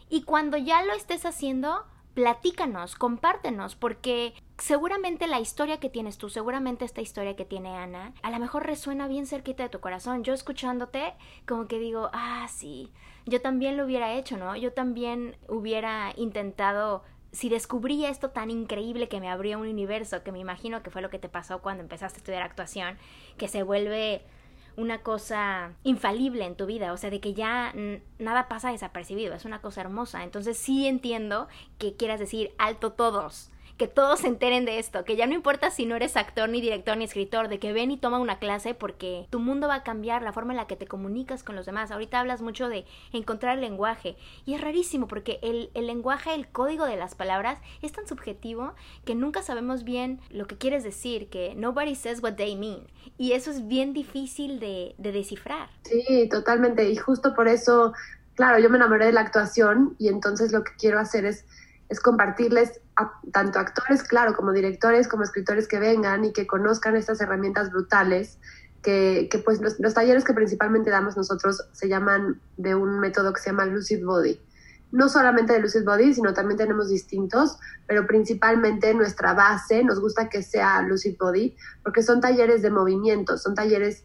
Y 0.10 0.23
cuando 0.23 0.58
ya 0.58 0.84
lo 0.84 0.93
estés 0.93 1.25
haciendo, 1.25 1.86
platícanos, 2.13 2.95
compártenos, 2.95 3.76
porque 3.76 4.34
seguramente 4.58 5.28
la 5.28 5.39
historia 5.39 5.80
que 5.80 5.89
tienes 5.89 6.17
tú, 6.17 6.30
seguramente 6.30 6.86
esta 6.86 7.02
historia 7.02 7.36
que 7.36 7.45
tiene 7.45 7.76
Ana, 7.76 8.13
a 8.21 8.32
lo 8.32 8.39
mejor 8.39 8.65
resuena 8.65 9.08
bien 9.08 9.26
cerquita 9.26 9.63
de 9.63 9.69
tu 9.69 9.80
corazón. 9.80 10.24
Yo 10.24 10.34
escuchándote, 10.34 11.13
como 11.47 11.67
que 11.67 11.80
digo, 11.80 12.10
ah, 12.13 12.47
sí, 12.50 12.91
yo 13.26 13.41
también 13.41 13.78
lo 13.78 13.86
hubiera 13.86 14.13
hecho, 14.13 14.38
¿no? 14.38 14.56
Yo 14.56 14.74
también 14.74 15.38
hubiera 15.47 16.13
intentado 16.17 17.04
si 17.32 17.47
descubrí 17.47 18.06
esto 18.06 18.32
tan 18.32 18.52
increíble 18.52 19.08
que 19.08 19.21
me 19.21 19.30
abrió 19.30 19.60
un 19.60 19.67
universo, 19.67 20.24
que 20.24 20.34
me 20.34 20.39
imagino 20.39 20.84
que 20.84 20.89
fue 20.89 21.02
lo 21.02 21.10
que 21.10 21.19
te 21.19 21.30
pasó 21.30 21.62
cuando 21.62 21.82
empezaste 21.82 22.17
a 22.17 22.19
estudiar 22.19 22.43
actuación, 22.43 22.97
que 23.38 23.47
se 23.47 23.63
vuelve 23.63 24.26
una 24.82 25.04
cosa 25.04 25.74
infalible 25.84 26.46
en 26.46 26.56
tu 26.56 26.65
vida, 26.65 26.91
o 26.91 26.98
sea, 26.98 27.10
de 27.10 27.20
que 27.20 27.34
ya 27.34 27.74
nada 28.17 28.48
pasa 28.48 28.72
desapercibido, 28.72 29.36
es 29.36 29.46
una 29.46 29.62
cosa 29.62 29.82
hermosa. 29.82 30.24
Entonces 30.24 30.58
sí 30.58 30.88
entiendo 30.88 31.48
que 31.78 31.96
quieras 31.96 32.20
decir 32.20 32.54
alto 32.58 32.94
todos, 32.94 33.51
que 33.82 33.88
todos 33.88 34.20
se 34.20 34.28
enteren 34.28 34.63
de 34.63 34.78
esto, 34.78 35.04
que 35.06 35.15
ya 35.15 35.26
no 35.26 35.34
importa 35.34 35.72
si 35.72 35.88
no 35.88 35.96
eres 35.96 36.15
actor, 36.15 36.48
ni 36.48 36.62
director, 36.62 36.96
ni 36.98 37.06
escritor, 37.06 37.48
de 37.48 37.58
que 37.58 37.74
ven 37.74 37.89
y 37.89 37.98
toma 37.98 38.20
una 38.20 38.38
clase 38.38 38.76
porque 38.76 39.26
tu 39.32 39.39
mundo 39.39 39.67
va 39.67 39.74
a 39.74 39.84
cambiar, 39.84 40.22
la 40.22 40.34
forma 40.34 40.54
en 40.54 40.58
la 40.58 40.67
que 40.67 40.76
te 40.76 40.86
comunicas 40.86 41.41
con 41.41 41.56
los 41.56 41.65
demás. 41.65 41.89
Ahorita 41.89 42.20
hablas 42.20 42.44
mucho 42.44 42.70
de 42.70 42.86
encontrar 43.12 43.56
el 43.56 43.62
lenguaje 43.62 44.17
y 44.46 44.54
es 44.54 44.62
rarísimo 44.62 45.08
porque 45.08 45.39
el, 45.41 45.72
lenguaje, 45.74 46.36
el 46.36 46.48
código 46.48 46.86
de 46.86 46.96
las 46.96 47.15
palabras 47.15 47.58
es 47.82 47.91
tan 47.91 48.06
subjetivo 48.06 48.76
que 49.04 49.15
nunca 49.15 49.41
sabemos 49.41 49.84
bien 49.84 50.20
lo 50.30 50.46
que 50.46 50.60
quieres 50.60 50.84
decir, 50.84 51.32
que 51.32 51.56
nobody 51.56 51.96
says 51.96 52.22
what 52.22 52.34
they 52.34 52.56
mean. 52.56 52.86
Y 53.17 53.32
eso 53.32 53.50
es 53.50 53.67
bien 53.67 53.94
difícil 53.94 54.60
de, 54.60 54.94
de 55.00 55.12
descifrar. 55.12 55.70
Sí, 55.86 56.30
totalmente. 56.30 56.88
Y 56.88 56.98
justo 56.98 57.34
por 57.34 57.48
eso, 57.48 57.94
claro, 58.36 58.60
yo 58.60 58.70
me 58.70 58.78
enamoré 58.78 59.08
de 59.08 59.13
la 59.13 59.22
actuación 59.22 59.96
y 59.98 60.08
entonces 60.08 60.52
lo 60.52 60.63
que 60.63 60.74
quiero 60.78 61.00
hacer 61.00 61.26
es 61.26 61.44
compartirles 62.04 62.80
tanto 63.32 63.60
actores, 63.60 64.04
claro, 64.04 64.36
como 64.36 64.52
directores, 64.52 65.08
como 65.08 65.24
escritores 65.24 65.68
que 65.68 65.80
vengan 65.80 66.26
y 66.26 66.34
que 66.34 66.48
conozcan 66.48 66.96
estas 66.96 67.22
herramientas 67.22 67.72
brutales, 67.72 68.38
que, 68.82 69.28
que 69.32 69.40
pues 69.40 69.62
los, 69.62 69.80
los, 69.80 69.94
talleres 69.94 70.24
que 70.24 70.34
principalmente 70.34 70.90
damos 70.90 71.16
nosotros 71.16 71.64
se 71.72 71.88
llaman 71.88 72.42
de 72.58 72.76
un 72.76 73.00
método 73.00 73.34
que 73.34 73.42
se 73.42 73.52
llama 73.52 73.66
Lucid 73.66 74.04
Body. 74.04 74.42
No 74.92 75.08
solamente 75.08 75.54
de 75.54 75.60
Lucid 75.60 75.86
Body, 75.86 76.14
sino 76.14 76.34
también 76.34 76.58
tenemos 76.58 76.90
distintos, 76.90 77.58
pero 77.88 78.06
principalmente 78.08 78.94
nuestra 78.94 79.34
base 79.34 79.84
nos 79.84 80.00
gusta 80.00 80.30
que 80.30 80.44
sea 80.44 80.82
Lucid 80.82 81.16
Body, 81.18 81.56
porque 81.84 82.04
son 82.04 82.20
talleres 82.20 82.62
de 82.62 82.72
movimiento, 82.72 83.38
son 83.38 83.56
talleres 83.56 84.04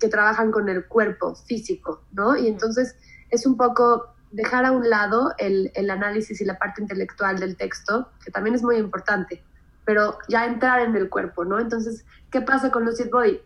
que 0.00 0.08
trabajan 0.08 0.50
con 0.50 0.68
el 0.68 0.86
cuerpo 0.86 1.34
físico, 1.34 2.02
¿no? 2.12 2.36
Y 2.36 2.48
entonces 2.48 2.96
es 3.30 3.46
un 3.46 3.56
poco 3.56 4.11
dejar 4.32 4.64
a 4.64 4.72
un 4.72 4.88
lado 4.88 5.32
el, 5.38 5.70
el 5.74 5.90
análisis 5.90 6.40
y 6.40 6.44
la 6.44 6.58
parte 6.58 6.82
intelectual 6.82 7.38
del 7.38 7.56
texto, 7.56 8.10
que 8.24 8.30
también 8.30 8.56
es 8.56 8.62
muy 8.62 8.76
importante, 8.76 9.42
pero 9.84 10.18
ya 10.28 10.46
entrar 10.46 10.80
en 10.80 10.96
el 10.96 11.08
cuerpo, 11.08 11.44
¿no? 11.44 11.60
Entonces, 11.60 12.04
¿qué 12.30 12.40
pasa 12.40 12.70
con 12.70 12.84
Lucid 12.84 13.10
Body? 13.10 13.40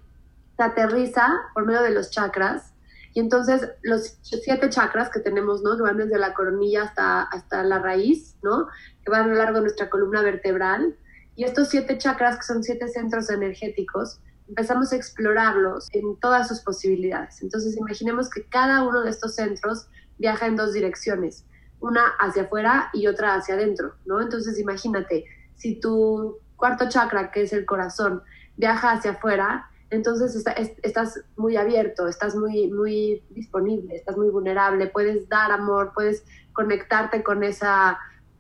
Se 0.57 0.63
aterriza 0.63 1.29
por 1.55 1.67
medio 1.67 1.83
de 1.83 1.91
los 1.91 2.11
chakras 2.11 2.73
y 3.17 3.21
entonces 3.21 3.69
los 3.83 4.19
siete 4.23 4.69
chakras 4.69 5.11
que 5.11 5.21
tenemos, 5.21 5.63
¿no? 5.63 5.77
Que 5.77 5.83
van 5.83 5.97
desde 5.97 6.19
la 6.19 6.35
coronilla 6.35 6.83
hasta, 6.83 7.23
hasta 7.23 7.63
la 7.63 7.79
raíz, 7.79 8.37
¿no? 8.43 8.69
Que 9.05 9.11
van 9.11 9.25
a 9.25 9.29
lo 9.29 9.35
largo 9.35 9.57
de 9.57 9.63
nuestra 9.63 9.89
columna 9.89 10.23
vertebral. 10.23 10.95
Y 11.35 11.45
estos 11.45 11.69
siete 11.69 11.99
chakras, 11.99 12.37
que 12.37 12.43
son 12.43 12.63
siete 12.63 12.89
centros 12.89 13.31
energéticos, 13.31 14.21
empezamos 14.49 14.93
a 14.93 14.97
explorarlos 14.97 15.89
en 15.93 16.17
todas 16.17 16.49
sus 16.49 16.61
posibilidades. 16.61 17.43
Entonces 17.43 17.77
imaginemos 17.77 18.31
que 18.31 18.45
cada 18.45 18.83
uno 18.87 19.03
de 19.03 19.11
estos 19.11 19.35
centros 19.35 19.89
viaja 20.19 20.47
en 20.47 20.57
dos 20.57 20.73
direcciones, 20.73 21.45
una 21.81 22.07
hacia 22.19 22.43
afuera 22.43 22.91
y 22.93 23.07
otra 23.07 23.35
hacia 23.35 23.55
adentro, 23.55 23.95
¿no? 24.07 24.21
Entonces 24.21 24.59
imagínate, 24.59 25.25
si 25.57 25.81
tu 25.81 26.39
cuarto 26.57 26.89
chakra, 26.89 27.31
que 27.31 27.43
es 27.43 27.53
el 27.53 27.67
corazón, 27.67 28.23
viaja 28.57 28.93
hacia 28.93 29.13
afuera, 29.13 29.71
entonces 29.91 30.45
estás 30.83 31.21
muy 31.37 31.57
abierto, 31.57 32.09
estás 32.09 32.35
muy, 32.35 32.69
muy 32.69 33.23
disponible, 33.31 33.97
estás 33.97 34.17
muy 34.17 34.31
vulnerable, 34.31 34.89
puedes 34.89 35.29
dar 35.29 35.53
amor, 35.53 35.93
puedes 35.95 36.25
conectarte 36.53 37.23
con 37.23 37.45
esa, 37.45 37.99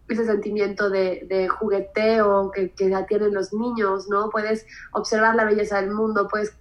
ese 0.08 0.24
sentimiento 0.24 0.90
de, 0.90 1.48
jugueteo 1.48 2.50
que, 2.50 2.72
que 2.72 2.90
ya 2.90 3.06
tienen 3.06 3.32
los 3.32 3.52
niños, 3.52 4.08
¿no? 4.08 4.30
Puedes 4.30 4.66
observar 4.92 5.36
la 5.36 5.44
belleza 5.44 5.80
del 5.80 5.92
mundo, 5.92 6.26
puedes 6.28 6.56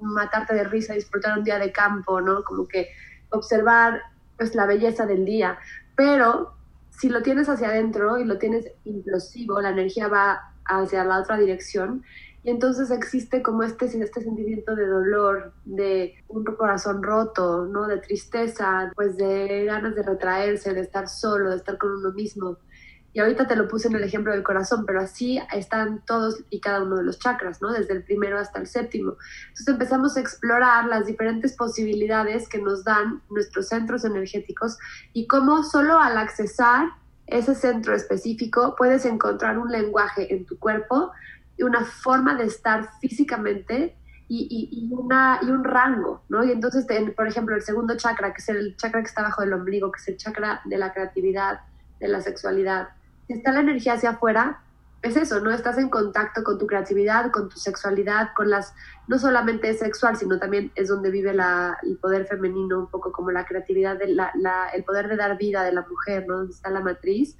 matarte 0.00 0.54
de 0.54 0.64
risa, 0.64 0.92
disfrutar 0.92 1.38
un 1.38 1.44
día 1.44 1.58
de 1.58 1.72
campo, 1.72 2.20
¿no? 2.20 2.44
Como 2.44 2.68
que 2.68 2.90
observar 3.30 4.02
pues 4.36 4.54
la 4.54 4.66
belleza 4.66 5.06
del 5.06 5.24
día, 5.24 5.58
pero 5.94 6.54
si 6.90 7.08
lo 7.08 7.22
tienes 7.22 7.48
hacia 7.48 7.68
adentro 7.68 8.18
y 8.18 8.24
lo 8.24 8.38
tienes 8.38 8.70
implosivo, 8.84 9.60
la 9.60 9.70
energía 9.70 10.08
va 10.08 10.54
hacia 10.64 11.04
la 11.04 11.20
otra 11.20 11.36
dirección 11.36 12.02
y 12.46 12.50
entonces 12.50 12.92
existe 12.92 13.42
como 13.42 13.64
este, 13.64 13.86
este 13.86 14.22
sentimiento 14.22 14.76
de 14.76 14.86
dolor, 14.86 15.52
de 15.64 16.14
un 16.28 16.44
corazón 16.44 17.02
roto, 17.02 17.66
¿no? 17.66 17.88
De 17.88 17.98
tristeza, 17.98 18.92
pues 18.94 19.16
de 19.16 19.64
ganas 19.64 19.96
de 19.96 20.04
retraerse, 20.04 20.72
de 20.72 20.82
estar 20.82 21.08
solo, 21.08 21.50
de 21.50 21.56
estar 21.56 21.76
con 21.76 21.90
uno 21.90 22.12
mismo. 22.12 22.58
Y 23.16 23.18
ahorita 23.18 23.46
te 23.46 23.56
lo 23.56 23.66
puse 23.66 23.88
en 23.88 23.96
el 23.96 24.04
ejemplo 24.04 24.30
del 24.30 24.42
corazón, 24.42 24.84
pero 24.84 25.00
así 25.00 25.40
están 25.54 26.02
todos 26.04 26.44
y 26.50 26.60
cada 26.60 26.82
uno 26.82 26.96
de 26.96 27.02
los 27.02 27.18
chakras, 27.18 27.62
¿no? 27.62 27.72
Desde 27.72 27.94
el 27.94 28.02
primero 28.02 28.38
hasta 28.38 28.60
el 28.60 28.66
séptimo. 28.66 29.16
Entonces 29.48 29.68
empezamos 29.68 30.18
a 30.18 30.20
explorar 30.20 30.84
las 30.84 31.06
diferentes 31.06 31.56
posibilidades 31.56 32.46
que 32.46 32.60
nos 32.60 32.84
dan 32.84 33.22
nuestros 33.30 33.68
centros 33.68 34.04
energéticos 34.04 34.76
y 35.14 35.26
cómo 35.28 35.62
solo 35.62 35.98
al 35.98 36.18
accesar 36.18 36.90
ese 37.26 37.54
centro 37.54 37.94
específico 37.94 38.74
puedes 38.76 39.06
encontrar 39.06 39.56
un 39.56 39.72
lenguaje 39.72 40.34
en 40.34 40.44
tu 40.44 40.58
cuerpo 40.58 41.10
y 41.56 41.62
una 41.62 41.86
forma 41.86 42.34
de 42.34 42.44
estar 42.44 42.90
físicamente 43.00 43.96
y, 44.28 44.68
y, 44.70 44.92
una, 44.92 45.40
y 45.40 45.46
un 45.46 45.64
rango, 45.64 46.22
¿no? 46.28 46.44
Y 46.44 46.52
entonces, 46.52 46.84
por 47.16 47.26
ejemplo, 47.26 47.56
el 47.56 47.62
segundo 47.62 47.96
chakra, 47.96 48.34
que 48.34 48.42
es 48.42 48.48
el 48.50 48.76
chakra 48.76 49.00
que 49.00 49.08
está 49.08 49.22
abajo 49.22 49.40
del 49.40 49.54
ombligo, 49.54 49.90
que 49.90 50.02
es 50.02 50.08
el 50.08 50.18
chakra 50.18 50.60
de 50.66 50.76
la 50.76 50.92
creatividad, 50.92 51.60
de 51.98 52.08
la 52.08 52.20
sexualidad, 52.20 52.88
está 53.34 53.52
la 53.52 53.60
energía 53.60 53.94
hacia 53.94 54.10
afuera, 54.10 54.60
es 55.02 55.16
eso, 55.16 55.40
¿no? 55.40 55.50
Estás 55.50 55.78
en 55.78 55.88
contacto 55.88 56.42
con 56.42 56.58
tu 56.58 56.66
creatividad, 56.66 57.30
con 57.30 57.48
tu 57.48 57.58
sexualidad, 57.58 58.30
con 58.34 58.50
las, 58.50 58.74
no 59.06 59.18
solamente 59.18 59.68
es 59.68 59.78
sexual, 59.78 60.16
sino 60.16 60.38
también 60.38 60.72
es 60.74 60.88
donde 60.88 61.10
vive 61.10 61.30
el 61.30 61.98
poder 61.98 62.26
femenino, 62.26 62.80
un 62.80 62.86
poco 62.88 63.12
como 63.12 63.30
la 63.30 63.44
creatividad, 63.44 63.98
el 64.02 64.84
poder 64.84 65.08
de 65.08 65.16
dar 65.16 65.36
vida 65.36 65.62
de 65.62 65.72
la 65.72 65.82
mujer, 65.82 66.26
¿no? 66.26 66.38
Donde 66.38 66.52
está 66.52 66.70
la 66.70 66.80
matriz. 66.80 67.36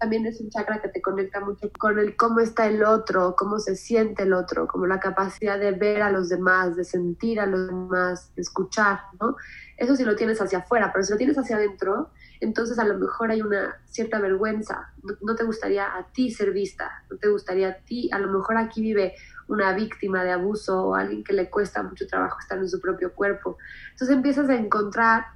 También 0.00 0.26
es 0.26 0.40
un 0.40 0.50
chakra 0.50 0.82
que 0.82 0.88
te 0.88 1.00
conecta 1.00 1.40
mucho 1.40 1.70
con 1.78 1.98
el 1.98 2.16
cómo 2.16 2.40
está 2.40 2.66
el 2.66 2.84
otro, 2.84 3.34
cómo 3.36 3.58
se 3.58 3.76
siente 3.76 4.24
el 4.24 4.32
otro, 4.34 4.66
como 4.66 4.86
la 4.86 5.00
capacidad 5.00 5.58
de 5.58 5.72
ver 5.72 6.02
a 6.02 6.10
los 6.10 6.28
demás, 6.28 6.76
de 6.76 6.84
sentir 6.84 7.40
a 7.40 7.46
los 7.46 7.68
demás, 7.68 8.34
de 8.34 8.42
escuchar, 8.42 9.00
¿no? 9.20 9.36
Eso 9.76 9.96
sí 9.96 10.04
lo 10.04 10.16
tienes 10.16 10.40
hacia 10.40 10.58
afuera, 10.58 10.90
pero 10.92 11.04
si 11.04 11.12
lo 11.12 11.18
tienes 11.18 11.38
hacia 11.38 11.56
adentro, 11.56 12.10
entonces 12.40 12.78
a 12.78 12.84
lo 12.84 12.98
mejor 12.98 13.30
hay 13.30 13.40
una 13.40 13.80
cierta 13.86 14.20
vergüenza, 14.20 14.92
no, 15.22 15.34
te 15.34 15.44
gustaría 15.44 15.96
a 15.96 16.06
ti 16.12 16.30
ser 16.30 16.52
vista, 16.52 17.04
no 17.10 17.16
te 17.16 17.28
gustaría 17.28 17.68
a 17.68 17.76
ti, 17.76 18.10
a 18.12 18.18
lo 18.18 18.30
mejor 18.30 18.56
aquí 18.56 18.82
vive 18.82 19.14
una 19.48 19.72
víctima 19.72 20.24
de 20.24 20.32
abuso 20.32 20.88
o 20.88 20.94
alguien 20.94 21.24
que 21.24 21.32
le 21.32 21.48
cuesta 21.48 21.82
mucho 21.82 22.06
trabajo 22.06 22.38
estar 22.40 22.58
en 22.58 22.68
su 22.68 22.80
propio 22.80 23.14
cuerpo. 23.14 23.56
Entonces 23.92 24.16
empiezas 24.16 24.48
a 24.48 24.56
encontrar 24.56 25.26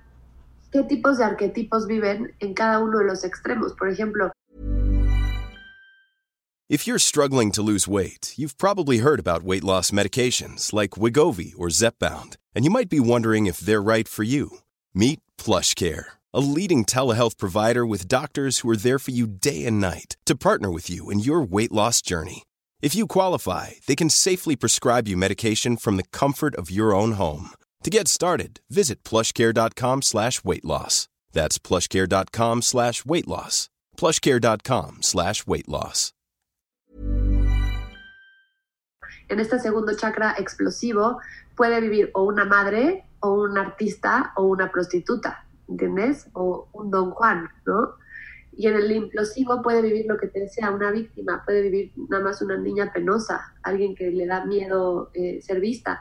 qué 0.73 0.83
tipos 0.83 1.19
de 1.19 1.25
arquetipos 1.25 1.87
viven 1.87 2.35
en 2.41 2.55
cada 2.55 2.81
uno 2.81 2.99
de 2.99 3.05
los 3.05 3.25
extremos. 3.25 3.75
Por 3.75 3.89
ejemplo, 3.89 4.33
If 6.69 6.87
you're 6.87 7.01
struggling 7.01 7.51
to 7.53 7.63
lose 7.63 7.89
weight, 7.89 8.35
you've 8.37 8.57
probably 8.57 8.99
heard 8.99 9.19
about 9.19 9.43
weight 9.43 9.65
loss 9.65 9.91
medications 9.91 10.73
like 10.73 10.91
Wigovi 10.91 11.53
or 11.59 11.67
Zepbound, 11.67 12.37
and 12.55 12.65
you 12.65 12.71
might 12.71 12.89
be 12.89 13.01
wondering 13.01 13.47
if 13.47 13.59
they're 13.59 13.83
right 13.83 14.07
for 14.07 14.23
you. 14.23 14.59
Meet 14.95 15.19
PlushCare 15.37 16.20
a 16.33 16.41
leading 16.41 16.85
telehealth 16.85 17.37
provider 17.39 17.85
with 17.87 18.09
doctors 18.09 18.59
who 18.59 18.71
are 18.71 18.77
there 18.77 18.99
for 18.99 19.11
you 19.11 19.27
day 19.27 19.65
and 19.67 19.81
night 19.81 20.17
to 20.27 20.37
partner 20.37 20.71
with 20.71 20.89
you 20.89 21.11
in 21.11 21.19
your 21.19 21.43
weight 21.43 21.73
loss 21.73 22.01
journey. 22.03 22.45
If 22.81 22.95
you 22.95 23.07
qualify, 23.07 23.73
they 23.87 23.97
can 23.97 24.11
safely 24.11 24.57
prescribe 24.57 25.09
you 25.09 25.17
medication 25.17 25.77
from 25.77 25.97
the 25.97 26.09
comfort 26.13 26.55
of 26.57 26.71
your 26.71 26.95
own 26.95 27.13
home. 27.13 27.51
To 27.83 27.91
get 27.91 28.09
started, 28.09 28.61
visit 28.71 29.03
plushcare.com 29.05 30.03
slash 30.03 30.45
weight 30.45 30.65
loss. 30.65 31.09
That's 31.33 31.59
plushcare.com 31.59 32.63
slash 32.63 33.05
weight 33.05 33.27
loss. 33.29 33.69
plushcare.com 33.97 35.03
slash 35.03 35.47
weight 35.47 35.69
loss. 35.69 36.13
En 39.31 39.39
este 39.39 39.61
segundo 39.61 39.97
chakra 39.97 40.35
explosivo 40.39 41.19
puede 41.57 41.81
vivir 41.81 42.11
o 42.15 42.25
una 42.25 42.45
madre, 42.45 43.05
o 43.21 43.45
un 43.45 43.57
artista, 43.57 44.33
o 44.37 44.47
una 44.47 44.71
prostituta. 44.73 45.47
¿Entiendes? 45.71 46.29
O 46.35 46.69
un 46.73 46.91
don 46.91 47.11
Juan, 47.13 47.49
¿no? 47.65 47.95
Y 48.53 48.67
en 48.67 48.75
el 48.75 48.91
implosivo 48.91 49.63
puede 49.63 49.81
vivir 49.81 50.07
lo 50.07 50.19
que 50.19 50.27
te 50.27 50.41
decía, 50.41 50.71
una 50.71 50.91
víctima, 50.91 51.45
puede 51.45 51.63
vivir 51.63 51.93
nada 52.11 52.23
más 52.25 52.43
una 52.43 52.59
niña 52.59 52.93
penosa, 52.93 53.55
alguien 53.63 53.95
que 53.95 54.11
le 54.11 54.27
da 54.27 54.45
miedo 54.45 55.11
eh, 55.15 55.41
ser 55.41 55.61
vista. 55.61 56.01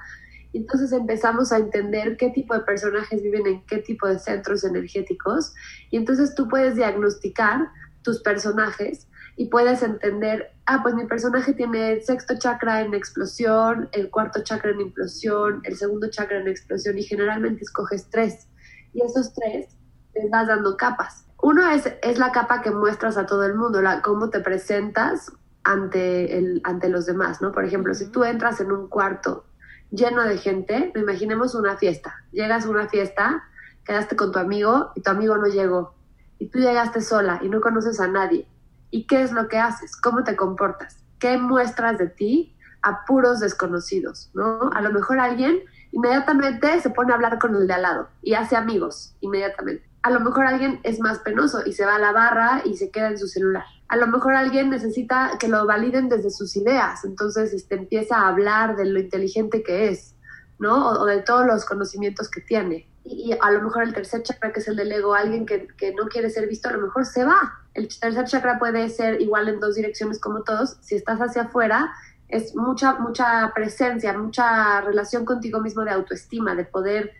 Entonces 0.51 0.91
empezamos 0.91 1.51
a 1.51 1.58
entender 1.58 2.17
qué 2.17 2.32
tipo 2.32 2.55
de 2.55 2.62
personajes 2.62 3.21
viven 3.21 3.45
en 3.45 3.65
qué 3.67 3.77
tipo 3.77 4.08
de 4.08 4.17
centros 4.17 4.63
energéticos 4.63 5.53
y 5.91 5.97
entonces 5.97 6.34
tú 6.34 6.49
puedes 6.49 6.75
diagnosticar 6.75 7.69
tus 8.01 8.19
personajes 8.21 9.08
y 9.36 9.45
puedes 9.45 9.84
entender, 9.84 10.51
ah, 10.65 10.79
pues 10.82 10.95
mi 10.95 11.05
personaje 11.05 11.53
tiene 11.53 11.93
el 11.93 12.01
sexto 12.01 12.38
chakra 12.38 12.82
en 12.82 12.93
explosión, 12.93 13.89
el 13.93 14.10
cuarto 14.10 14.43
chakra 14.43 14.71
en 14.71 14.82
implosión, 14.82 15.62
el 15.63 15.77
segundo 15.77 16.10
chakra 16.10 16.41
en 16.41 16.47
explosión 16.47 16.97
y 16.97 17.03
generalmente 17.03 17.62
escoges 17.62 18.10
tres 18.10 18.48
y 18.93 19.02
esos 19.02 19.34
tres 19.34 19.67
te 20.13 20.28
vas 20.30 20.47
dando 20.47 20.78
capas. 20.78 21.25
Uno 21.41 21.69
es, 21.69 21.91
es 22.02 22.19
la 22.19 22.32
capa 22.32 22.62
que 22.62 22.71
muestras 22.71 23.17
a 23.17 23.25
todo 23.25 23.45
el 23.45 23.56
mundo, 23.56 23.82
la, 23.82 24.02
cómo 24.02 24.30
te 24.30 24.39
presentas 24.41 25.32
ante, 25.63 26.38
el, 26.38 26.62
ante 26.63 26.89
los 26.89 27.06
demás, 27.06 27.41
¿no? 27.41 27.52
Por 27.52 27.65
ejemplo, 27.65 27.93
si 27.93 28.08
tú 28.08 28.23
entras 28.23 28.60
en 28.60 28.71
un 28.71 28.88
cuarto 28.88 29.45
lleno 29.91 30.23
de 30.23 30.38
gente, 30.38 30.91
imaginemos 30.95 31.56
una 31.56 31.78
fiesta, 31.78 32.15
llegas 32.32 32.65
a 32.65 32.69
una 32.69 32.88
fiesta, 32.89 33.43
quedaste 33.86 34.15
con 34.15 34.32
tu 34.32 34.39
amigo 34.39 34.91
y 34.95 35.02
tu 35.02 35.12
amigo 35.12 35.38
no 35.38 35.47
llegó, 35.47 35.95
y 36.39 36.47
tú 36.47 36.60
llegaste 36.60 37.02
sola 37.02 37.39
y 37.43 37.49
no 37.49 37.62
conoces 37.62 37.99
a 37.99 38.08
nadie. 38.08 38.47
¿Y 38.91 39.06
qué 39.06 39.21
es 39.21 39.32
lo 39.32 39.47
que 39.47 39.58
haces? 39.58 39.95
¿Cómo 39.95 40.23
te 40.23 40.36
comportas? 40.36 41.04
¿Qué 41.19 41.38
muestras 41.38 41.97
de 41.97 42.08
ti 42.08 42.56
a 42.82 43.06
puros 43.06 43.39
desconocidos? 43.39 44.32
¿no? 44.34 44.71
A 44.73 44.82
lo 44.82 44.91
mejor 44.91 45.19
alguien 45.19 45.60
inmediatamente 45.91 46.80
se 46.82 46.89
pone 46.89 47.12
a 47.12 47.15
hablar 47.15 47.39
con 47.39 47.56
el 47.56 47.67
de 47.67 47.73
al 47.73 47.82
lado 47.82 48.10
y 48.21 48.34
hace 48.34 48.56
amigos 48.56 49.15
inmediatamente. 49.21 49.88
A 50.02 50.12
lo 50.12 50.21
mejor 50.21 50.45
alguien 50.45 50.80
es 50.84 50.99
más 50.99 51.19
penoso 51.19 51.62
y 51.65 51.73
se 51.73 51.86
va 51.86 51.95
a 51.95 51.99
la 51.99 52.13
barra 52.13 52.62
y 52.63 52.78
se 52.78 52.89
queda 52.89 53.10
en 53.10 53.17
su 53.17 53.28
celular. 53.28 53.65
A 53.89 53.97
lo 53.97 54.08
mejor 54.08 54.34
alguien 54.34 54.69
necesita 54.69 55.32
que 55.39 55.47
lo 55.47 55.65
validen 55.65 56.08
desde 56.08 56.30
sus 56.30 56.56
ideas, 56.56 57.04
entonces 57.04 57.54
este, 57.54 57.75
empieza 57.75 58.17
a 58.17 58.28
hablar 58.30 58.75
de 58.75 58.86
lo 58.86 58.99
inteligente 58.99 59.63
que 59.63 59.89
es, 59.89 60.15
¿no? 60.58 60.89
O, 60.89 61.06
de 61.06 61.21
todos 61.21 61.45
los 61.45 61.65
conocimientos 61.65 62.30
que 62.30 62.39
tiene. 62.41 62.88
Y, 63.04 63.36
a 63.41 63.52
lo 63.52 63.62
mejor 63.62 63.84
el 63.84 63.93
tercer 63.93 64.21
chakra, 64.23 64.54
que 64.54 64.60
es 64.60 64.67
el 64.67 64.75
del 64.75 64.91
ego, 64.91 65.15
alguien 65.15 65.45
que, 65.45 65.67
que 65.75 65.93
no 65.95 66.08
quiere 66.08 66.30
ser 66.30 66.47
visto, 66.47 66.69
a 66.69 66.73
lo 66.73 66.82
mejor 66.82 67.06
se 67.06 67.25
va. 67.25 67.60
El 67.73 67.88
tercer 67.88 68.25
chakra 68.25 68.60
puede 68.60 68.88
ser 68.89 69.19
igual 69.21 69.49
en 69.49 69.60
dos 69.60 69.75
direcciones 69.75 70.19
como 70.19 70.43
todos. 70.43 70.78
Si 70.82 70.95
estás 70.95 71.19
hacia 71.19 71.43
afuera, 71.43 71.91
es 72.30 72.56
mucha, 72.56 72.94
mucha 73.00 73.52
presencia, 73.54 74.18
mucha 74.18 74.82
relación 74.82 75.26
contigo 75.26 75.60
mismo 75.60 75.84
de 75.84 75.92
autoestima, 75.92 76.56
de 76.56 76.63
poder 76.63 77.12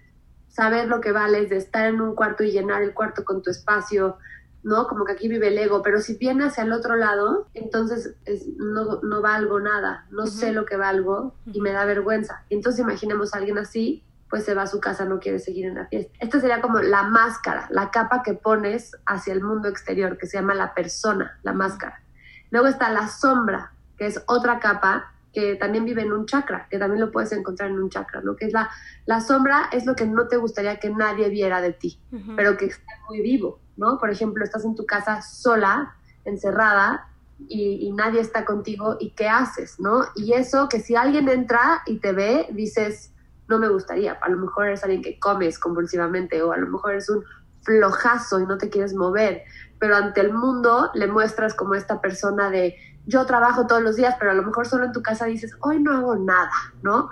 saber 0.48 0.88
lo 0.88 1.02
que 1.02 1.12
vales, 1.12 1.50
de 1.50 1.58
estar 1.58 1.88
en 1.88 2.00
un 2.00 2.16
cuarto 2.16 2.44
y 2.44 2.52
llenar 2.52 2.82
el 2.84 2.94
cuarto 2.94 3.26
con 3.26 3.42
tu 3.42 3.50
espacio, 3.50 4.18
¿no? 4.64 4.88
Como 4.88 5.06
que 5.06 5.14
aquí 5.14 5.28
vive 5.28 5.48
el 5.48 5.58
ego, 5.58 5.82
pero 5.82 6.00
si 6.00 6.16
viene 6.16 6.46
hacia 6.46 6.64
el 6.64 6.74
otro 6.74 6.96
lado, 6.96 7.48
entonces 7.54 8.16
no, 8.58 9.00
no 9.02 9.22
valgo 9.22 9.60
nada, 9.60 10.06
no 10.12 10.28
sé 10.28 10.52
lo 10.52 10.66
que 10.66 10.76
valgo 10.76 11.36
y 11.46 11.62
me 11.62 11.72
da 11.72 11.86
vergüenza. 11.86 12.44
Entonces 12.50 12.82
imaginemos 12.82 13.34
a 13.34 13.38
alguien 13.38 13.58
así, 13.58 14.04
pues 14.30 14.44
se 14.44 14.54
va 14.54 14.64
a 14.64 14.68
su 14.68 14.80
casa, 14.80 15.06
no 15.06 15.20
quiere 15.20 15.40
seguir 15.40 15.66
en 15.66 15.76
la 15.76 15.88
fiesta. 15.88 16.14
Esta 16.20 16.40
sería 16.40 16.62
como 16.62 16.80
la 16.80 17.04
máscara, 17.04 17.68
la 17.72 17.90
capa 17.90 18.22
que 18.22 18.34
pones 18.36 18.96
hacia 19.06 19.34
el 19.34 19.42
mundo 19.42 19.68
exterior, 19.68 20.18
que 20.18 20.28
se 20.28 20.38
llama 20.38 20.54
la 20.54 20.74
persona, 20.76 21.40
la 21.42 21.54
máscara. 21.54 22.04
Luego 22.52 22.68
está 22.68 22.92
la 22.92 23.08
sombra, 23.08 23.74
que 24.00 24.08
es 24.08 24.24
otra 24.28 24.60
capa 24.60 25.12
que 25.34 25.56
también 25.56 25.86
vive 25.86 26.02
en 26.02 26.12
un 26.12 26.26
chakra, 26.26 26.68
que 26.72 26.80
también 26.80 27.02
lo 27.02 27.12
puedes 27.12 27.32
encontrar 27.34 27.70
en 27.70 27.80
un 27.80 27.90
chakra, 27.90 28.22
¿no? 28.22 28.36
Que 28.36 28.46
es 28.46 28.54
la, 28.54 28.70
la 29.06 29.22
sombra 29.22 29.70
es 29.72 29.86
lo 29.86 29.96
que 29.96 30.08
no 30.08 30.28
te 30.28 30.38
gustaría 30.38 30.80
que 30.80 30.90
nadie 30.90 31.30
viera 31.30 31.62
de 31.62 31.74
ti, 31.74 32.00
pero 32.36 32.58
que 32.58 32.66
está 32.66 32.94
muy 33.08 33.22
vivo, 33.22 33.60
¿no? 33.78 34.00
Por 34.00 34.10
ejemplo, 34.10 34.44
estás 34.44 34.66
en 34.66 34.76
tu 34.76 34.86
casa 34.86 35.22
sola, 35.22 35.96
encerrada, 36.26 37.06
y, 37.48 37.88
y, 37.88 37.92
nadie 37.94 38.20
está 38.20 38.44
contigo, 38.44 38.98
¿y 39.00 39.12
qué 39.12 39.30
haces, 39.30 39.80
no? 39.80 40.04
Y 40.16 40.34
eso 40.34 40.68
que 40.68 40.82
si 40.82 40.96
alguien 40.96 41.30
entra 41.30 41.84
y 41.86 42.00
te 42.00 42.12
ve, 42.12 42.48
dices, 42.52 43.14
no 43.48 43.60
me 43.60 43.70
gustaría, 43.70 44.14
a 44.14 44.30
lo 44.30 44.38
mejor 44.38 44.68
eres 44.68 44.84
alguien 44.84 45.02
que 45.02 45.20
comes 45.20 45.58
compulsivamente, 45.58 46.42
o 46.42 46.52
a 46.52 46.58
lo 46.58 46.68
mejor 46.68 46.92
eres 46.92 47.10
un 47.10 47.24
flojazo 47.62 48.40
y 48.40 48.46
no 48.46 48.58
te 48.58 48.70
quieres 48.70 48.94
mover, 48.94 49.44
pero 49.80 49.96
ante 49.96 50.22
el 50.22 50.34
mundo 50.34 50.92
le 50.94 51.08
muestras 51.08 51.54
como 51.54 51.76
esta 51.76 52.02
persona 52.02 52.50
de 52.50 52.76
yo 53.06 53.26
trabajo 53.26 53.68
todos 53.68 53.82
los 53.82 53.96
días, 53.96 54.16
pero 54.20 54.32
a 54.32 54.34
lo 54.34 54.44
mejor 54.44 54.68
solo 54.68 54.86
en 54.86 54.92
tu 54.92 55.02
casa 55.02 55.26
dices, 55.26 55.56
hoy 55.62 55.82
no 55.82 55.94
hago 55.94 56.16
nada, 56.16 56.52
¿no? 56.82 57.10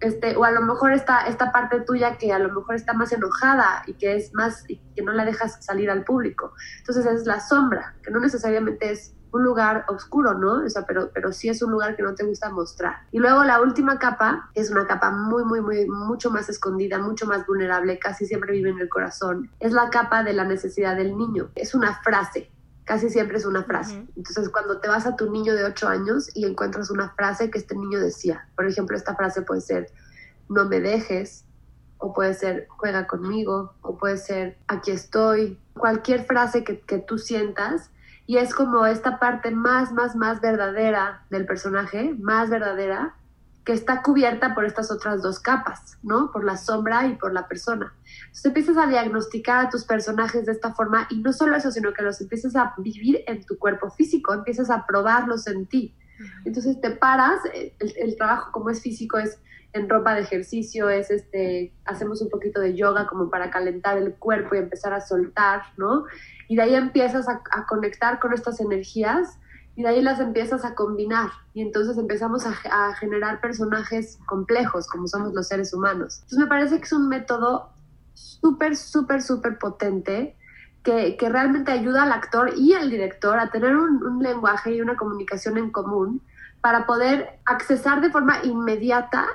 Este, 0.00 0.36
o 0.36 0.44
a 0.44 0.50
lo 0.50 0.62
mejor 0.62 0.92
esta, 0.92 1.26
esta 1.26 1.50
parte 1.50 1.80
tuya 1.80 2.18
que 2.18 2.32
a 2.32 2.38
lo 2.38 2.52
mejor 2.52 2.76
está 2.76 2.92
más 2.92 3.12
enojada 3.12 3.82
y 3.86 3.94
que 3.94 4.14
es 4.14 4.32
más, 4.32 4.64
y 4.68 4.78
que 4.94 5.02
no 5.02 5.12
la 5.12 5.24
dejas 5.24 5.64
salir 5.64 5.90
al 5.90 6.04
público. 6.04 6.54
Entonces 6.78 7.06
es 7.06 7.26
la 7.26 7.40
sombra, 7.40 7.96
que 8.02 8.10
no 8.10 8.20
necesariamente 8.20 8.90
es 8.90 9.14
un 9.32 9.42
lugar 9.42 9.84
oscuro, 9.88 10.34
¿no? 10.34 10.64
O 10.64 10.68
sea, 10.68 10.86
pero, 10.86 11.10
pero 11.12 11.32
sí 11.32 11.48
es 11.48 11.62
un 11.62 11.72
lugar 11.72 11.96
que 11.96 12.02
no 12.02 12.14
te 12.14 12.24
gusta 12.24 12.50
mostrar. 12.50 13.02
Y 13.12 13.18
luego 13.18 13.44
la 13.44 13.60
última 13.60 13.98
capa, 13.98 14.50
que 14.54 14.60
es 14.60 14.70
una 14.70 14.86
capa 14.86 15.10
muy, 15.10 15.44
muy, 15.44 15.60
muy, 15.60 15.86
mucho 15.86 16.30
más 16.30 16.48
escondida, 16.48 16.98
mucho 16.98 17.26
más 17.26 17.46
vulnerable, 17.46 17.98
casi 17.98 18.26
siempre 18.26 18.52
vive 18.52 18.70
en 18.70 18.78
el 18.78 18.88
corazón, 18.88 19.50
es 19.60 19.72
la 19.72 19.90
capa 19.90 20.22
de 20.22 20.32
la 20.32 20.44
necesidad 20.44 20.96
del 20.96 21.16
niño. 21.16 21.50
Es 21.54 21.74
una 21.74 22.00
frase, 22.02 22.50
casi 22.88 23.10
siempre 23.10 23.36
es 23.36 23.44
una 23.44 23.64
frase. 23.64 24.06
Entonces, 24.16 24.48
cuando 24.48 24.80
te 24.80 24.88
vas 24.88 25.04
a 25.04 25.14
tu 25.14 25.30
niño 25.30 25.54
de 25.54 25.64
8 25.64 25.88
años 25.88 26.34
y 26.34 26.46
encuentras 26.46 26.90
una 26.90 27.10
frase 27.10 27.50
que 27.50 27.58
este 27.58 27.76
niño 27.76 28.00
decía, 28.00 28.48
por 28.56 28.66
ejemplo, 28.66 28.96
esta 28.96 29.14
frase 29.14 29.42
puede 29.42 29.60
ser, 29.60 29.92
no 30.48 30.64
me 30.64 30.80
dejes, 30.80 31.44
o 31.98 32.14
puede 32.14 32.32
ser, 32.32 32.66
juega 32.70 33.06
conmigo, 33.06 33.74
o 33.82 33.98
puede 33.98 34.16
ser, 34.16 34.56
aquí 34.68 34.90
estoy, 34.90 35.60
cualquier 35.74 36.24
frase 36.24 36.64
que, 36.64 36.80
que 36.80 36.98
tú 36.98 37.18
sientas 37.18 37.90
y 38.26 38.38
es 38.38 38.54
como 38.54 38.86
esta 38.86 39.18
parte 39.18 39.50
más, 39.50 39.92
más, 39.92 40.16
más 40.16 40.40
verdadera 40.40 41.26
del 41.28 41.44
personaje, 41.44 42.14
más 42.18 42.48
verdadera, 42.48 43.16
que 43.68 43.74
está 43.74 44.00
cubierta 44.00 44.54
por 44.54 44.64
estas 44.64 44.90
otras 44.90 45.20
dos 45.20 45.40
capas, 45.40 45.98
¿no? 46.02 46.32
Por 46.32 46.42
la 46.42 46.56
sombra 46.56 47.06
y 47.06 47.16
por 47.16 47.34
la 47.34 47.46
persona. 47.46 47.92
Entonces 48.20 48.46
empiezas 48.46 48.78
a 48.78 48.86
diagnosticar 48.86 49.66
a 49.66 49.68
tus 49.68 49.84
personajes 49.84 50.46
de 50.46 50.52
esta 50.52 50.72
forma 50.72 51.06
y 51.10 51.18
no 51.18 51.34
solo 51.34 51.54
eso, 51.54 51.70
sino 51.70 51.92
que 51.92 52.00
los 52.00 52.18
empiezas 52.22 52.56
a 52.56 52.72
vivir 52.78 53.24
en 53.26 53.44
tu 53.44 53.58
cuerpo 53.58 53.90
físico, 53.90 54.32
empiezas 54.32 54.70
a 54.70 54.86
probarlos 54.86 55.46
en 55.48 55.66
ti. 55.66 55.94
Entonces 56.46 56.80
te 56.80 56.92
paras, 56.92 57.40
el, 57.52 57.92
el 57.98 58.16
trabajo 58.16 58.52
como 58.52 58.70
es 58.70 58.80
físico 58.80 59.18
es 59.18 59.38
en 59.74 59.86
ropa 59.86 60.14
de 60.14 60.22
ejercicio, 60.22 60.88
es 60.88 61.10
este, 61.10 61.74
hacemos 61.84 62.22
un 62.22 62.30
poquito 62.30 62.62
de 62.62 62.74
yoga 62.74 63.06
como 63.06 63.28
para 63.28 63.50
calentar 63.50 63.98
el 63.98 64.14
cuerpo 64.14 64.54
y 64.54 64.60
empezar 64.60 64.94
a 64.94 65.02
soltar, 65.02 65.60
¿no? 65.76 66.06
Y 66.48 66.56
de 66.56 66.62
ahí 66.62 66.74
empiezas 66.74 67.28
a, 67.28 67.66
conectar 67.66 68.18
con 68.18 68.32
estas 68.32 68.60
energías 68.60 69.38
y 69.78 69.82
de 69.84 69.90
ahí 69.90 70.02
las 70.02 70.18
empiezas 70.18 70.64
a 70.64 70.74
combinar 70.74 71.30
y 71.54 71.62
entonces 71.62 71.96
empezamos 71.98 72.44
a, 72.44 72.94
generar 72.94 73.40
personajes 73.40 74.18
complejos 74.26 74.88
como 74.88 75.06
somos 75.06 75.32
los 75.32 75.46
seres 75.46 75.72
humanos. 75.72 76.16
Entonces 76.22 76.38
me 76.40 76.46
parece 76.48 76.78
que 76.78 76.82
es 76.82 76.92
un 76.92 77.08
método 77.08 77.70
súper, 78.12 78.74
súper, 78.74 79.22
súper 79.22 79.56
potente 79.56 80.36
que, 80.82 81.16
que, 81.16 81.28
realmente 81.28 81.70
ayuda 81.70 82.02
al 82.02 82.10
actor 82.10 82.54
y 82.56 82.74
al 82.74 82.90
director 82.90 83.38
a 83.38 83.52
tener 83.52 83.76
un, 83.76 84.04
un, 84.04 84.20
lenguaje 84.20 84.74
y 84.74 84.80
una 84.80 84.96
comunicación 84.96 85.56
en 85.58 85.70
común 85.70 86.22
para 86.60 86.84
poder 86.84 87.38
accesar 87.44 88.00
de 88.00 88.10
forma 88.10 88.40
inmediata 88.42 89.28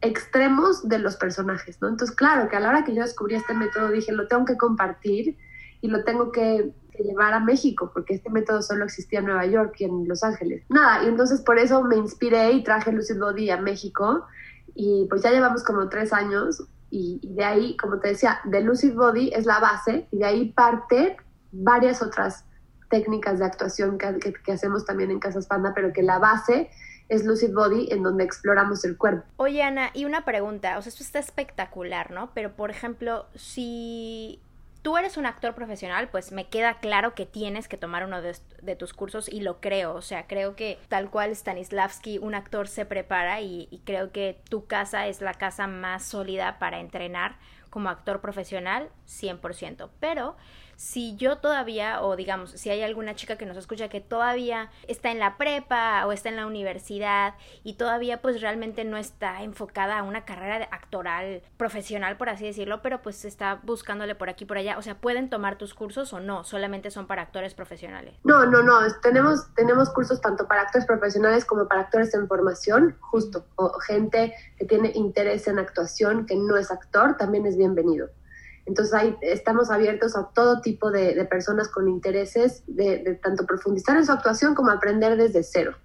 extremos 0.00 0.88
de 0.88 0.98
los 0.98 1.16
personajes, 1.16 1.76
¿no? 1.82 1.88
Entonces, 1.88 2.16
claro, 2.16 2.48
que 2.48 2.56
a 2.56 2.60
la 2.60 2.70
hora 2.70 2.84
que 2.84 2.94
yo 2.94 3.02
descubrí 3.02 3.34
este 3.34 3.52
método 3.52 3.90
dije, 3.90 4.12
lo 4.12 4.28
tengo 4.28 4.46
que 4.46 4.56
compartir 4.56 5.36
y 5.80 5.88
lo 5.88 6.04
tengo 6.04 6.32
que, 6.32 6.72
llevar 7.02 7.32
a 7.32 7.40
México, 7.40 7.90
porque 7.94 8.12
este 8.12 8.28
método 8.28 8.60
solo 8.60 8.84
existía 8.84 9.20
en 9.20 9.24
Nueva 9.24 9.46
York 9.46 9.74
y 9.78 9.84
en 9.84 10.06
Los 10.06 10.22
Ángeles. 10.22 10.64
Nada, 10.68 11.02
y 11.02 11.08
entonces 11.08 11.40
por 11.40 11.58
eso 11.58 11.82
me 11.82 11.96
inspiré 11.96 12.52
y 12.52 12.62
traje 12.62 12.92
Lucid 12.92 13.18
Body 13.18 13.48
a 13.48 13.56
México 13.56 14.26
y 14.74 15.06
pues 15.08 15.22
ya 15.22 15.30
llevamos 15.30 15.64
como 15.64 15.88
tres 15.88 16.12
años 16.12 16.62
y, 16.90 17.20
de 17.22 17.42
ahí, 17.42 17.76
como 17.78 18.00
te 18.00 18.08
decía, 18.08 18.40
de 18.44 18.60
Lucid 18.60 18.94
Body 18.94 19.30
es 19.34 19.46
la 19.46 19.60
base 19.60 20.08
y 20.10 20.18
de 20.18 20.26
ahí 20.26 20.52
parte 20.52 21.16
varias 21.52 22.02
otras 22.02 22.44
técnicas 22.90 23.38
de 23.38 23.46
actuación 23.46 23.96
que, 23.96 24.34
que 24.44 24.52
hacemos 24.52 24.84
también 24.84 25.10
en 25.10 25.20
Casas 25.20 25.46
Panda, 25.46 25.72
pero 25.74 25.94
que 25.94 26.02
la 26.02 26.18
base 26.18 26.68
es 27.08 27.24
Lucid 27.24 27.52
Body, 27.52 27.88
en 27.90 28.02
donde 28.02 28.24
exploramos 28.24 28.84
el 28.84 28.96
cuerpo. 28.96 29.24
Oye, 29.36 29.62
Ana, 29.62 29.90
y 29.94 30.04
una 30.04 30.24
pregunta, 30.24 30.78
o 30.78 30.82
sea, 30.82 30.90
esto 30.90 31.02
está 31.02 31.18
espectacular, 31.18 32.10
¿no? 32.12 32.30
Pero, 32.34 32.54
por 32.54 32.70
ejemplo, 32.70 33.26
si 33.34 34.40
tú 34.82 34.96
eres 34.96 35.16
un 35.16 35.26
actor 35.26 35.54
profesional, 35.54 36.08
pues 36.08 36.32
me 36.32 36.48
queda 36.48 36.78
claro 36.78 37.14
que 37.14 37.26
tienes 37.26 37.68
que 37.68 37.76
tomar 37.76 38.04
uno 38.04 38.22
de, 38.22 38.76
tus 38.76 38.94
cursos 38.94 39.28
y 39.28 39.40
lo 39.40 39.60
creo. 39.60 39.94
O 39.94 40.02
sea, 40.02 40.26
creo 40.26 40.56
que 40.56 40.78
tal 40.88 41.10
cual 41.10 41.34
Stanislavski, 41.34 42.18
un 42.18 42.34
actor 42.34 42.68
se 42.68 42.86
prepara 42.86 43.40
y, 43.40 43.68
y, 43.70 43.80
creo 43.80 44.12
que 44.12 44.40
tu 44.48 44.66
casa 44.66 45.06
es 45.06 45.20
la 45.20 45.34
casa 45.34 45.66
más 45.66 46.04
sólida 46.04 46.58
para 46.58 46.80
entrenar 46.80 47.36
como 47.68 47.88
actor 47.88 48.20
profesional, 48.20 48.88
100%. 49.06 49.90
Pero 50.00 50.36
si 50.80 51.14
yo 51.16 51.36
todavía, 51.36 52.00
o 52.00 52.16
digamos, 52.16 52.52
si 52.52 52.70
hay 52.70 52.82
alguna 52.82 53.14
chica 53.14 53.36
que 53.36 53.44
nos 53.44 53.58
escucha 53.58 53.90
que 53.90 54.00
todavía 54.00 54.70
está 54.88 55.10
en 55.10 55.18
la 55.18 55.36
prepa 55.36 56.06
o 56.06 56.12
está 56.12 56.30
en 56.30 56.36
la 56.36 56.46
universidad 56.46 57.34
y 57.62 57.74
todavía 57.74 58.22
pues 58.22 58.40
realmente 58.40 58.84
no 58.84 58.96
está 58.96 59.42
enfocada 59.42 59.98
a 59.98 60.02
una 60.02 60.24
carrera 60.24 60.66
actoral 60.72 61.42
profesional, 61.58 62.16
por 62.16 62.30
así 62.30 62.46
decirlo, 62.46 62.80
pero 62.80 63.02
pues 63.02 63.26
está 63.26 63.60
buscándole 63.62 64.14
por 64.14 64.30
aquí 64.30 64.46
por 64.46 64.56
allá, 64.56 64.78
o 64.78 64.82
sea, 64.82 64.94
¿pueden 64.94 65.28
tomar 65.28 65.58
tus 65.58 65.74
cursos 65.74 66.14
o 66.14 66.20
no? 66.20 66.44
Solamente 66.44 66.90
son 66.90 67.06
para 67.06 67.20
actores 67.20 67.52
profesionales. 67.52 68.14
No, 68.24 68.46
no, 68.46 68.62
no, 68.62 68.78
tenemos, 69.02 69.52
tenemos 69.54 69.90
cursos 69.90 70.18
tanto 70.22 70.48
para 70.48 70.62
actores 70.62 70.86
profesionales 70.86 71.44
como 71.44 71.68
para 71.68 71.82
actores 71.82 72.14
en 72.14 72.26
formación, 72.26 72.96
justo, 73.00 73.44
o 73.56 73.70
gente 73.80 74.32
que 74.56 74.64
tiene 74.64 74.92
interés 74.94 75.46
en 75.46 75.58
actuación, 75.58 76.24
que 76.24 76.36
no 76.36 76.56
es 76.56 76.70
actor, 76.70 77.18
también 77.18 77.44
es 77.44 77.58
bienvenido. 77.58 78.08
Entonces 78.66 78.94
ahí 78.94 79.16
estamos 79.22 79.70
abiertos 79.70 80.16
a 80.16 80.30
todo 80.34 80.60
tipo 80.60 80.90
de, 80.90 81.24
personas 81.24 81.68
con 81.68 81.88
intereses 81.88 82.62
de, 82.66 83.18
tanto 83.22 83.46
profundizar 83.46 83.96
en 83.96 84.06
su 84.06 84.12
actuación 84.12 84.54
como 84.54 84.70
aprender 84.70 85.16
desde 85.16 85.42
cero 85.42 85.76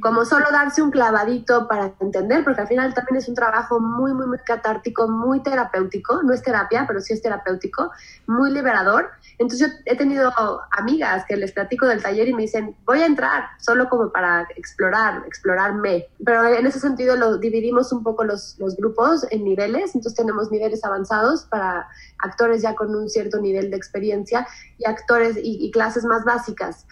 como 0.00 0.24
solo 0.24 0.46
darse 0.50 0.82
un 0.82 0.90
clavadito 0.90 1.68
para 1.68 1.92
entender, 2.00 2.42
porque 2.44 2.62
al 2.62 2.68
final 2.68 2.94
también 2.94 3.16
es 3.16 3.28
un 3.28 3.34
trabajo 3.34 3.80
muy, 3.80 4.12
muy, 4.12 4.26
muy 4.26 4.38
catártico, 4.38 5.08
muy 5.08 5.42
terapéutico, 5.42 6.22
no 6.22 6.32
es 6.32 6.42
terapia, 6.42 6.84
pero 6.86 7.00
sí 7.00 7.12
es 7.12 7.22
terapéutico, 7.22 7.90
muy 8.26 8.50
liberador. 8.50 9.10
Entonces 9.38 9.68
yo 9.68 9.74
he 9.84 9.96
tenido 9.96 10.32
amigas 10.70 11.24
que 11.26 11.36
les 11.36 11.52
platico 11.52 11.86
del 11.86 12.02
taller 12.02 12.28
y 12.28 12.34
me 12.34 12.42
dicen, 12.42 12.76
voy 12.86 13.02
a 13.02 13.06
entrar 13.06 13.44
solo 13.58 13.88
como 13.88 14.10
para 14.10 14.46
explorar, 14.56 15.22
explorarme. 15.26 16.06
Pero 16.24 16.46
en 16.46 16.66
ese 16.66 16.80
sentido 16.80 17.16
lo 17.16 17.38
dividimos 17.38 17.92
un 17.92 18.02
poco 18.02 18.24
los, 18.24 18.56
los 18.58 18.76
grupos 18.76 19.26
en 19.30 19.44
niveles, 19.44 19.94
entonces 19.94 20.14
tenemos 20.14 20.50
niveles 20.50 20.84
avanzados 20.84 21.44
para 21.44 21.88
actores 22.18 22.62
ya 22.62 22.74
con 22.74 22.94
un 22.94 23.10
cierto 23.10 23.40
nivel 23.40 23.70
de 23.70 23.76
experiencia 23.76 24.46
y 24.78 24.86
actores 24.86 25.36
y 25.40 25.70
clases 25.70 26.04
más 26.04 26.24
básicas 26.24 26.86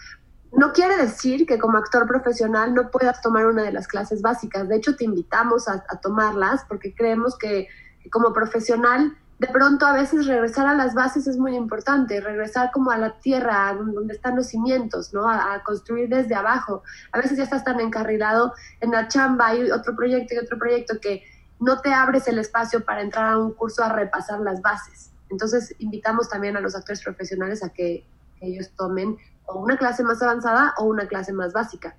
no 0.55 0.71
quiere 0.71 0.97
decir 0.97 1.47
que 1.47 1.57
como 1.57 1.77
actor 1.77 2.07
profesional 2.07 2.73
no 2.73 2.91
puedas 2.91 3.21
tomar 3.21 3.47
una 3.47 3.63
de 3.63 3.71
las 3.71 3.87
clases 3.87 4.21
básicas. 4.21 4.67
De 4.69 4.75
hecho, 4.75 4.95
te 4.95 5.05
invitamos 5.05 5.67
a, 5.67 5.83
tomarlas 6.01 6.63
porque 6.67 6.93
creemos 6.93 7.37
que, 7.37 7.67
como 8.11 8.33
profesional, 8.33 9.17
de 9.39 9.47
pronto 9.47 9.87
a 9.87 9.93
veces 9.93 10.27
regresar 10.27 10.67
a 10.67 10.75
las 10.75 10.93
bases 10.93 11.25
es 11.25 11.37
muy 11.37 11.55
importante, 11.55 12.21
regresar 12.21 12.71
como 12.71 12.91
a 12.91 12.97
la 12.97 13.19
tierra, 13.19 13.73
donde 13.73 14.13
están 14.13 14.35
los 14.35 14.47
cimientos, 14.47 15.11
¿no? 15.11 15.27
A, 15.27 15.63
construir 15.63 16.07
desde 16.07 16.35
abajo. 16.35 16.83
A 17.11 17.17
veces 17.17 17.37
ya 17.37 17.43
estás 17.43 17.63
tan 17.63 17.79
encarrilado 17.79 18.53
en 18.79 18.91
la 18.91 19.07
chamba 19.07 19.55
y 19.55 19.71
otro 19.71 19.95
proyecto 19.95 20.35
y 20.35 20.37
otro 20.37 20.59
proyecto 20.59 20.99
que 21.01 21.23
no 21.59 21.81
te 21.81 21.93
abres 21.93 22.27
el 22.27 22.37
espacio 22.37 22.85
para 22.85 23.01
entrar 23.01 23.33
a 23.33 23.37
un 23.39 23.53
curso 23.53 23.83
a 23.83 23.89
repasar 23.89 24.39
las 24.41 24.61
bases. 24.61 25.11
Entonces, 25.29 25.73
invitamos 25.79 26.29
también 26.29 26.55
a 26.57 26.61
los 26.61 26.75
actores 26.75 27.01
profesionales 27.03 27.63
a 27.63 27.69
que 27.69 28.05
ellos 28.39 28.71
tomen 28.77 29.17
o 29.45 29.59
una 29.59 29.77
clase 29.77 30.03
más 30.03 30.21
avanzada 30.21 30.73
o 30.77 30.85
una 30.85 31.07
clase 31.07 31.33
más 31.33 31.53
básica. 31.53 31.95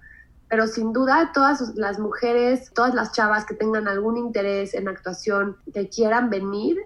Pero 0.49 0.67
sin 0.67 0.93
duda, 0.93 1.33
todas 1.33 1.75
las 1.75 1.99
mujeres, 1.99 2.71
todas 2.75 2.95
las 2.95 3.13
chavas 3.13 3.45
que 3.45 3.55
tengan 3.55 3.89
algún 3.89 4.17
interés 4.17 4.75
en 4.75 4.89
actuación, 4.89 5.57
que 5.73 5.89
quieran 5.89 6.31
venir 6.31 6.77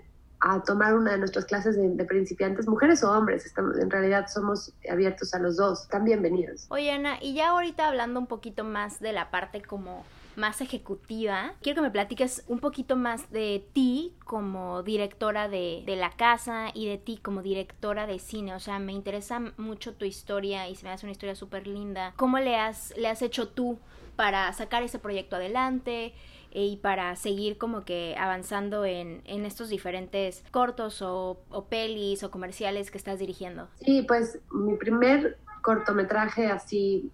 a 0.40 0.62
tomar 0.62 0.94
una 0.94 1.12
de 1.12 1.18
nuestras 1.18 1.44
clases 1.44 1.77
de, 1.77 2.05
principiantes, 2.05 2.68
mujeres 2.68 3.03
o 3.03 3.11
hombres, 3.11 3.44
estamos, 3.44 3.77
en 3.79 3.90
realidad 3.90 4.27
somos 4.29 4.73
abiertos 4.88 5.35
a 5.35 5.40
los 5.40 5.57
dos, 5.57 5.83
están 5.83 6.05
bienvenidos. 6.05 6.66
Oye 6.68 6.92
Ana, 6.92 7.18
y 7.21 7.35
ya 7.35 7.49
ahorita 7.51 7.88
hablando 7.88 8.21
un 8.21 8.27
poquito 8.27 8.62
más 8.62 9.01
de 9.01 9.12
la 9.12 9.31
parte 9.31 9.62
como 9.62 10.05
más 10.38 10.61
ejecutiva. 10.61 11.53
Quiero 11.61 11.77
que 11.77 11.88
me 11.88 11.90
platiques 11.90 12.44
un 12.48 12.61
poquito 12.61 12.96
más 12.96 13.31
de 13.31 13.66
ti 13.72 14.14
como 14.24 14.83
directora 14.83 15.48
de, 15.48 15.83
de, 15.85 15.96
la 15.96 16.11
casa 16.11 16.68
y 16.72 16.88
de 16.88 16.96
ti 16.96 17.18
como 17.18 17.42
directora 17.42 18.07
de 18.07 18.18
cine. 18.18 18.55
O 18.55 18.61
sea, 18.61 18.79
me 18.79 18.92
interesa 18.92 19.40
mucho 19.57 19.94
tu 19.94 20.05
historia 20.05 20.68
y 20.68 20.77
se 20.77 20.87
me 20.87 20.92
hace 20.92 21.05
una 21.05 21.12
historia 21.12 21.35
súper 21.35 21.66
linda. 21.66 22.14
¿Cómo 22.16 22.38
le 22.38 22.57
has, 22.57 22.96
le 22.96 23.09
has 23.09 23.20
hecho 23.20 23.48
tú 23.48 23.79
para 24.16 24.53
sacar 24.53 24.83
ese 24.83 24.98
proyecto 24.98 25.37
adelante? 25.37 26.14
Eh, 26.51 26.64
y 26.64 26.77
para 26.77 27.14
seguir 27.16 27.59
como 27.59 27.85
que 27.85 28.16
avanzando 28.18 28.87
en, 28.87 29.20
en 29.27 29.44
estos 29.44 29.68
diferentes 29.68 30.42
cortos 30.51 31.03
o, 31.03 31.38
o, 31.51 31.64
pelis 31.66 32.22
o 32.22 32.31
comerciales 32.31 32.90
que 32.90 32.96
estás 32.96 33.18
dirigiendo? 33.18 33.68
Sí, 33.85 34.03
pues 34.09 34.38
mi 34.51 34.77
primer 34.77 35.37
cortometraje 35.61 36.46
así 36.46 37.11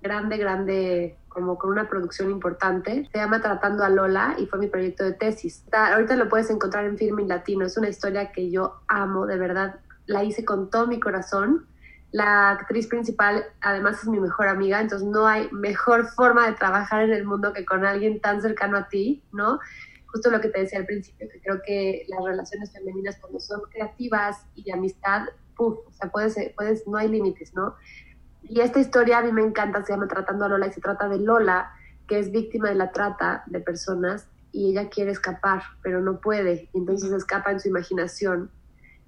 grande, 0.00 0.38
grande, 0.38 1.16
como 1.38 1.56
con 1.56 1.70
una 1.70 1.88
producción 1.88 2.30
importante. 2.30 3.08
Se 3.12 3.18
llama 3.18 3.40
Tratando 3.40 3.84
a 3.84 3.88
Lola 3.88 4.34
y 4.38 4.46
fue 4.46 4.58
mi 4.58 4.66
proyecto 4.66 5.04
de 5.04 5.12
tesis. 5.12 5.64
ahorita 5.72 6.16
lo 6.16 6.28
puedes 6.28 6.50
encontrar 6.50 6.84
en 6.84 6.98
Filming 6.98 7.28
Latino. 7.28 7.64
Es 7.64 7.76
una 7.76 7.88
historia 7.88 8.32
que 8.32 8.50
yo 8.50 8.80
amo, 8.88 9.26
de 9.26 9.36
verdad. 9.38 9.80
La 10.06 10.24
hice 10.24 10.44
con 10.44 10.68
todo 10.70 10.86
mi 10.86 10.98
corazón 10.98 11.66
la 12.10 12.52
actriz 12.52 12.86
principal 12.86 13.44
además 13.60 14.02
es 14.02 14.08
mi 14.08 14.18
mejor 14.18 14.48
amiga, 14.48 14.80
entonces 14.80 15.06
no 15.06 15.26
hay 15.26 15.48
mejor 15.52 16.06
forma 16.06 16.46
de 16.46 16.56
trabajar 16.56 17.02
en 17.02 17.12
el 17.12 17.24
mundo 17.24 17.52
que 17.52 17.66
con 17.66 17.84
alguien 17.84 18.20
tan 18.20 18.40
cercano 18.40 18.78
a 18.78 18.88
ti, 18.88 19.22
¿no? 19.32 19.60
Justo 20.06 20.30
lo 20.30 20.40
que 20.40 20.48
te 20.48 20.60
decía 20.60 20.78
al 20.78 20.86
principio, 20.86 21.28
que 21.30 21.38
creo 21.40 21.60
que 21.62 22.06
las 22.08 22.24
relaciones 22.24 22.72
femeninas 22.72 23.18
cuando 23.20 23.40
son 23.40 23.60
creativas 23.70 24.46
y 24.54 24.64
de 24.64 24.72
amistad, 24.72 25.26
puff, 25.54 25.80
o 25.86 25.92
sea, 25.92 26.10
puedes, 26.10 26.34
puedes, 26.56 26.86
no 26.86 26.96
hay 26.96 27.08
límites, 27.08 27.52
¿no? 27.52 27.74
Y 28.48 28.60
esta 28.60 28.80
historia 28.80 29.18
a 29.18 29.22
mí 29.22 29.32
me 29.32 29.42
encanta, 29.42 29.84
se 29.84 29.92
llama 29.92 30.08
Tratando 30.08 30.44
a 30.44 30.48
Lola 30.48 30.66
y 30.66 30.72
se 30.72 30.80
trata 30.80 31.08
de 31.08 31.18
Lola, 31.18 31.72
que 32.06 32.18
es 32.18 32.30
víctima 32.30 32.68
de 32.68 32.74
la 32.74 32.92
trata 32.92 33.42
de 33.46 33.60
personas 33.60 34.26
y 34.52 34.70
ella 34.70 34.88
quiere 34.88 35.10
escapar, 35.10 35.62
pero 35.82 36.00
no 36.00 36.20
puede, 36.20 36.70
y 36.72 36.78
entonces 36.78 37.12
escapa 37.12 37.52
en 37.52 37.60
su 37.60 37.68
imaginación 37.68 38.50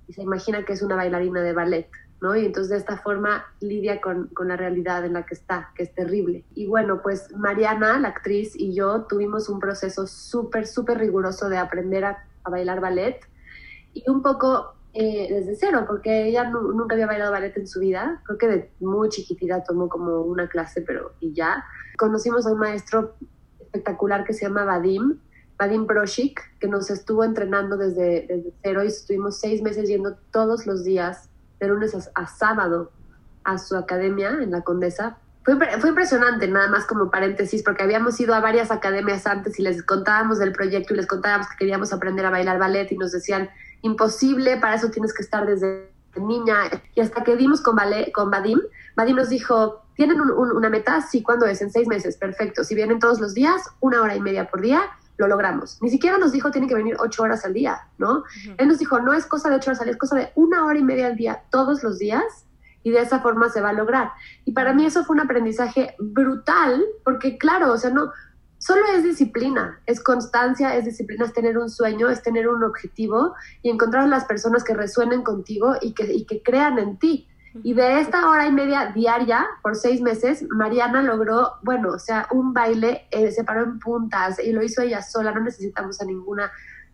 y 0.07 0.13
se 0.13 0.23
imagina 0.23 0.65
que 0.65 0.75
es 0.75 0.83
una 0.83 0.97
bailarina 0.97 1.41
de 1.41 1.53
ballet 1.53 1.89
y 2.37 2.47
entonces 2.47 2.71
de 2.71 2.77
esta 2.77 2.99
forma 2.99 3.47
lidia 3.61 4.01
con, 4.01 4.29
con, 4.29 4.49
la 4.49 4.57
realidad 4.57 5.05
en 5.07 5.15
la 5.15 5.25
que 5.25 5.35
está, 5.35 5.71
que 5.75 5.85
es 5.85 5.95
terrible. 5.95 6.45
Y 6.55 6.67
bueno, 6.67 7.01
pues 7.03 7.35
Mariana, 7.35 7.99
la 7.99 8.09
actriz, 8.09 8.55
y 8.55 8.75
yo 8.75 9.07
tuvimos 9.09 9.49
un 9.49 9.59
proceso 9.59 10.07
súper, 10.07 10.67
súper 10.67 10.99
riguroso 10.99 11.49
de 11.49 11.57
aprender 11.57 12.05
a, 12.05 12.25
bailar 12.45 12.81
ballet 12.81 13.21
y 13.95 14.03
un 14.11 14.23
poco 14.23 14.75
eh, 14.93 15.29
desde 15.31 15.55
cero, 15.55 15.85
porque 15.87 16.27
ella 16.27 16.51
nunca 16.51 16.95
había 16.95 17.07
bailado 17.07 17.31
ballet 17.31 17.57
en 17.57 17.67
su 17.69 17.79
vida. 17.79 18.21
Creo 18.25 18.39
que 18.39 18.49
de 18.49 18.71
muy 18.81 19.09
chiquitita 19.09 19.63
tomó 19.63 19.89
como 19.89 20.23
una 20.23 20.49
clase, 20.49 20.83
pero 20.83 21.13
y 21.21 21.33
ya. 21.33 21.65
Conocimos 21.97 22.47
a 22.47 22.53
un 22.53 22.59
maestro 22.59 23.15
espectacular 23.61 24.25
que 24.25 24.33
se 24.33 24.47
llama 24.47 24.65
Vadim, 24.65 25.19
Vadim 25.59 25.87
Broshik, 25.87 26.41
que 26.59 26.67
nos 26.67 26.91
estuvo 26.91 27.23
entrenando 27.23 27.77
desde, 27.77 28.27
desde 28.27 28.53
cero 28.63 28.83
y 28.83 28.89
estuvimos 28.89 29.39
seis 29.39 29.63
meses 29.63 29.89
yendo 29.89 30.17
todos 30.33 30.67
los 30.67 30.83
días 30.83 31.29
de 31.61 31.69
lunes 31.69 31.95
a, 32.15 32.27
sábado 32.27 32.91
a 33.45 33.59
su 33.59 33.77
academia 33.77 34.31
en 34.43 34.51
la 34.51 34.63
Condesa. 34.63 35.19
Fue, 35.45 35.57
fue, 35.79 35.91
impresionante, 35.91 36.49
nada 36.49 36.69
más 36.69 36.85
como 36.85 37.11
paréntesis, 37.11 37.63
porque 37.63 37.83
habíamos 37.83 38.19
ido 38.21 38.35
a 38.35 38.41
varias 38.41 38.71
academias 38.71 39.27
antes 39.27 39.59
y 39.59 39.63
les 39.63 39.83
contábamos 39.83 40.39
del 40.39 40.53
proyecto 40.53 40.95
y 40.95 40.97
les 40.97 41.07
contábamos 41.07 41.49
que 41.49 41.57
queríamos 41.59 41.93
aprender 41.93 42.27
a 42.27 42.31
bailar 42.31 42.59
ballet 42.59 42.91
y 42.91 42.97
nos 42.97 43.13
decían, 43.13 43.51
imposible, 43.83 44.57
para 44.57 44.75
eso 44.75 44.91
tienes 44.91 45.15
que 45.15 45.23
estar 45.23 45.47
desde 45.47 45.91
niña. 46.17 46.71
Y 46.95 47.01
hasta 47.01 47.23
que 47.23 47.37
dimos 47.37 47.61
con, 47.61 47.77
ballet, 47.77 48.11
con 48.13 48.31
Vadim, 48.31 48.61
Vadim 48.97 49.17
nos 49.17 49.29
dijo, 49.29 49.83
¿tienen 49.95 50.21
una 50.21 50.69
meta? 50.69 51.01
Sí, 51.03 51.23
¿cuándo 51.23 51.47
es? 51.47 51.63
En 51.63 51.71
seis 51.71 51.87
meses, 51.87 52.17
perfecto. 52.17 52.65
Si 52.65 52.75
vienen 52.75 52.99
todos 52.99 53.21
los 53.21 53.35
días, 53.35 53.63
una 53.81 54.03
hora 54.03 54.17
y 54.17 54.21
media 54.21 54.51
por 54.51 54.61
día, 54.61 54.83
lo 55.17 55.29
logramos. 55.29 55.79
Ni 55.83 55.91
siquiera 55.91 56.19
nos 56.19 56.33
dijo 56.33 56.51
tiene 56.51 56.67
que 56.67 56.75
venir 56.75 56.97
ocho 56.99 57.23
horas 57.23 57.45
al 57.45 57.53
día, 57.53 57.83
¿no? 57.99 58.25
Él 58.57 58.69
nos 58.69 58.79
dijo, 58.79 59.01
no 59.01 59.13
es 59.13 59.27
cosa 59.27 59.51
de 59.51 59.57
ocho 59.57 59.71
horas 59.71 59.81
al 59.81 59.87
día, 59.87 59.93
es 59.93 59.99
cosa 59.99 60.17
de 60.17 60.33
una 60.35 60.65
hora 60.65 60.79
y 60.79 60.83
media 60.83 61.07
al 61.07 61.17
día 61.17 61.43
todos 61.51 61.83
los 61.83 61.99
días 61.99 62.25
y 62.83 62.91
de 62.91 63.01
esa 63.01 63.21
forma 63.21 63.51
se 63.51 63.61
va 63.61 63.69
a 63.69 63.73
lograr. 63.75 64.13
Y 64.47 64.53
para 64.53 64.73
mí 64.73 64.87
eso 64.87 65.05
fue 65.05 65.15
un 65.15 65.21
aprendizaje 65.21 65.95
brutal, 65.99 66.83
porque 67.05 67.37
claro, 67.37 67.73
o 67.73 67.77
sea, 67.77 67.91
no, 67.91 68.11
solo 68.61 68.83
es 68.95 69.03
disciplina, 69.03 69.81
es 69.87 70.01
constancia, 70.01 70.77
es 70.77 70.85
disciplina, 70.85 71.25
es 71.25 71.33
tener 71.33 71.59
un 71.59 71.69
sueño, 71.69 72.09
es 72.09 72.23
tener 72.23 72.47
un 72.47 72.63
objetivo 72.63 73.35
y 73.63 73.71
encontrar 73.71 74.05
a 74.05 74.07
las 74.07 74.27
personas 74.27 74.63
que 74.63 74.75
resuenen 74.75 75.23
contigo 75.23 75.75
y 75.81 75.95
que, 75.95 76.13
y 76.13 76.27
que 76.27 76.43
crean 76.43 76.79
en 76.79 76.99
ti. 76.99 77.27
Y 77.65 77.75
de 77.75 78.01
esta 78.01 78.29
hora 78.29 78.47
y 78.47 78.53
media 78.53 78.93
diaria, 78.95 79.45
por 79.63 79.75
seis 79.75 80.01
meses, 80.01 80.45
Mariana 80.51 81.03
logró, 81.03 81.55
bueno, 81.63 81.91
o 81.95 81.99
sea, 81.99 82.29
un 82.31 82.53
baile, 82.53 83.09
eh, 83.11 83.33
se 83.33 83.43
paró 83.43 83.65
en 83.65 83.81
puntas 83.81 84.39
y 84.39 84.53
lo 84.53 84.63
hizo 84.63 84.83
ella 84.83 85.03
sola, 85.03 85.33
no 85.33 85.41
necesitamos 85.41 86.01
a 86.01 86.05
ninguna 86.05 86.53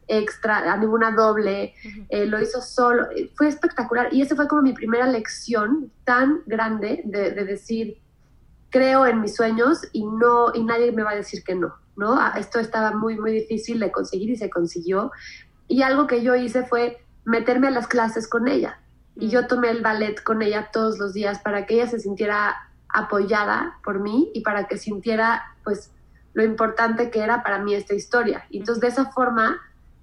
extra, 0.09 0.73
a 0.73 0.77
ninguna 0.77 1.11
doble, 1.11 1.75
eh, 2.09 2.27
lo 2.27 2.41
hizo 2.41 2.63
solo, 2.63 3.11
eh, 3.11 3.31
fue 3.35 3.49
espectacular. 3.49 4.15
Y 4.15 4.23
esa 4.23 4.37
fue 4.37 4.49
como 4.49 4.63
mi 4.63 4.73
primera 4.73 5.07
lección 5.07 5.91
tan 6.05 6.43
grande 6.47 7.03
de, 7.05 7.33
de, 7.33 7.45
decir, 7.45 7.99
creo 8.77 9.07
en 9.07 9.23
mis 9.23 9.35
sueños 9.35 9.81
y 9.93 10.05
no, 10.05 10.55
y 10.55 10.63
nadie 10.63 10.93
me 10.93 11.03
va 11.03 11.13
a 11.13 11.15
decir 11.15 11.43
que 11.43 11.55
no, 11.55 11.75
¿no? 11.97 12.21
Ah, 12.21 12.35
esto 12.37 12.61
estaba 12.61 12.91
muy, 12.93 13.19
muy 13.19 13.33
difícil 13.33 13.81
de 13.81 13.91
conseguir 13.91 14.29
y 14.29 14.37
se 14.37 14.51
consiguió. 14.51 15.13
Y 15.67 15.81
algo 15.81 16.07
que 16.07 16.23
yo 16.23 16.37
hice 16.37 16.65
fue 16.65 16.99
meterme 17.25 17.69
a 17.69 17.71
las 17.71 17.87
clases 17.87 18.29
con 18.29 18.49
ella 18.49 18.79
y 19.15 19.31
yo 19.31 19.47
tomé 19.47 19.71
el 19.71 19.81
ballet 19.81 20.23
con 20.23 20.43
ella 20.43 20.69
todos 20.73 20.99
los 20.99 21.15
días 21.15 21.39
para 21.41 21.65
que 21.65 21.77
ella 21.77 21.87
se 21.87 22.01
sintiera 22.01 22.55
apoyada 22.91 23.79
por 23.83 24.01
mí 24.01 24.31
y 24.35 24.43
para 24.43 24.67
que 24.67 24.77
sintiera 24.77 25.43
pues 25.65 25.91
lo 26.35 26.45
importante 26.45 27.11
que 27.11 27.21
era 27.21 27.43
para 27.43 27.59
mí 27.59 27.75
esta 27.75 27.95
historia. 27.95 28.45
Y 28.51 28.59
entonces 28.59 28.83
de 28.83 28.89
esa 28.89 29.07
forma, 29.07 29.59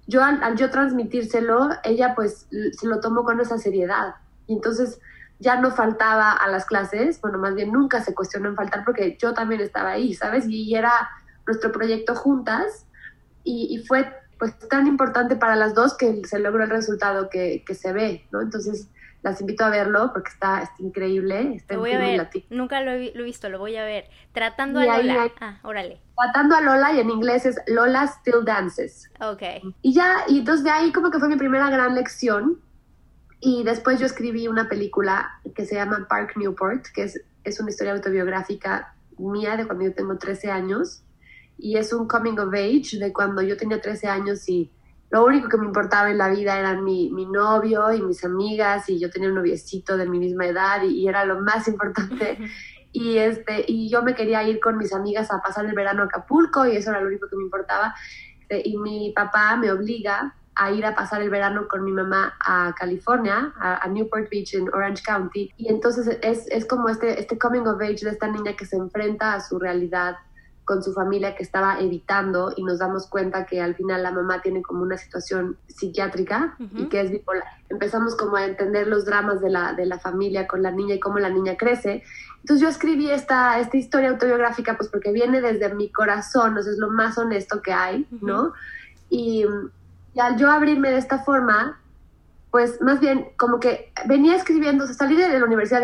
yo 0.08 0.24
al, 0.24 0.56
yo 0.56 0.68
transmitírselo, 0.68 1.68
ella 1.84 2.16
pues 2.16 2.48
se 2.72 2.86
lo 2.88 2.98
tomó 2.98 3.22
con 3.22 3.40
esa 3.40 3.56
seriedad. 3.56 4.16
Y 4.48 4.54
entonces 4.54 4.98
ya 5.44 5.60
no 5.60 5.70
faltaba 5.70 6.32
a 6.32 6.48
las 6.48 6.64
clases, 6.64 7.20
bueno, 7.20 7.38
más 7.38 7.54
bien 7.54 7.70
nunca 7.70 8.02
se 8.02 8.14
cuestionó 8.14 8.48
en 8.48 8.56
faltar 8.56 8.84
porque 8.84 9.16
yo 9.20 9.34
también 9.34 9.60
estaba 9.60 9.90
ahí, 9.90 10.14
¿sabes? 10.14 10.46
Y 10.48 10.74
era 10.74 11.10
nuestro 11.46 11.70
proyecto 11.70 12.14
juntas 12.14 12.86
y, 13.44 13.68
y 13.70 13.86
fue 13.86 14.10
pues 14.38 14.58
tan 14.68 14.86
importante 14.86 15.36
para 15.36 15.54
las 15.54 15.74
dos 15.74 15.96
que 15.96 16.22
se 16.24 16.38
logró 16.38 16.64
el 16.64 16.70
resultado 16.70 17.28
que, 17.30 17.62
que 17.66 17.74
se 17.74 17.92
ve, 17.92 18.26
¿no? 18.32 18.40
Entonces, 18.40 18.88
las 19.24 19.40
invito 19.40 19.64
a 19.64 19.70
verlo 19.70 20.10
porque 20.12 20.30
está, 20.30 20.60
está 20.60 20.82
increíble. 20.82 21.54
Está 21.56 21.74
lo 21.74 21.80
voy 21.80 21.92
a 21.92 21.98
ver. 21.98 22.28
Nunca 22.50 22.82
lo 22.82 22.90
he, 22.90 23.10
visto, 23.22 23.48
lo 23.48 23.58
voy 23.58 23.76
a 23.76 23.84
ver. 23.84 24.04
Tratando 24.32 24.80
a 24.80 24.84
Lola. 24.84 25.32
ah, 25.40 25.58
órale. 25.62 26.00
Tratando 26.14 26.56
a 26.56 26.60
Lola 26.60 26.92
y 26.92 27.00
en 27.00 27.10
inglés 27.10 27.46
es 27.46 27.58
Lola 27.66 28.06
Still 28.06 28.44
Dances. 28.44 29.10
Ok. 29.20 29.42
Y 29.80 29.94
ya, 29.94 30.24
y 30.28 30.40
entonces 30.40 30.62
de 30.62 30.70
ahí 30.70 30.92
como 30.92 31.10
que 31.10 31.18
fue 31.18 31.28
mi 31.28 31.36
primera 31.36 31.70
gran 31.70 31.94
lección. 31.94 32.60
Y 33.46 33.62
después 33.62 34.00
yo 34.00 34.06
escribí 34.06 34.48
una 34.48 34.70
película 34.70 35.38
que 35.54 35.66
se 35.66 35.74
llama 35.74 36.06
Park 36.08 36.32
Newport, 36.36 36.86
que 36.94 37.02
es, 37.02 37.20
es 37.44 37.60
una 37.60 37.68
historia 37.68 37.92
autobiográfica 37.92 38.94
mía 39.18 39.58
de 39.58 39.66
cuando 39.66 39.84
yo 39.84 39.92
tengo 39.92 40.16
13 40.16 40.50
años. 40.50 41.02
Y 41.58 41.76
es 41.76 41.92
un 41.92 42.08
coming 42.08 42.38
of 42.38 42.54
age 42.54 42.98
de 42.98 43.12
cuando 43.12 43.42
yo 43.42 43.58
tenía 43.58 43.82
13 43.82 44.08
años 44.08 44.48
y 44.48 44.72
lo 45.10 45.26
único 45.26 45.50
que 45.50 45.58
me 45.58 45.66
importaba 45.66 46.10
en 46.10 46.16
la 46.16 46.30
vida 46.30 46.58
eran 46.58 46.84
mi, 46.84 47.10
mi, 47.10 47.26
novio 47.26 47.92
y 47.92 48.00
mis 48.00 48.24
amigas 48.24 48.88
y 48.88 48.98
yo 48.98 49.10
tenía 49.10 49.28
un 49.28 49.34
noviecito 49.34 49.98
de 49.98 50.08
mi 50.08 50.18
misma 50.18 50.46
edad 50.46 50.82
y, 50.82 51.06
era 51.06 51.26
lo 51.26 51.40
más 51.40 51.68
importante. 51.68 52.38
Y, 52.96 53.18
este, 53.18 53.64
y 53.66 53.90
yo 53.90 54.04
me 54.04 54.14
quería 54.14 54.44
ir 54.44 54.60
con 54.60 54.78
mis 54.78 54.92
amigas 54.92 55.28
a 55.32 55.42
pasar 55.42 55.66
el 55.66 55.74
verano 55.74 56.02
a 56.02 56.04
Acapulco 56.04 56.64
y 56.64 56.76
eso 56.76 56.90
era 56.90 57.00
lo 57.00 57.08
único 57.08 57.28
que 57.28 57.34
me 57.34 57.42
importaba. 57.42 57.92
Este, 58.40 58.68
y 58.68 58.78
mi 58.78 59.10
papá 59.10 59.56
me 59.56 59.72
obliga 59.72 60.36
a 60.56 60.70
ir 60.72 60.86
a 60.86 60.94
pasar 60.94 61.20
el 61.22 61.30
verano 61.30 61.66
con 61.68 61.84
mi 61.84 61.92
mamá 61.92 62.34
a 62.40 62.74
California, 62.78 63.52
a, 63.58 63.86
Newport 63.88 64.30
Beach 64.30 64.54
en 64.54 64.68
Orange 64.68 65.02
County. 65.02 65.52
Y 65.56 65.68
entonces 65.68 66.18
es, 66.22 66.46
es 66.48 66.64
como 66.66 66.88
este, 66.88 67.20
este 67.20 67.38
coming 67.38 67.66
of 67.66 67.80
age 67.80 68.04
de 68.04 68.10
esta 68.10 68.28
niña 68.28 68.54
que 68.56 68.66
se 68.66 68.76
enfrenta 68.76 69.34
a 69.34 69.40
su 69.40 69.58
realidad 69.58 70.16
con 70.64 70.82
su 70.82 70.92
familia 70.92 71.36
que 71.36 71.42
estaba 71.42 71.78
evitando 71.80 72.52
y 72.56 72.64
nos 72.64 72.78
damos 72.78 73.06
cuenta 73.06 73.44
que 73.44 73.60
al 73.60 73.74
final 73.74 74.02
la 74.02 74.10
mamá 74.10 74.40
tiene 74.40 74.62
como 74.62 74.82
una 74.82 74.96
situación 74.96 75.58
psiquiátrica 75.66 76.56
y 76.74 76.86
que 76.86 77.00
es 77.00 77.10
bipolar. 77.10 77.44
Empezamos 77.68 78.16
como 78.16 78.36
a 78.36 78.46
entender 78.46 78.86
los 78.86 79.04
dramas 79.04 79.40
de 79.40 79.50
la, 79.50 79.74
de 79.74 79.84
la 79.84 79.98
familia 79.98 80.46
con 80.46 80.62
la 80.62 80.70
niña 80.70 80.94
y 80.94 81.00
cómo 81.00 81.18
la 81.18 81.28
niña 81.28 81.56
crece. 81.56 82.02
Entonces 82.40 82.62
yo 82.62 82.68
escribí 82.68 83.10
esta, 83.10 83.58
esta 83.58 83.76
historia 83.76 84.10
autobiográfica 84.10 84.76
pues 84.76 84.88
porque 84.88 85.12
viene 85.12 85.40
desde 85.40 85.74
mi 85.74 85.90
corazón, 85.90 86.56
o 86.56 86.62
sea, 86.62 86.72
es 86.72 86.78
lo 86.78 86.90
más 86.90 87.18
honesto 87.18 87.60
que 87.60 87.72
hay, 87.72 88.06
¿no? 88.22 88.54
Y, 89.10 89.44
y 90.14 90.20
al 90.20 90.36
yo 90.36 90.50
abrirme 90.50 90.90
de 90.90 90.98
esta 90.98 91.18
forma, 91.18 91.80
pues 92.50 92.80
más 92.80 93.00
bien 93.00 93.30
como 93.36 93.58
que 93.58 93.92
venía 94.06 94.36
escribiendo, 94.36 94.86
salí 94.86 95.16
de 95.16 95.38
la 95.40 95.44
universidad 95.44 95.82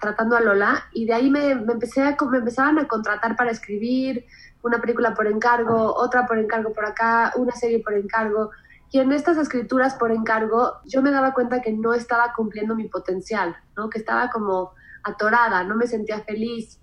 tratando 0.00 0.36
a 0.36 0.40
Lola 0.40 0.84
y 0.92 1.04
de 1.04 1.14
ahí 1.14 1.30
me, 1.30 1.50
empecé 1.50 2.02
a, 2.02 2.16
me 2.30 2.38
empezaban 2.38 2.78
a 2.78 2.86
contratar 2.86 3.34
para 3.34 3.50
escribir 3.50 4.24
una 4.62 4.80
película 4.80 5.14
por 5.14 5.26
encargo, 5.26 5.94
otra 5.96 6.26
por 6.26 6.38
encargo 6.38 6.72
por 6.72 6.86
acá, 6.86 7.32
una 7.36 7.52
serie 7.52 7.80
por 7.80 7.94
encargo. 7.94 8.50
Y 8.92 9.00
en 9.00 9.10
estas 9.10 9.36
escrituras 9.36 9.94
por 9.94 10.12
encargo 10.12 10.74
yo 10.84 11.02
me 11.02 11.10
daba 11.10 11.34
cuenta 11.34 11.60
que 11.60 11.72
no 11.72 11.92
estaba 11.92 12.32
cumpliendo 12.34 12.76
mi 12.76 12.88
potencial, 12.88 13.56
¿no? 13.76 13.90
que 13.90 13.98
estaba 13.98 14.30
como 14.30 14.74
atorada, 15.02 15.64
no 15.64 15.74
me 15.74 15.88
sentía 15.88 16.20
feliz, 16.20 16.78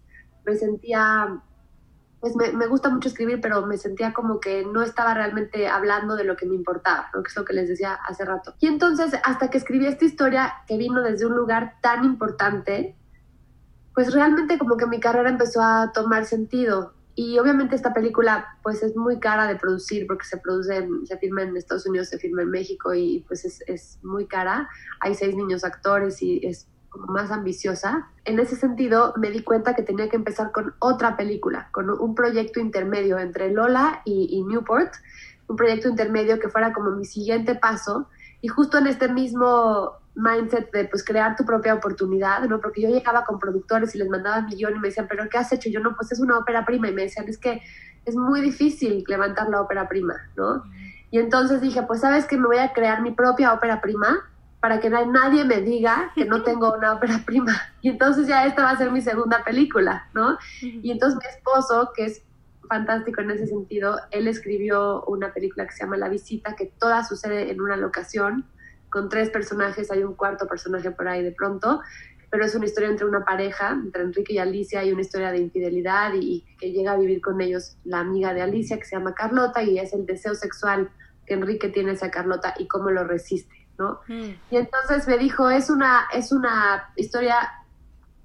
me 0.46 0.56
sentía 0.56 1.42
pues 2.20 2.36
me, 2.36 2.52
me, 2.52 2.68
gusta 2.68 2.90
mucho 2.90 3.08
escribir, 3.08 3.40
pero 3.42 3.66
me 3.66 3.78
sentía 3.78 4.14
como 4.14 4.40
que 4.40 4.66
no 4.66 4.82
estaba 4.82 5.14
realmente 5.14 5.68
hablando 5.68 6.16
de 6.16 6.26
lo 6.26 6.36
que 6.36 6.46
me 6.46 6.56
importaba, 6.56 7.10
¿no? 7.14 7.24
que 7.24 7.30
es 7.30 7.36
lo 7.36 7.46
que 7.46 7.54
les 7.54 7.70
decía 7.70 7.94
hace 7.94 8.26
rato. 8.26 8.56
Y 8.60 8.68
entonces, 8.68 9.14
hasta 9.24 9.50
que 9.50 9.58
escribí 9.58 9.86
esta 9.86 10.06
historia 10.06 10.54
que 10.68 10.78
vino 10.78 11.02
desde 11.02 11.26
un 11.26 11.36
lugar 11.36 11.76
tan 11.82 12.04
importante, 12.04 12.96
pues 13.94 14.14
realmente 14.14 14.58
como 14.58 14.78
que 14.78 14.86
mi 14.86 15.00
carrera 15.00 15.30
empezó 15.30 15.62
a 15.62 15.92
tomar 15.94 16.26
sentido. 16.26 16.94
Y 17.16 17.38
obviamente 17.38 17.76
esta 17.76 17.94
película 17.94 18.58
pues 18.64 18.82
es 18.82 18.96
muy 18.96 19.20
cara 19.20 19.46
de 19.48 19.58
producir 19.58 20.08
porque 20.08 20.26
se 20.26 20.38
produce, 20.38 20.88
se 21.04 21.18
firma 21.18 21.42
en 21.42 21.58
Estados 21.58 21.86
Unidos, 21.86 22.08
se 22.08 22.18
firma 22.18 22.44
en 22.44 22.50
México 22.50 22.94
y 22.94 23.26
pues 23.28 23.44
es, 23.44 23.62
es 23.68 24.00
muy 24.04 24.26
cara. 24.26 24.70
Hay 25.02 25.16
seis 25.16 25.36
niños 25.36 25.66
actores 25.66 26.22
y 26.22 26.46
es 26.46 26.70
como 26.90 27.08
más 27.08 27.32
ambiciosa. 27.32 28.10
En 28.26 28.40
ese 28.40 28.56
sentido, 28.56 29.14
me 29.18 29.32
di 29.32 29.44
cuenta 29.44 29.76
que 29.76 29.84
tenía 29.84 30.10
que 30.10 30.16
empezar 30.16 30.52
con 30.52 30.74
otra 30.80 31.16
película, 31.16 31.70
con 31.72 31.90
un 31.90 32.16
proyecto 32.16 32.60
intermedio 32.60 33.20
entre 33.20 33.52
Lola 33.52 34.02
y, 34.06 34.44
Newport, 34.44 34.94
un 35.48 35.56
proyecto 35.56 35.90
intermedio 35.90 36.40
que 36.40 36.50
fuera 36.50 36.74
como 36.74 36.92
mi 36.92 37.06
siguiente 37.06 37.56
paso. 37.56 38.08
Y 38.42 38.48
justo 38.48 38.78
en 38.78 38.88
este 38.88 39.10
mismo 39.10 39.94
mindset 40.16 40.72
de 40.72 40.86
pues 40.86 41.04
crear 41.04 41.36
tu 41.36 41.46
propia 41.46 41.74
oportunidad, 41.74 42.42
¿no? 42.48 42.60
Porque 42.60 42.82
yo 42.82 42.90
llegaba 42.90 43.24
con 43.24 43.40
productores 43.40 43.96
y 43.96 43.98
les 43.98 44.10
mandaba 44.10 44.42
millón 44.42 44.76
y 44.76 44.80
me 44.80 44.88
decían, 44.90 45.08
pero 45.10 45.28
¿qué 45.30 45.38
has 45.38 45.52
hecho? 45.52 45.70
Yo 45.70 45.80
no, 45.80 45.96
pues 45.96 46.12
es 46.12 46.20
una 46.20 46.38
ópera 46.38 46.66
prima 46.66 46.90
y 46.90 46.94
me 46.94 47.04
decían, 47.04 47.28
es 47.28 47.38
que 47.38 47.62
es 48.06 48.16
muy 48.16 48.42
difícil 48.42 49.04
levantar 49.08 49.50
la 49.50 49.62
ópera 49.62 49.88
prima, 49.88 50.16
¿no? 50.36 50.64
Y 51.12 51.20
entonces 51.20 51.62
dije, 51.62 51.84
pues 51.84 52.02
sabes 52.02 52.26
que 52.26 52.38
me 52.38 52.48
voy 52.48 52.58
a 52.58 52.74
crear 52.74 53.02
mi 53.02 53.12
propia 53.12 53.54
ópera 53.54 53.82
prima 53.82 54.29
para 54.60 54.80
que 54.80 54.90
nadie 54.90 55.46
me 55.46 55.62
diga 55.62 56.12
que 56.16 56.26
no 56.26 56.44
tengo 56.44 56.74
una 56.74 56.94
ópera 56.94 57.22
prima. 57.26 57.62
Y 57.82 57.90
entonces 57.90 58.28
ya 58.28 58.46
esta 58.46 58.64
va 58.64 58.72
a 58.72 58.78
ser 58.78 58.92
mi 58.92 59.02
segunda 59.02 59.44
película, 59.44 60.10
¿no? 60.14 60.38
Y 60.62 60.92
entonces 60.92 61.20
mi 61.20 61.30
esposo, 61.30 61.92
que 61.96 62.06
es 62.06 62.24
fantástico 62.68 63.22
en 63.22 63.32
ese 63.32 63.48
sentido, 63.48 64.00
él 64.12 64.28
escribió 64.28 65.04
una 65.06 65.34
película 65.34 65.66
que 65.66 65.74
se 65.74 65.84
llama 65.84 65.98
La 65.98 66.10
Visita, 66.10 66.56
que 66.56 66.66
toda 66.66 67.04
sucede 67.04 67.52
en 67.52 67.62
una 67.62 67.78
locación, 67.78 68.46
con 68.90 69.08
tres 69.10 69.30
personajes, 69.30 69.92
hay 69.92 70.04
un 70.04 70.16
cuarto 70.16 70.48
personaje 70.48 70.92
por 70.92 71.08
ahí 71.08 71.24
de 71.24 71.32
pronto, 71.32 71.82
pero 72.32 72.46
es 72.46 72.54
una 72.54 72.66
historia 72.66 72.90
entre 72.90 73.06
una 73.06 73.24
pareja, 73.24 73.72
entre 73.72 74.04
Enrique 74.04 74.34
y 74.34 74.38
Alicia, 74.40 74.82
hay 74.82 74.92
una 74.92 75.02
historia 75.02 75.32
de 75.32 75.40
infidelidad 75.40 76.14
y, 76.14 76.20
y 76.20 76.58
que 76.58 76.72
llega 76.72 76.92
a 76.92 76.98
vivir 76.98 77.22
con 77.22 77.40
ellos 77.42 77.78
la 77.86 78.00
amiga 78.00 78.34
de 78.34 78.42
Alicia, 78.42 78.78
que 78.78 78.86
se 78.86 78.96
llama 78.96 79.16
Carlota, 79.16 79.64
y 79.64 79.80
es 79.80 79.94
el 79.94 80.06
deseo 80.06 80.36
sexual 80.36 80.92
que 81.26 81.36
Enrique 81.36 81.70
tiene 81.70 81.92
hacia 81.92 82.12
Carlota 82.12 82.54
y 82.58 82.68
cómo 82.68 82.90
lo 82.90 83.04
resiste. 83.04 83.59
¿No? 83.80 84.02
Mm. 84.08 84.36
Y 84.52 84.58
entonces 84.58 85.08
me 85.08 85.18
dijo, 85.18 85.50
es 85.50 85.70
una, 85.70 86.08
es 86.14 86.32
una 86.32 86.92
historia 86.96 87.36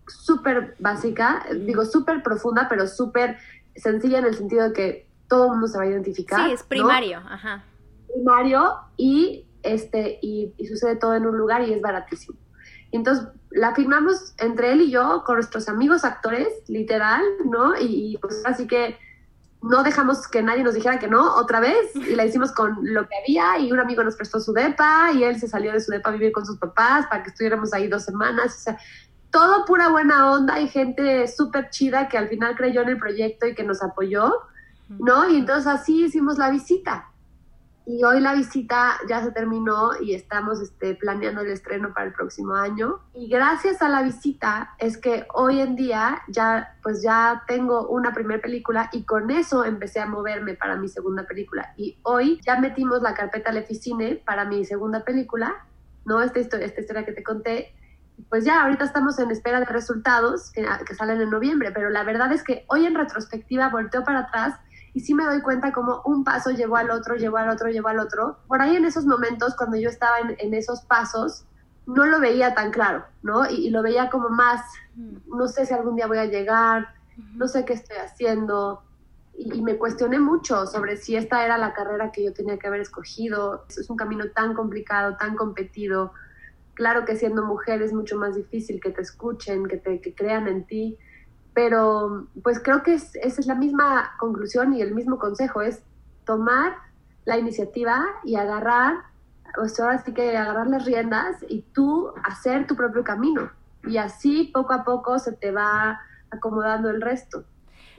súper 0.07 0.77
básica, 0.79 1.47
digo 1.61 1.85
súper 1.85 2.23
profunda, 2.23 2.69
pero 2.69 2.87
súper 2.87 3.39
sencilla 3.77 4.19
en 4.19 4.27
el 4.27 4.35
sentido 4.35 4.69
de 4.69 4.73
que 4.73 5.07
todo 5.29 5.47
el 5.47 5.51
mundo 5.53 5.69
se 5.69 5.79
va 5.79 5.85
a 5.85 5.87
identificar. 5.87 6.45
Sí, 6.45 6.53
es 6.53 6.63
primario, 6.63 7.19
ajá. 7.19 7.65
Primario 8.13 8.75
y, 8.97 9.47
este, 9.63 10.19
y, 10.21 10.53
sucede 10.69 10.97
todo 10.97 11.15
en 11.15 11.27
un 11.27 11.39
lugar 11.39 11.63
y 11.63 11.73
es 11.73 11.81
baratísimo. 11.81 12.39
Y 12.91 12.97
entonces 12.97 13.27
la 13.51 13.75
filmamos 13.75 14.35
entre 14.39 14.73
él 14.73 14.83
y 14.83 14.91
yo 14.91 15.23
con 15.25 15.37
nuestros 15.37 15.69
amigos 15.69 16.05
actores, 16.05 16.49
literal, 16.69 17.23
¿no? 17.47 17.77
Y, 17.81 18.15
y 18.15 18.19
pues 18.19 18.43
así 18.45 18.67
que 18.67 18.99
no 19.65 19.83
dejamos 19.83 20.29
que 20.29 20.43
nadie 20.43 20.63
nos 20.63 20.75
dijera 20.75 20.99
que 20.99 21.09
no 21.09 21.37
otra 21.37 21.59
vez 21.59 21.95
y 21.95 22.15
la 22.15 22.25
hicimos 22.27 22.53
con 22.53 22.77
lo 22.83 23.09
que 23.09 23.17
había 23.17 23.59
y 23.59 23.73
un 23.73 23.81
amigo 23.81 24.05
nos 24.05 24.15
prestó 24.15 24.39
su 24.39 24.53
depa 24.53 25.11
y 25.13 25.25
él 25.25 25.41
se 25.41 25.49
salió 25.49 25.73
de 25.73 25.81
su 25.81 25.91
depa 25.91 26.11
a 26.11 26.13
vivir 26.13 26.33
con 26.33 26.45
sus 26.45 26.59
papás 26.59 27.07
para 27.07 27.23
que 27.23 27.31
estuviéramos 27.31 27.73
ahí 27.73 27.89
dos 27.89 28.05
semanas. 28.05 28.57
O 28.57 28.61
sea, 28.61 28.79
todo 29.31 29.65
pura 29.65 29.89
buena 29.89 30.31
onda 30.31 30.61
y 30.61 30.69
gente 30.69 31.27
súper 31.29 31.71
chida 31.71 32.09
que 32.09 32.19
al 32.19 32.29
final 32.29 32.57
creyó 32.57 32.83
en 32.83 32.91
el 32.91 32.99
proyecto 32.99 33.47
y 33.47 33.55
que 33.55 33.65
nos 33.65 33.83
apoyó, 33.83 34.35
¿no? 34.89 35.29
Y 35.31 35.39
entonces 35.39 35.67
así 35.67 36.05
hicimos 36.05 36.37
la 36.37 36.51
visita 36.51 37.14
y 37.87 38.03
hoy 38.03 38.21
la 38.21 38.35
visita 38.35 38.95
ya 39.09 39.23
se 39.23 39.31
terminó 39.31 39.91
y 40.01 40.15
estamos 40.15 40.61
este, 40.61 40.95
planeando 40.95 41.43
el 41.43 41.51
estreno 41.51 41.93
para 41.93 42.07
el 42.07 42.13
próximo 42.15 42.55
año. 42.55 43.01
Y 43.13 43.29
gracias 43.29 43.83
a 43.83 43.91
la 43.91 44.03
visita 44.03 44.75
es 44.79 44.97
que 44.97 45.27
hoy 45.35 45.61
en 45.61 45.77
día 45.77 46.23
ya 46.29 46.77
pues 46.83 47.03
ya 47.03 47.45
tengo 47.47 47.87
una 47.89 48.15
primera 48.15 48.41
película 48.41 48.89
y 48.93 49.05
con 49.05 49.31
eso 49.31 49.65
empecé 49.65 50.01
a 50.01 50.07
moverme 50.07 50.55
para 50.55 50.77
mi 50.77 50.89
segunda 50.89 51.25
película. 51.25 51.75
Y 51.77 51.99
hoy 52.05 52.41
ya 52.47 52.59
metimos 52.59 53.03
la 53.03 53.13
carpeta 53.13 53.51
al 53.51 53.59
Eficine 53.59 54.17
para 54.25 54.47
mi 54.47 54.65
segunda 54.65 55.05
película, 55.05 55.55
¿no? 56.07 56.23
Esta 56.23 56.41
historia, 56.41 56.67
esta 56.67 56.81
historia 56.81 57.05
que 57.05 57.13
te 57.13 57.23
conté. 57.23 57.75
Pues 58.31 58.45
ya, 58.45 58.63
ahorita 58.63 58.85
estamos 58.85 59.19
en 59.19 59.31
espera 59.31 59.61
de 59.61 59.67
resultados 59.67 60.51
que, 60.53 60.67
que 60.87 60.95
salen 60.95 61.21
en 61.21 61.29
noviembre, 61.29 61.71
pero 61.73 61.91
la 61.91 62.05
verdad 62.05 62.33
es 62.33 62.43
que 62.45 62.65
hoy 62.69 62.87
en 62.87 62.95
retrospectiva 62.95 63.69
volteo 63.69 64.05
para 64.05 64.21
atrás 64.21 64.55
y 64.95 65.01
sí 65.01 65.13
me 65.13 65.25
doy 65.25 65.43
cuenta 65.43 65.73
como 65.73 66.03
un 66.05 66.23
paso 66.23 66.53
llevó 66.53 66.77
al 66.77 66.91
otro, 66.91 67.17
llevó 67.17 67.39
al 67.39 67.51
otro, 67.51 67.69
llevó 67.69 67.89
al 67.89 67.99
otro. 67.99 68.39
Por 68.47 68.63
ahí 68.63 68.77
en 68.77 68.85
esos 68.85 69.05
momentos, 69.05 69.57
cuando 69.57 69.77
yo 69.77 69.89
estaba 69.89 70.19
en, 70.39 70.55
esos 70.55 70.83
pasos, 70.83 71.45
no 71.85 72.07
lo 72.07 72.21
veía 72.21 72.55
tan 72.55 72.71
claro, 72.71 73.05
¿no? 73.23 73.51
Y, 73.51 73.71
lo 73.71 73.83
veía 73.83 74.09
como 74.09 74.29
más, 74.29 74.63
no 75.27 75.49
sé 75.49 75.67
si 75.67 75.75
algún 75.75 75.97
día 75.97 76.07
voy 76.07 76.19
a 76.19 76.27
llegar, 76.27 76.95
no 77.35 77.49
sé 77.49 77.65
qué 77.65 77.73
estoy 77.73 77.97
haciendo. 77.97 78.85
Y, 79.37 79.63
me 79.63 79.79
cuestioné 79.79 80.21
mucho 80.21 80.65
sobre 80.65 80.97
si 80.97 81.17
esta 81.17 81.45
era 81.45 81.59
la 81.59 81.75
carrera 81.75 82.13
que 82.13 82.25
yo 82.25 82.33
tenía 82.33 82.57
que 82.61 82.69
haber 82.69 82.81
escogido. 82.81 83.65
Es 83.69 83.91
un 83.91 83.97
camino 83.97 84.31
tan 84.31 84.55
complicado, 84.55 85.17
tan 85.17 85.35
competido. 85.35 86.13
Claro 86.75 87.05
que 87.05 87.17
siendo 87.17 87.45
mujer 87.45 87.83
es 87.83 87.93
mucho 87.93 88.17
más 88.17 88.37
difícil 88.37 88.81
que 88.81 88.91
te 88.91 89.03
escuchen, 89.03 89.67
que 89.67 89.77
te 89.77 90.01
que 90.01 90.15
crean 90.15 90.47
en 90.47 90.65
ti 90.65 90.99
pero 91.55 92.27
pues 92.43 92.61
creo 92.61 92.83
que 92.83 92.95
esa 92.95 93.19
es 93.23 93.47
la 93.47 93.55
misma 93.55 94.13
conclusión 94.19 94.75
y 94.75 94.83
el 94.83 94.95
mismo 94.95 95.19
consejo, 95.19 95.63
es 95.63 95.83
tomar 96.27 96.75
la 97.25 97.39
iniciativa 97.39 98.05
y 98.25 98.35
agarrar, 98.35 98.97
pues 99.55 99.79
ahora 99.79 100.03
sí 100.05 100.13
que 100.13 100.37
agarrar 100.37 100.67
las 100.67 100.85
riendas 100.85 101.37
y 101.49 101.63
tú 101.73 102.13
hacer 102.25 102.67
tu 102.67 102.77
propio 102.77 103.05
camino. 103.05 103.51
Y 103.85 103.99
así 103.99 104.51
poco 104.53 104.73
a 104.73 104.85
poco 104.85 105.19
se 105.19 105.33
te 105.33 105.53
va 105.53 106.01
acomodando 106.31 106.91
el 106.91 107.01
resto. 107.01 107.45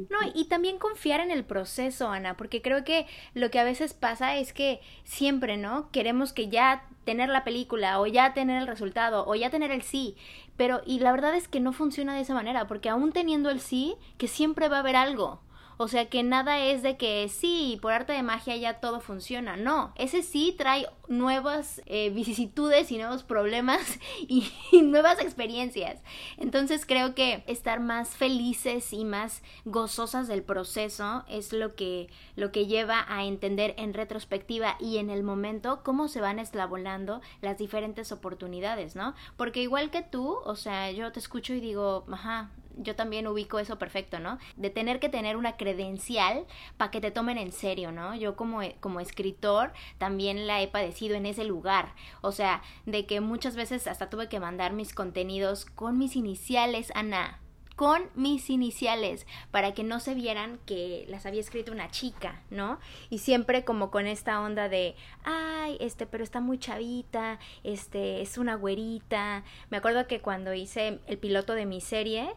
No, 0.10 0.18
y 0.34 0.50
también 0.50 0.78
confiar 0.78 1.22
en 1.22 1.32
el 1.32 1.46
proceso, 1.46 2.10
Ana, 2.10 2.36
porque 2.36 2.62
creo 2.62 2.84
que 2.84 3.08
lo 3.34 3.50
que 3.50 3.60
a 3.60 3.64
veces 3.64 3.94
pasa 3.94 4.36
es 4.36 4.52
que 4.52 4.82
siempre, 5.06 5.56
¿no? 5.56 5.90
Queremos 5.92 6.34
que 6.34 6.50
ya 6.50 6.84
tener 7.06 7.30
la 7.30 7.44
película 7.44 8.00
o 8.00 8.06
ya 8.06 8.34
tener 8.34 8.62
el 8.62 8.68
resultado 8.68 9.26
o 9.26 9.36
ya 9.36 9.50
tener 9.50 9.72
el 9.72 9.84
sí, 9.84 10.18
pero 10.58 10.82
y 10.86 11.00
la 11.00 11.12
verdad 11.12 11.36
es 11.36 11.48
que 11.48 11.60
no 11.60 11.74
funciona 11.74 12.16
de 12.16 12.22
esa 12.22 12.34
manera, 12.34 12.68
porque 12.68 12.90
aún 12.90 13.12
teniendo 13.12 13.50
el 13.50 13.60
sí, 13.60 13.96
que 14.18 14.28
siempre 14.28 14.70
va 14.70 14.78
a 14.78 14.80
haber 14.80 14.96
algo. 14.96 15.42
O 15.78 15.88
sea 15.88 16.10
que 16.10 16.24
nada 16.24 16.60
es 16.60 16.84
de 16.84 16.98
que 16.98 17.28
sí, 17.30 17.78
por 17.82 17.92
arte 17.92 18.14
de 18.14 18.24
magia 18.24 18.56
ya 18.56 18.80
todo 18.80 19.02
funciona. 19.02 19.58
No, 19.58 19.94
ese 19.96 20.24
sí 20.24 20.56
trae 20.58 20.88
nuevas 21.08 21.82
eh, 21.86 22.10
vicisitudes 22.10 22.92
y 22.92 22.98
nuevos 22.98 23.24
problemas 23.24 24.00
y, 24.28 24.52
nuevas 24.82 25.20
experiencias. 25.20 26.02
Entonces 26.38 26.86
creo 26.86 27.16
que 27.16 27.44
estar 27.48 27.80
más 27.80 28.10
felices 28.10 28.94
y 28.94 29.04
más 29.06 29.42
gozosas 29.66 30.28
del 30.28 30.44
proceso 30.44 31.24
es 31.28 31.54
lo 31.54 31.76
que, 31.76 32.10
lo 32.36 32.52
que 32.52 32.66
lleva 32.68 33.06
a 33.08 33.26
entender 33.26 33.74
en 33.78 33.94
retrospectiva 33.94 34.78
y 34.80 34.98
en 34.98 35.10
el 35.10 35.24
momento 35.24 35.82
cómo 35.84 36.08
se 36.08 36.22
van 36.22 36.40
eslabonando 36.40 37.22
las 37.42 37.58
diferentes 37.58 38.12
oportunidades, 38.12 38.96
¿no? 38.96 39.16
Porque 39.38 39.62
igual 39.62 39.92
que 39.92 40.02
tú, 40.02 40.38
o 40.46 40.56
sea, 40.56 40.92
yo 40.92 41.12
te 41.12 41.20
escucho 41.20 41.54
y 41.54 41.60
digo, 41.60 42.06
ajá, 42.12 42.52
yo 42.78 42.96
también 42.96 43.28
ubico 43.28 43.60
eso 43.60 43.78
perfecto, 43.78 44.20
¿no? 44.20 44.38
De 44.56 44.70
tener 44.70 45.00
que 45.00 45.10
tener 45.10 45.38
una 45.38 45.58
credencial 45.58 46.46
para 46.78 46.92
que 46.92 47.02
te 47.02 47.12
tomen 47.12 47.38
en 47.38 47.52
serio, 47.52 47.92
¿no? 47.92 48.16
Yo 48.16 48.36
como, 48.36 48.62
como 48.80 49.00
escritor 49.00 49.74
también 49.98 50.48
la 50.48 50.62
he 50.62 50.68
padecido 50.68 51.16
en 51.16 51.26
ese 51.26 51.44
lugar. 51.44 51.94
O 52.22 52.32
sea, 52.32 52.62
de 52.86 53.06
que 53.06 53.22
muchas 53.22 53.56
veces 53.56 53.88
hasta 53.88 54.10
tuve 54.10 54.30
que 54.30 54.40
mandar 54.40 54.74
mis 54.74 54.94
contenidos 54.94 55.66
con 55.66 55.98
mis 55.98 56.16
iniciales, 56.16 56.92
Ana 56.96 57.40
con 57.76 58.10
mis 58.16 58.50
iniciales 58.50 59.28
para 59.52 59.74
que 59.74 59.84
no 59.84 60.00
se 60.00 60.14
vieran 60.14 60.60
que 60.66 61.06
las 61.10 61.26
había 61.26 61.42
escrito 61.42 61.72
una 61.72 61.92
chica, 61.92 62.42
¿no? 62.50 62.80
Y 63.10 63.20
siempre 63.20 63.66
como 63.66 63.92
con 63.92 64.08
esta 64.08 64.42
onda 64.42 64.70
de, 64.70 64.96
ay, 65.24 65.78
este, 65.80 66.06
pero 66.06 66.24
está 66.24 66.40
muy 66.40 66.58
chavita, 66.58 67.40
este, 67.64 68.22
es 68.22 68.38
una 68.38 68.56
güerita. 68.56 69.44
Me 69.70 69.78
acuerdo 69.78 70.08
que 70.08 70.22
cuando 70.22 70.54
hice 70.54 71.00
el 71.08 71.18
piloto 71.18 71.54
de 71.54 71.66
mi 71.66 71.82
serie, 71.82 72.30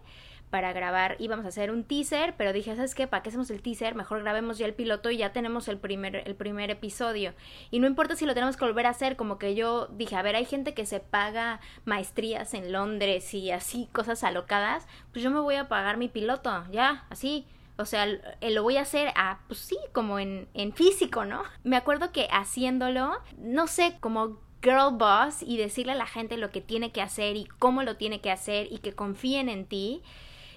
para 0.50 0.72
grabar, 0.72 1.16
íbamos 1.18 1.44
a 1.44 1.48
hacer 1.48 1.70
un 1.70 1.84
teaser, 1.84 2.34
pero 2.36 2.52
dije, 2.52 2.74
¿sabes 2.74 2.94
qué? 2.94 3.06
¿Para 3.06 3.22
qué 3.22 3.28
hacemos 3.28 3.50
el 3.50 3.62
teaser? 3.62 3.94
Mejor 3.94 4.22
grabemos 4.22 4.58
ya 4.58 4.66
el 4.66 4.74
piloto 4.74 5.10
y 5.10 5.18
ya 5.18 5.32
tenemos 5.32 5.68
el 5.68 5.78
primer, 5.78 6.16
el 6.16 6.34
primer 6.34 6.70
episodio. 6.70 7.34
Y 7.70 7.80
no 7.80 7.86
importa 7.86 8.16
si 8.16 8.26
lo 8.26 8.34
tenemos 8.34 8.56
que 8.56 8.64
volver 8.64 8.86
a 8.86 8.90
hacer, 8.90 9.16
como 9.16 9.38
que 9.38 9.54
yo 9.54 9.86
dije, 9.88 10.16
a 10.16 10.22
ver, 10.22 10.36
hay 10.36 10.44
gente 10.44 10.74
que 10.74 10.86
se 10.86 11.00
paga 11.00 11.60
maestrías 11.84 12.54
en 12.54 12.72
Londres 12.72 13.32
y 13.34 13.50
así, 13.50 13.88
cosas 13.92 14.24
alocadas, 14.24 14.86
pues 15.12 15.22
yo 15.22 15.30
me 15.30 15.40
voy 15.40 15.56
a 15.56 15.68
pagar 15.68 15.96
mi 15.96 16.08
piloto, 16.08 16.64
ya, 16.70 17.06
así. 17.10 17.46
O 17.76 17.84
sea, 17.84 18.06
lo 18.06 18.62
voy 18.64 18.76
a 18.76 18.82
hacer 18.82 19.12
a, 19.14 19.38
pues 19.46 19.60
sí, 19.60 19.78
como 19.92 20.18
en, 20.18 20.48
en 20.54 20.72
físico, 20.72 21.24
¿no? 21.24 21.44
Me 21.62 21.76
acuerdo 21.76 22.10
que 22.10 22.26
haciéndolo, 22.32 23.12
no 23.36 23.66
sé, 23.68 23.96
como 24.00 24.40
girl 24.62 24.96
boss 24.96 25.42
y 25.42 25.56
decirle 25.56 25.92
a 25.92 25.96
la 25.96 26.06
gente 26.06 26.36
lo 26.36 26.50
que 26.50 26.60
tiene 26.60 26.90
que 26.90 27.02
hacer 27.02 27.36
y 27.36 27.46
cómo 27.58 27.82
lo 27.82 27.96
tiene 27.96 28.20
que 28.20 28.30
hacer 28.30 28.68
y 28.70 28.78
que 28.78 28.94
confíen 28.94 29.48
en 29.48 29.66
ti, 29.66 30.02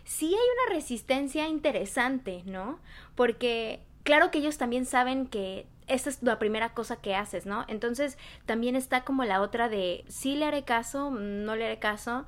sí 0.04 0.28
hay 0.28 0.34
una 0.34 0.76
resistencia 0.76 1.47
interesante, 1.47 2.43
¿no? 2.45 2.80
Porque 3.16 3.82
claro 4.04 4.32
que 4.32 4.39
ellos 4.39 4.58
también 4.58 4.86
saben 4.86 5.28
que 5.28 5.66
esta 5.88 6.10
es 6.10 6.24
la 6.24 6.39
primera 6.39 6.74
cosa 6.74 6.95
que 6.95 7.16
haces, 7.16 7.45
¿no? 7.45 7.66
Entonces 7.68 8.18
también 8.45 8.76
está 8.76 9.04
como 9.04 9.26
la 9.26 9.41
otra 9.41 9.70
de 9.70 10.06
sí 10.08 10.36
le 10.36 10.45
haré 10.45 10.64
caso, 10.64 11.12
no 11.12 11.56
le 11.56 11.66
haré 11.66 11.80
caso, 11.80 12.26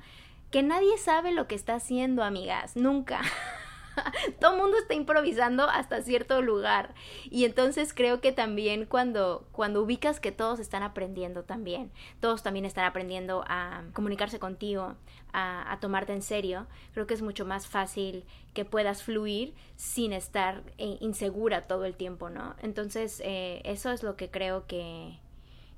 que 0.50 0.62
nadie 0.62 0.98
sabe 0.98 1.32
lo 1.32 1.46
que 1.46 1.54
está 1.54 1.74
haciendo, 1.74 2.22
amigas, 2.22 2.76
nunca. 2.76 3.20
todo 4.40 4.54
el 4.54 4.60
mundo 4.60 4.76
está 4.78 4.94
improvisando 4.94 5.68
hasta 5.68 6.02
cierto 6.02 6.42
lugar. 6.42 6.94
Y 7.30 7.44
entonces 7.44 7.92
creo 7.94 8.20
que 8.20 8.32
también 8.32 8.86
cuando, 8.86 9.46
cuando 9.52 9.82
ubicas 9.82 10.20
que 10.20 10.32
todos 10.32 10.60
están 10.60 10.82
aprendiendo 10.82 11.44
también, 11.44 11.90
todos 12.20 12.42
también 12.42 12.64
están 12.64 12.84
aprendiendo 12.84 13.44
a 13.46 13.84
comunicarse 13.92 14.38
contigo, 14.38 14.94
a, 15.32 15.78
tomarte 15.80 16.12
en 16.12 16.22
serio, 16.22 16.66
creo 16.92 17.06
que 17.06 17.14
es 17.14 17.22
mucho 17.22 17.44
más 17.44 17.66
fácil 17.66 18.24
que 18.52 18.64
puedas 18.64 19.02
fluir 19.02 19.54
sin 19.74 20.12
estar 20.12 20.62
eh, 20.78 20.96
insegura 21.00 21.62
todo 21.62 21.84
el 21.84 21.96
tiempo, 21.96 22.30
¿no? 22.30 22.54
Entonces, 22.62 23.20
eh, 23.24 23.60
eso 23.64 23.90
es 23.90 24.04
lo 24.04 24.16
que 24.16 24.30
creo 24.30 24.66
que, 24.68 25.18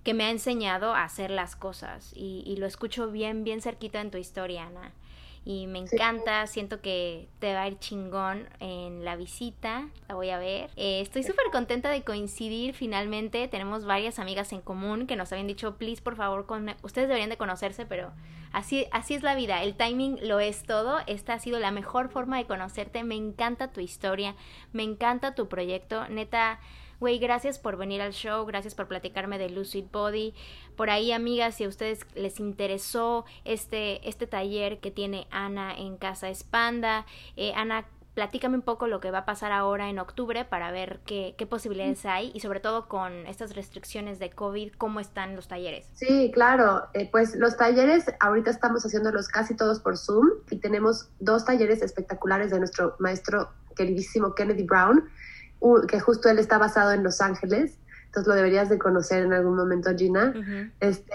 que 0.05 0.13
me 0.13 0.25
ha 0.25 0.31
enseñado 0.31 0.95
a 0.95 1.05
hacer 1.05 1.31
las 1.31 1.57
cosas 1.57 2.13
y, 2.15 2.43
y, 2.47 2.57
lo 2.57 2.67
escucho 2.67 3.11
bien, 3.11 3.45
bien 3.45 3.63
cerquita 3.63 4.03
en 4.03 4.11
tu 4.11 4.19
historia, 4.19 4.67
Ana 4.67 4.93
y 5.47 5.69
me 5.69 5.79
encanta, 5.79 6.45
siento 6.49 6.81
que 6.81 7.29
te 7.39 7.55
va 7.55 7.63
a 7.63 7.69
ir 7.69 7.79
chingón 7.79 8.49
en 8.59 9.05
la 9.05 9.15
visita, 9.15 9.89
la 10.09 10.17
voy 10.17 10.31
a 10.31 10.39
ver. 10.39 10.71
Eh, 10.75 11.01
estoy 11.01 11.23
súper 11.23 11.47
contenta 11.53 11.89
de 11.89 12.03
coincidir 12.03 12.75
finalmente, 12.75 13.47
tenemos 13.47 13.85
varias 13.85 14.19
amigas 14.19 14.53
en 14.53 14.61
común 14.61 15.07
que 15.07 15.15
nos 15.15 15.31
habían 15.31 15.47
dicho, 15.47 15.77
please, 15.77 16.03
por 16.03 16.17
favor, 16.17 16.47
con... 16.47 16.75
ustedes 16.83 17.07
deberían 17.07 17.31
de 17.31 17.37
conocerse, 17.37 17.87
pero 17.87 18.11
así, 18.51 18.87
así 18.91 19.15
es 19.15 19.23
la 19.23 19.37
vida, 19.37 19.63
el 19.63 19.77
timing 19.77 20.19
lo 20.21 20.41
es 20.41 20.65
todo, 20.65 20.99
esta 21.07 21.35
ha 21.35 21.39
sido 21.39 21.61
la 21.61 21.71
mejor 21.71 22.09
forma 22.09 22.39
de 22.39 22.47
conocerte, 22.47 23.05
me 23.05 23.15
encanta 23.15 23.71
tu 23.71 23.81
historia, 23.81 24.35
me 24.73 24.83
encanta 24.83 25.37
tu 25.37 25.47
proyecto, 25.47 26.09
neta 26.09 26.59
Güey, 26.99 27.19
gracias 27.19 27.59
por 27.59 27.77
venir 27.77 28.01
al 28.01 28.13
show, 28.13 28.47
gracias 28.47 28.75
por 28.75 28.89
platicarme 28.89 29.39
de 29.39 29.51
Lucid 29.51 29.85
Body. 29.93 30.35
Por 30.77 30.89
ahí, 30.89 31.13
amigas, 31.13 31.57
si 31.57 31.65
a 31.65 31.69
ustedes 31.69 32.07
les 32.15 32.41
interesó 32.41 33.27
este, 33.45 34.07
este 34.09 34.27
taller 34.27 34.81
que 34.81 34.91
tiene 34.91 35.27
Ana 35.31 35.77
en 35.77 35.99
Casa 35.99 36.31
Espanda, 36.31 37.05
eh, 37.37 37.53
Ana, 37.55 37.87
platícame 38.15 38.57
un 38.57 38.63
poco 38.63 38.87
lo 38.87 38.99
que 38.99 39.11
va 39.11 39.19
a 39.19 39.25
pasar 39.27 39.53
ahora 39.53 39.91
en 39.91 39.99
octubre 39.99 40.47
para 40.47 40.71
ver 40.71 41.01
qué, 41.05 41.35
qué, 41.37 41.47
posibilidades 41.47 42.07
hay 42.07 42.33
y 42.35 42.41
sobre 42.41 42.61
todo 42.61 42.89
con 42.89 43.27
estas 43.27 43.55
restricciones 43.55 44.19
de 44.19 44.31
COVID, 44.31 44.73
cómo 44.79 45.01
están 45.01 45.37
los 45.37 45.49
talleres. 45.49 45.87
Sí, 45.93 46.31
claro, 46.33 46.87
eh, 46.95 47.11
pues 47.13 47.37
los 47.37 47.59
talleres 47.59 48.07
ahorita 48.21 48.51
estamos 48.51 48.87
haciéndolos 48.87 49.29
casi 49.29 49.55
todos 49.55 49.81
por 49.81 49.99
Zoom 49.99 50.31
y 50.51 50.57
tenemos 50.57 51.11
dos 51.21 51.45
talleres 51.45 51.83
espectaculares 51.83 52.51
de 52.51 52.59
nuestro 52.59 52.97
maestro 53.01 53.51
queridísimo 53.77 54.35
Kennedy 54.35 54.63
Brown 54.63 55.05
que 55.89 56.01
justo 56.01 56.29
él 56.29 56.39
está 56.39 56.59
basado 56.59 56.93
en 56.93 57.03
Los 57.03 57.21
Ángeles, 57.21 57.79
entonces 58.17 58.29
lo 58.29 58.35
deberías 58.35 58.71
de 58.71 58.79
conocer 58.79 59.25
en 59.25 59.35
algún 59.35 59.57
momento, 59.57 59.91
Gina. 59.95 60.33
este, 60.81 61.15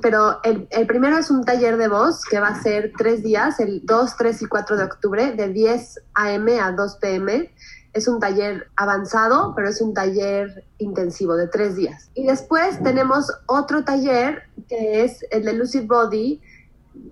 pero 0.00 0.40
el, 0.44 0.66
el, 0.70 0.86
primero 0.86 1.18
es 1.18 1.30
un 1.30 1.44
taller 1.44 1.76
de 1.76 1.88
voz 1.88 2.24
que 2.24 2.40
va 2.40 2.48
a 2.48 2.62
ser 2.62 2.92
tres 2.96 3.22
días, 3.22 3.60
el 3.60 3.84
2, 3.84 4.16
3 4.16 4.42
y 4.42 4.46
4 4.46 4.76
de 4.78 4.84
octubre, 4.84 5.32
de 5.32 5.48
10 5.48 6.00
a.m. 6.14 6.58
a 6.58 6.72
2 6.72 6.96
p.m. 6.96 7.52
Es 7.92 8.08
un 8.08 8.18
taller 8.18 8.68
avanzado, 8.76 9.52
pero 9.54 9.68
es 9.68 9.82
un 9.82 9.92
taller 9.92 10.64
intensivo 10.78 11.36
de 11.36 11.48
tres 11.48 11.76
días. 11.76 12.08
Y 12.14 12.26
después 12.26 12.82
tenemos 12.82 13.30
otro 13.44 13.84
taller 13.84 14.44
que 14.68 15.04
es 15.04 15.26
el 15.30 15.44
de 15.44 15.52
Lucid 15.52 15.86
Body, 15.86 16.40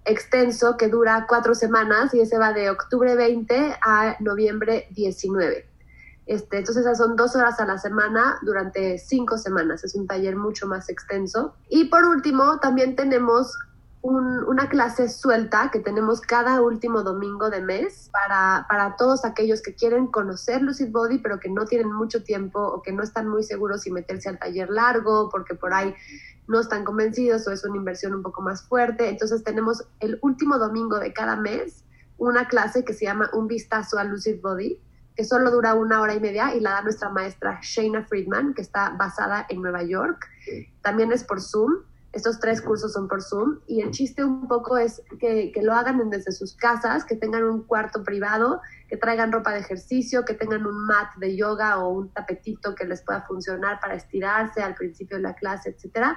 extenso, 0.07 0.79
que 0.79 0.89
dura 0.89 1.27
cuatro 1.29 1.55
semanas 1.55 2.15
y 2.15 2.21
ese 2.21 2.39
va 2.39 2.55
de 2.55 2.71
octubre 2.71 3.15
20 3.15 3.77
a 3.83 4.17
noviembre 4.21 4.89
19. 4.93 5.76
Este, 6.27 6.59
entonces 6.59 6.85
esas 6.85 6.99
son 6.99 7.15
dos 7.15 7.37
horas 7.37 7.61
a 7.61 7.67
la 7.67 7.79
semana 7.79 8.39
durante 8.43 8.99
cinco 8.99 9.39
semanas. 9.39 9.85
Es 9.85 9.95
un 9.95 10.07
taller 10.07 10.37
mucho 10.37 10.67
más 10.67 10.89
extenso. 10.89 11.55
Y 11.69 11.85
por 11.85 12.05
último, 12.05 12.59
también 12.59 12.97
tenemos 12.97 13.57
una 14.03 14.69
clase 14.69 15.09
suelta 15.09 15.71
que 15.73 15.81
tenemos 15.81 16.21
cada 16.21 16.61
último 16.61 17.03
domingo 17.03 17.51
de 17.51 17.61
mes 17.61 18.09
para, 18.13 18.65
para 18.69 18.95
todos 18.97 19.25
aquellos 19.25 19.63
que 19.63 19.75
quieren 19.75 20.07
conocer 20.07 20.63
Lucid 20.63 20.93
Body, 20.93 21.19
pero 21.19 21.41
que 21.41 21.49
no 21.49 21.65
tienen 21.65 21.91
mucho 21.91 22.23
tiempo 22.23 22.61
o 22.61 22.83
que 22.83 22.93
no 22.93 23.03
están 23.03 23.29
muy 23.29 23.43
seguros 23.43 23.83
si 23.83 23.91
meterse 23.91 24.29
al 24.29 24.39
taller 24.39 24.71
largo, 24.71 25.29
porque 25.29 25.57
por 25.57 25.75
ahí 25.75 25.93
no 26.47 26.61
están 26.61 26.85
convencidos 26.85 27.49
o 27.49 27.53
es 27.53 27.65
una 27.65 27.77
inversión 27.77 28.15
un 28.15 28.23
poco 28.23 28.43
más 28.43 28.63
fuerte. 28.63 29.09
Entonces 29.09 29.43
tenemos 29.43 29.85
el 29.99 30.19
último 30.23 30.59
domingo 30.59 31.01
de 31.01 31.13
cada 31.13 31.37
mes 31.37 31.85
una 32.19 32.47
clase 32.49 32.85
que 32.85 32.95
se 32.95 33.07
llama 33.07 33.29
Un 33.33 33.49
vistazo 33.49 33.99
a 33.99 34.05
Lucid 34.05 34.41
Body 34.41 34.81
que 35.17 35.25
solo 35.25 35.51
dura 35.51 35.75
una 35.75 36.01
hora 36.01 36.15
y 36.15 36.21
media 36.21 36.55
y 36.55 36.61
la 36.61 36.73
da 36.73 36.83
nuestra 36.83 37.09
maestra 37.09 37.59
Shayna 37.63 38.05
Friedman, 38.05 38.53
que 38.55 38.63
está 38.63 38.91
basada 38.91 39.47
en 39.49 39.63
Nueva 39.63 39.83
York. 39.83 40.27
También 40.83 41.11
es 41.11 41.25
por 41.25 41.41
Zoom. 41.41 41.73
Estos 42.13 42.39
tres 42.39 42.63
cursos 42.63 42.93
son 42.93 43.09
por 43.09 43.23
Zoom 43.23 43.59
y 43.67 43.83
el 43.83 43.91
chiste 43.91 44.25
un 44.25 44.49
poco 44.49 44.79
es 44.79 45.03
que, 45.19 45.53
que, 45.53 45.63
lo 45.63 45.75
hagan 45.75 46.09
desde 46.09 46.33
sus 46.33 46.55
casas, 46.55 47.05
que 47.05 47.15
tengan 47.15 47.45
un 47.45 47.63
cuarto 47.65 48.03
privado, 48.05 48.63
que 48.89 48.97
traigan 48.97 49.33
ropa 49.33 49.53
de 49.53 49.61
ejercicio, 49.61 50.25
que 50.25 50.33
tengan 50.33 50.67
un 50.67 50.87
mat 50.87 51.15
de 51.17 51.37
yoga 51.37 51.79
o 51.79 51.91
un 51.91 52.09
tapetito 52.11 52.75
que 52.75 52.87
les 52.87 53.03
pueda 53.03 53.23
funcionar 53.23 53.81
para 53.81 53.97
estirarse 53.97 54.63
al 54.63 54.75
principio 54.75 55.19
de 55.19 55.25
la 55.25 55.35
clase, 55.35 55.71
etcétera. 55.71 56.17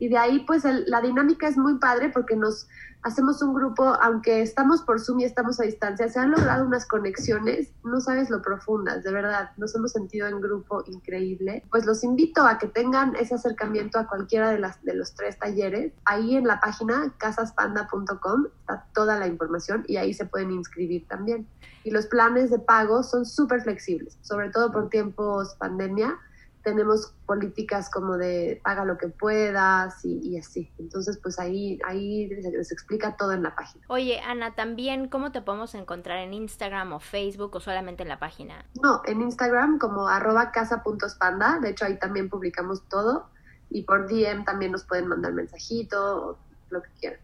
Y 0.00 0.08
de 0.08 0.16
ahí, 0.16 0.40
pues, 0.40 0.64
la 0.64 1.00
dinámica 1.00 1.46
es 1.46 1.56
muy 1.56 1.78
padre 1.78 2.08
porque 2.08 2.34
nos 2.34 2.66
hacemos 3.02 3.40
un 3.42 3.54
grupo, 3.54 3.84
aunque 3.84 4.42
estamos 4.42 4.82
por 4.82 5.00
Zoom 5.00 5.20
y 5.20 5.24
estamos 5.24 5.60
a 5.60 5.64
distancia, 5.64 6.08
se 6.08 6.18
han 6.18 6.30
logrado 6.30 6.66
unas 6.66 6.86
conexiones, 6.86 7.72
no 7.84 8.00
sabes 8.00 8.30
lo 8.30 8.42
profundas, 8.42 9.02
de 9.04 9.12
verdad, 9.12 9.50
nos 9.56 9.74
hemos 9.74 9.92
sentido 9.92 10.26
en 10.26 10.40
grupo 10.40 10.82
increíble. 10.86 11.64
Pues 11.70 11.86
los 11.86 12.02
invito 12.02 12.46
a 12.46 12.58
que 12.58 12.66
tengan 12.66 13.14
ese 13.16 13.34
acercamiento 13.34 13.98
a 13.98 14.06
cualquiera 14.06 14.50
de, 14.50 14.58
las, 14.58 14.82
de 14.84 14.94
los 14.94 15.14
tres 15.14 15.38
talleres. 15.38 15.92
Ahí 16.04 16.36
en 16.36 16.46
la 16.46 16.60
página 16.60 17.14
casaspanda.com 17.18 18.46
está 18.60 18.86
toda 18.94 19.18
la 19.18 19.26
información 19.26 19.84
y 19.86 19.96
ahí 19.96 20.14
se 20.14 20.26
pueden 20.26 20.50
inscribir 20.50 21.06
también. 21.08 21.46
Y 21.84 21.90
los 21.90 22.06
planes 22.06 22.50
de 22.50 22.58
pago 22.58 23.02
son 23.02 23.24
súper 23.24 23.62
flexibles, 23.62 24.18
sobre 24.22 24.50
todo 24.50 24.72
por 24.72 24.88
tiempos 24.90 25.54
pandemia 25.54 26.18
tenemos 26.62 27.14
políticas 27.26 27.90
como 27.90 28.16
de 28.16 28.60
paga 28.62 28.84
lo 28.84 28.98
que 28.98 29.08
puedas 29.08 30.04
y, 30.04 30.38
así. 30.38 30.70
Entonces, 30.78 31.18
pues 31.22 31.38
ahí, 31.38 31.78
ahí 31.84 32.28
les, 32.28 32.72
explica 32.72 33.16
todo 33.16 33.32
en 33.32 33.42
la 33.42 33.54
página. 33.54 33.84
Oye, 33.88 34.20
Ana, 34.20 34.54
también, 34.54 35.08
¿cómo 35.08 35.32
te 35.32 35.40
podemos 35.40 35.74
encontrar 35.74 36.18
en 36.18 36.34
Instagram 36.34 36.92
o 36.92 37.00
Facebook 37.00 37.56
o 37.56 37.60
solamente 37.60 38.02
en 38.02 38.08
la 38.08 38.18
página? 38.18 38.64
No, 38.82 39.02
en 39.06 39.22
Instagram 39.22 39.78
como 39.78 40.08
arroba 40.08 40.50
casa.spanda, 40.50 41.58
de 41.60 41.70
hecho 41.70 41.84
ahí 41.84 41.98
también 41.98 42.28
publicamos 42.28 42.86
todo 42.88 43.28
y 43.70 43.82
por 43.82 44.08
DM 44.08 44.44
también 44.44 44.72
nos 44.72 44.84
pueden 44.84 45.06
mandar 45.06 45.32
mensajito 45.32 46.30
o 46.30 46.38
lo 46.70 46.82
que 46.82 46.90
quieran. 47.00 47.20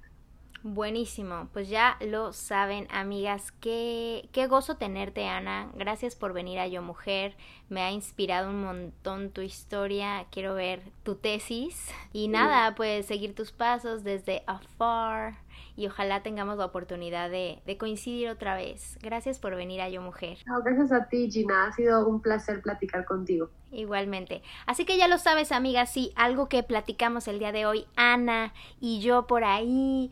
Buenísimo, 0.68 1.48
pues 1.52 1.68
ya 1.68 1.96
lo 2.00 2.32
saben, 2.32 2.88
amigas. 2.90 3.52
Qué, 3.52 4.28
qué 4.32 4.48
gozo 4.48 4.76
tenerte, 4.76 5.28
Ana. 5.28 5.70
Gracias 5.76 6.16
por 6.16 6.32
venir 6.32 6.58
a 6.58 6.66
Yo 6.66 6.82
Mujer. 6.82 7.36
Me 7.68 7.82
ha 7.82 7.92
inspirado 7.92 8.50
un 8.50 8.62
montón 8.62 9.30
tu 9.30 9.42
historia. 9.42 10.26
Quiero 10.32 10.56
ver 10.56 10.82
tu 11.04 11.14
tesis. 11.14 11.88
Y 12.12 12.26
nada, 12.26 12.74
pues 12.74 13.06
seguir 13.06 13.32
tus 13.32 13.52
pasos 13.52 14.02
desde 14.02 14.42
afar 14.48 15.34
y 15.76 15.86
ojalá 15.86 16.22
tengamos 16.22 16.56
la 16.56 16.64
oportunidad 16.64 17.30
de, 17.30 17.60
coincidir 17.78 18.28
otra 18.30 18.56
vez. 18.56 18.98
Gracias 19.02 19.38
por 19.38 19.54
venir 19.54 19.80
a 19.82 19.88
Yo 19.90 20.00
Mujer. 20.00 20.38
gracias 20.64 20.90
a 20.90 21.06
ti, 21.08 21.30
Gina. 21.30 21.66
Ha 21.66 21.72
sido 21.72 22.08
un 22.08 22.20
placer 22.20 22.62
platicar 22.62 23.04
contigo. 23.04 23.50
Igualmente. 23.70 24.42
Así 24.64 24.86
que 24.86 24.96
ya 24.96 25.06
lo 25.06 25.18
sabes, 25.18 25.52
amiga, 25.52 25.84
sí, 25.86 26.12
algo 26.16 26.48
que 26.48 26.62
platicamos 26.62 27.28
el 27.28 27.38
día 27.38 27.52
de 27.52 27.66
hoy, 27.66 27.86
Ana 27.94 28.54
y 28.80 29.00
yo 29.00 29.26
por 29.26 29.44
ahí 29.44 30.10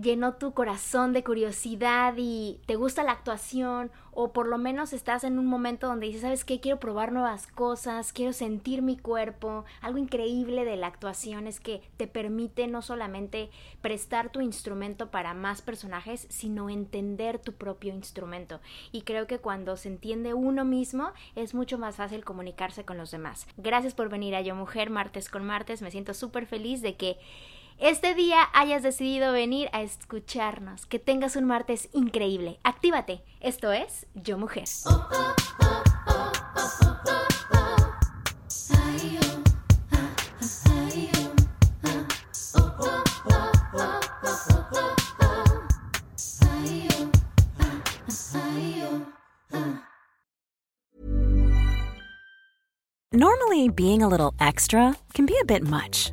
llenó 0.00 0.34
tu 0.34 0.52
corazón 0.52 1.12
de 1.12 1.24
curiosidad 1.24 2.14
y 2.16 2.60
te 2.66 2.76
gusta 2.76 3.02
la 3.02 3.12
actuación 3.12 3.90
o 4.18 4.32
por 4.32 4.46
lo 4.46 4.56
menos 4.56 4.94
estás 4.94 5.24
en 5.24 5.38
un 5.38 5.46
momento 5.46 5.86
donde 5.86 6.06
dices, 6.06 6.22
¿sabes 6.22 6.44
qué? 6.44 6.58
Quiero 6.58 6.80
probar 6.80 7.12
nuevas 7.12 7.46
cosas, 7.46 8.14
quiero 8.14 8.32
sentir 8.32 8.80
mi 8.80 8.96
cuerpo. 8.96 9.66
Algo 9.82 9.98
increíble 9.98 10.64
de 10.64 10.76
la 10.76 10.86
actuación 10.86 11.46
es 11.46 11.60
que 11.60 11.82
te 11.98 12.06
permite 12.06 12.66
no 12.66 12.80
solamente 12.80 13.50
prestar 13.82 14.30
tu 14.32 14.40
instrumento 14.40 15.10
para 15.10 15.34
más 15.34 15.60
personajes, 15.60 16.26
sino 16.30 16.70
entender 16.70 17.38
tu 17.38 17.52
propio 17.52 17.92
instrumento. 17.92 18.60
Y 18.90 19.02
creo 19.02 19.26
que 19.26 19.38
cuando 19.38 19.76
se 19.76 19.88
entiende 19.88 20.32
uno 20.32 20.64
mismo 20.64 21.12
es 21.34 21.54
mucho 21.54 21.76
más 21.76 21.96
fácil 21.96 22.24
comunicarse 22.24 22.86
con 22.86 22.96
los 22.96 23.10
demás. 23.10 23.46
Gracias 23.58 23.92
por 23.92 24.08
venir 24.08 24.34
a 24.34 24.40
Yo 24.40 24.54
Mujer, 24.54 24.88
martes 24.88 25.28
con 25.28 25.44
martes. 25.44 25.82
Me 25.82 25.90
siento 25.90 26.14
súper 26.14 26.46
feliz 26.46 26.80
de 26.80 26.96
que 26.96 27.18
este 27.78 28.14
día 28.14 28.48
hayas 28.52 28.82
decidido 28.82 29.32
venir 29.32 29.68
a 29.72 29.82
escucharnos. 29.82 30.86
Que 30.86 30.98
tengas 30.98 31.36
un 31.36 31.44
martes 31.44 31.88
increíble. 31.92 32.60
Actívate. 32.62 33.22
Esto 33.40 33.72
es 33.72 34.06
Yo 34.14 34.38
Mujer. 34.38 34.64
Normally, 53.12 53.70
being 53.70 54.02
a 54.02 54.08
little 54.08 54.34
extra 54.38 54.94
can 55.14 55.24
be 55.24 55.38
a 55.40 55.44
bit 55.46 55.62
much, 55.62 56.12